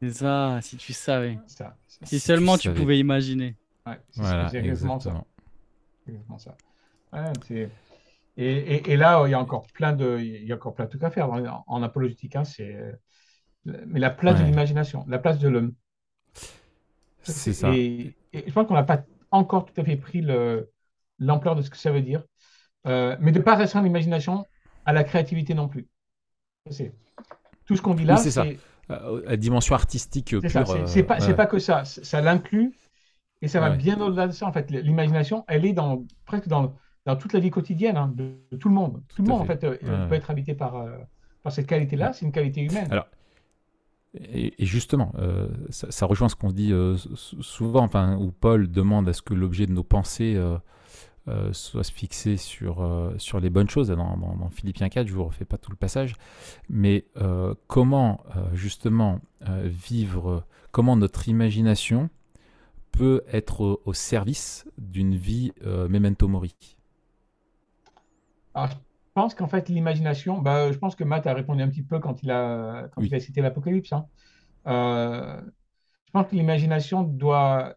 [0.00, 1.38] C'est ça, si tu savais.
[2.02, 3.56] Si, seulement tu, pouvais imaginer.
[3.86, 6.56] Ouais, voilà, exactement, ça.
[8.36, 10.90] et, et, là, il y a encore plein de, il y a encore plein de
[10.90, 12.34] trucs à faire en, en apologétique.
[12.36, 12.98] Hein, c'est,
[13.64, 15.74] mais la place de l'imagination, la place de l'homme.
[17.22, 17.70] C'est ça.
[17.74, 20.70] Et, je pense qu'on n'a pas encore tout à fait pris le,
[21.18, 22.24] l'ampleur de ce que ça veut dire.
[22.86, 24.46] Euh, mais de ne pas restreindre l'imagination
[24.86, 25.86] à la créativité non plus.
[26.70, 26.94] C'est,
[27.66, 28.58] tout ce qu'on dit là, c'est
[28.88, 30.40] la dimension artistique pure.
[30.86, 32.74] C'est pas, pas, que ça, ça l'inclut
[33.42, 34.46] et ça va bien au-delà de ça.
[34.46, 36.74] En fait, l'imagination, elle est dans, presque dans,
[37.06, 39.02] dans toute la vie quotidienne hein, de, tout le monde.
[39.08, 40.96] Tout, le monde, en fait, euh, peut être habité par, euh,
[41.42, 42.12] par cette qualité-là.
[42.12, 42.88] C'est une qualité humaine.
[42.90, 43.06] Alors,
[44.14, 46.72] et, justement, euh, ça, rejoint ce qu'on dit
[47.06, 50.36] souvent, enfin, où Paul demande à ce que l'objet de nos pensées
[51.28, 53.88] euh, soit se fixer sur, euh, sur les bonnes choses.
[53.88, 56.14] Dans, dans, Philippiens 4, je ne vous refais pas tout le passage,
[56.70, 59.20] mais euh, comment justement
[59.64, 62.10] vivre, comment notre imagination
[62.90, 66.54] peut être au, service d'une vie memento mori?
[69.20, 72.22] Pense qu'en fait, l'imagination, bah, je pense que Matt a répondu un petit peu quand
[72.22, 73.92] il a, quand il a cité l'Apocalypse.
[73.92, 74.06] Hein.
[74.66, 77.74] je pense que l'imagination doit,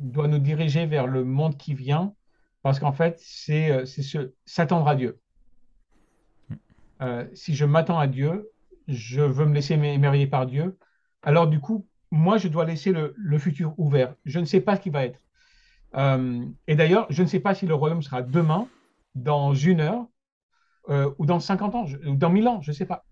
[0.00, 2.14] doit nous diriger vers le monde qui vient
[2.66, 3.84] parce qu'en fait, c'est euh,
[4.44, 5.20] s'attendre à Dieu.
[7.00, 8.50] Euh, si je m'attends à Dieu,
[8.88, 10.76] je veux me laisser émerveiller par Dieu.
[11.22, 14.16] Alors du coup, moi, je dois laisser le, futur ouvert.
[14.24, 15.20] Je ne sais pas ce qui va être.
[15.94, 18.66] Euh, et d'ailleurs, je ne sais pas si le royaume sera demain,
[19.14, 20.04] dans une heure,
[20.88, 23.04] ou dans 50 ans, ou dans 1000 ans, je ne sais pas.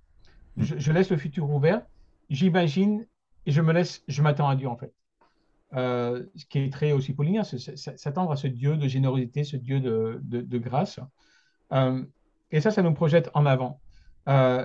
[0.56, 1.82] Je, je, laisse le futur ouvert,
[2.30, 3.06] j'imagine,
[3.46, 4.92] et je me laisse, je m'attends à Dieu en fait.
[5.76, 9.80] Euh, ce qui est très aussi paulinien, s'attendre à ce Dieu de générosité, ce Dieu
[9.80, 11.00] de, de, grâce.
[11.72, 12.04] Euh,
[12.52, 13.80] et ça, ça nous projette en avant.
[14.28, 14.64] Euh,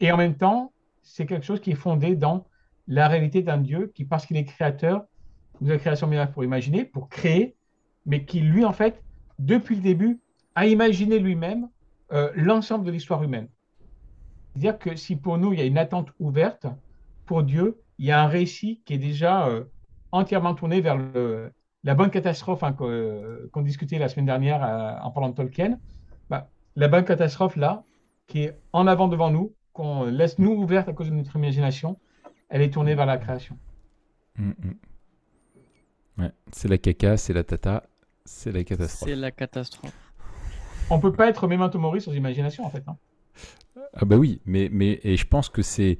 [0.00, 2.46] et en même temps, c'est quelque chose qui est fondé dans
[2.88, 5.04] la réalité d'un Dieu qui, parce qu'il est créateur,
[5.60, 7.54] nous a créé son miracle pour imaginer, pour créer,
[8.04, 9.00] mais qui, lui, en fait,
[9.38, 10.18] depuis le début,
[10.56, 11.68] a imaginé lui-même
[12.34, 13.48] l'ensemble de l'histoire humaine.
[14.52, 16.66] C'est-à-dire que si pour nous, il y a une attente ouverte,
[17.26, 19.64] pour Dieu, il y a un récit qui est déjà euh,
[20.10, 21.52] entièrement tourné vers le,
[21.84, 25.78] la bonne catastrophe hein, qu'on discutait la semaine dernière euh, en parlant de Tolkien.
[26.28, 27.84] Bah, la bonne catastrophe, là,
[28.26, 31.98] qui est en avant devant nous, qu'on laisse nous ouverte à cause de notre imagination,
[32.48, 33.56] elle est tournée vers la création.
[34.36, 34.74] Mm, mm.
[36.18, 37.84] Ouais, c'est la caca, c'est la tata,
[38.26, 39.08] c'est la catastrophe.
[39.08, 40.11] C'est la catastrophe.
[40.92, 42.84] On peut pas être Memento Mori sans imagination, en fait.
[43.94, 45.98] Ah bah oui, mais, mais et je pense que c'est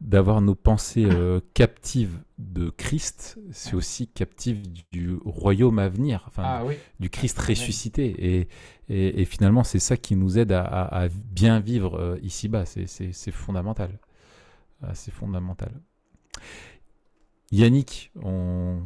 [0.00, 4.62] d'avoir nos pensées euh, captives de Christ, c'est aussi captive
[4.92, 6.76] du royaume à venir, enfin, Ah oui.
[7.00, 8.06] du Christ ressuscité.
[8.38, 8.48] Et,
[8.88, 12.64] et, et finalement, c'est ça qui nous aide à, à- à bien vivre euh, ici-bas.
[12.64, 13.98] C'est- C'est c'est fondamental.
[14.82, 15.72] Ah, c'est fondamental.
[17.50, 18.78] Yannick, on,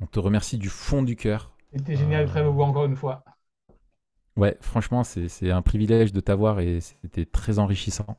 [0.00, 1.56] on te remercie du fond du cœur.
[1.74, 3.24] C'était génial de avec vous encore une fois.
[4.40, 8.16] Ouais, franchement, c'est un privilège de t'avoir et c'était très enrichissant.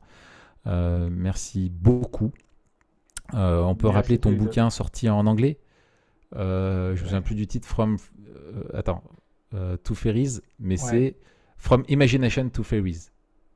[0.68, 2.32] Euh, merci beaucoup.
[3.34, 5.58] Euh, on peut Merci rappeler ton bouquin sorti en anglais?
[6.36, 7.66] Euh, je me souviens plus du titre.
[7.66, 7.96] From,
[8.28, 9.02] euh, attends,
[9.82, 10.90] to Fairies, mais Ouais.
[10.90, 11.16] c'est
[11.58, 13.10] From Imagination to Fairies.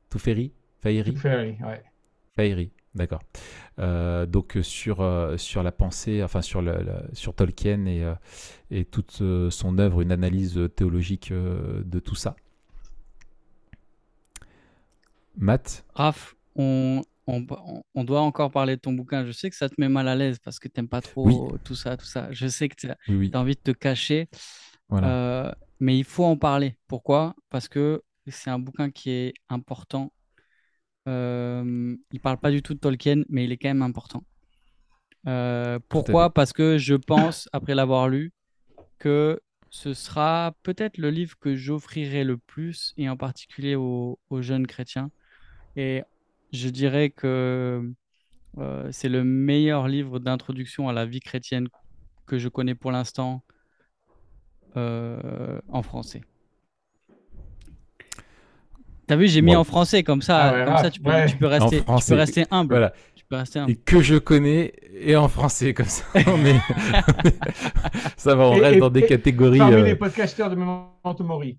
[0.09, 1.83] To Fairy, Fairy, Fairy, ouais.
[2.35, 2.71] Fairy.
[2.95, 3.21] D'accord.
[4.27, 4.97] Donc sur
[5.37, 6.73] sur la pensée, enfin sur le,
[7.13, 8.03] sur Tolkien et
[8.71, 12.35] et toute son œuvre, une analyse théologique de tout ça.
[15.37, 19.25] Matt, Raph, on, on, on- on doit encore parler de ton bouquin.
[19.25, 21.59] Je sais que ça te met mal à l'aise parce que t'aimes pas trop Oui.
[21.63, 22.31] tout ça, tout ça.
[22.31, 24.29] Je sais que tu oui, as envie de te cacher,
[24.89, 25.07] voilà.
[25.07, 26.77] euh, mais il faut en parler.
[26.87, 27.35] Pourquoi?
[27.49, 30.11] Parce que c'est un bouquin qui est important.
[31.07, 34.23] Euh, il parle pas du tout de Tolkien, mais il est quand même important.
[35.27, 36.29] Euh, pourquoi?
[36.33, 38.31] Parce que je pense, après l'avoir lu,
[38.99, 44.41] que ce sera peut-être le livre que j'offrirai le plus, et en particulier aux, aux
[44.41, 45.11] jeunes chrétiens.
[45.77, 46.01] Et
[46.51, 47.89] je dirais que
[48.57, 51.67] euh, c'est le meilleur livre d'introduction à la vie chrétienne
[52.25, 53.43] que je connais pour l'instant
[54.75, 56.21] euh, en français.
[59.05, 61.09] T'as vu, j'ai mis en français comme ça, Ah ouais, comme ça Raph, tu peux,
[61.11, 61.25] ouais.
[61.27, 62.15] tu peux rester, tu peux français.
[62.15, 62.73] rester humble.
[62.73, 62.93] Voilà.
[63.15, 63.71] Tu peux rester humble.
[63.71, 66.03] Et que je connais et en français comme ça.
[66.27, 66.59] On est-
[68.17, 69.59] ça va, on Et- reste et- dans des catégories.
[69.59, 71.57] Parmi euh, les podcasteurs de Memento Mori.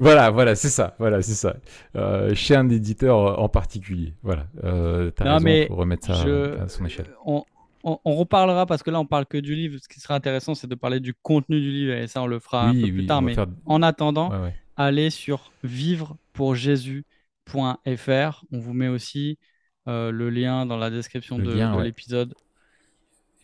[0.00, 1.56] Voilà, voilà, c'est ça, voilà, c'est ça.
[1.96, 4.46] Euh, chez un éditeur euh, en particulier, voilà.
[4.62, 7.06] Euh, Non, raison, mais faut remettre ça je- à son échelle.
[7.26, 7.42] on,
[7.82, 9.78] on- on reparlera parce que là on parle que du livre.
[9.82, 12.38] Ce qui sera intéressant, c'est de parler du contenu du livre et ça on le
[12.38, 13.22] fera un oui, peu oui, plus tard.
[13.22, 14.54] Mais faire- en attendant, ouais, ouais.
[14.76, 18.44] allez sur vivrepourjésus.fr.
[18.52, 19.38] On vous met aussi
[19.88, 21.84] euh, le lien dans la description Le de, lien, de ouais.
[21.84, 22.34] l'épisode.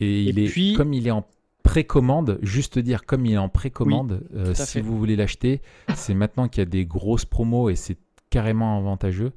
[0.00, 1.24] Et, il est, puis- comme il est en
[1.64, 4.80] précommande, juste dire comme il est en précommande, euh, si fait.
[4.82, 5.62] vous voulez l'acheter,
[5.96, 7.96] c'est maintenant qu'il y a des grosses promos et c'est
[8.30, 9.32] carrément avantageux.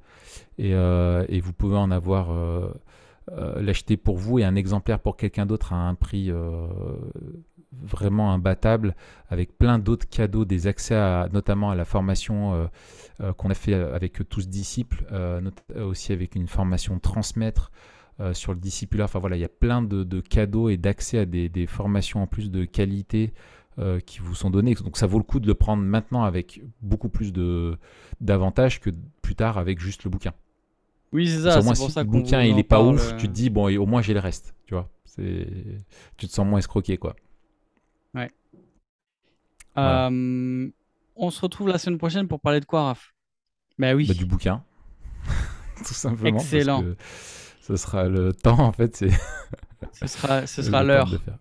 [0.59, 2.69] Et, euh, et vous pouvez en avoir, euh,
[3.57, 6.31] l'acheter pour vous et un exemplaire pour quelqu'un d'autre à un prix
[7.73, 8.95] vraiment imbattable,
[9.29, 12.69] avec plein d'autres cadeaux, des accès à, notamment à la formation
[13.37, 15.03] qu'on a fait avec tous disciples,
[15.75, 17.71] aussi avec une formation transmettre
[18.19, 19.05] euh, sur le discipulaire.
[19.05, 22.21] Enfin voilà, il y a plein de, de cadeaux et d'accès à des, des formations
[22.23, 23.33] en plus de qualité
[23.79, 24.73] euh, qui vous sont données.
[24.75, 27.31] Donc ça vaut le coup de le prendre maintenant avec beaucoup plus
[28.21, 28.89] d'avantages que
[29.21, 30.33] plus tard avec juste le bouquin.
[31.13, 31.59] Oui, c'est ça.
[31.59, 33.33] au moins, pour si ça le bouquin il est pas parle, ouf, euh, tu te
[33.33, 34.89] dis bon, et au moins j'ai le reste, tu vois.
[35.15, 37.15] Tu te sens moins escroqué quoi.
[39.75, 40.07] Voilà.
[40.09, 40.69] euh,
[41.15, 43.13] on se retrouve la semaine prochaine pour parler de quoi, Raph
[43.79, 44.07] Ben oui.
[44.07, 44.63] Bah, du bouquin,
[45.77, 46.37] tout simplement.
[46.37, 46.81] parce Excellent.
[46.81, 46.95] que
[47.67, 49.11] Ce sera le temps en fait, c'est
[49.93, 51.09] Ce sera, ce sera l'heure.
[51.09, 51.37] de faire.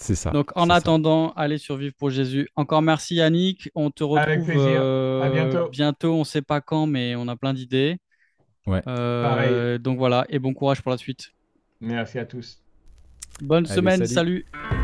[0.00, 0.30] C'est ça.
[0.30, 0.74] Donc, en ça.
[0.76, 2.48] attendant, allez sur Vive pour Jésus.
[2.54, 3.68] Encore merci Yannick.
[3.74, 4.62] On te retrouve Avec plaisir.
[4.80, 5.68] euh, À bientôt.
[5.70, 6.14] bientôt.
[6.14, 7.98] On ne sait pas quand, mais on a plein d'idées.
[8.66, 8.82] Ouais.
[8.86, 9.78] Euh, Pareil.
[9.80, 11.32] donc voilà, et bon courage pour la suite.
[11.80, 12.62] Merci à tous.
[13.40, 14.44] Bonne Allez, semaine, salut.
[14.52, 14.77] salut.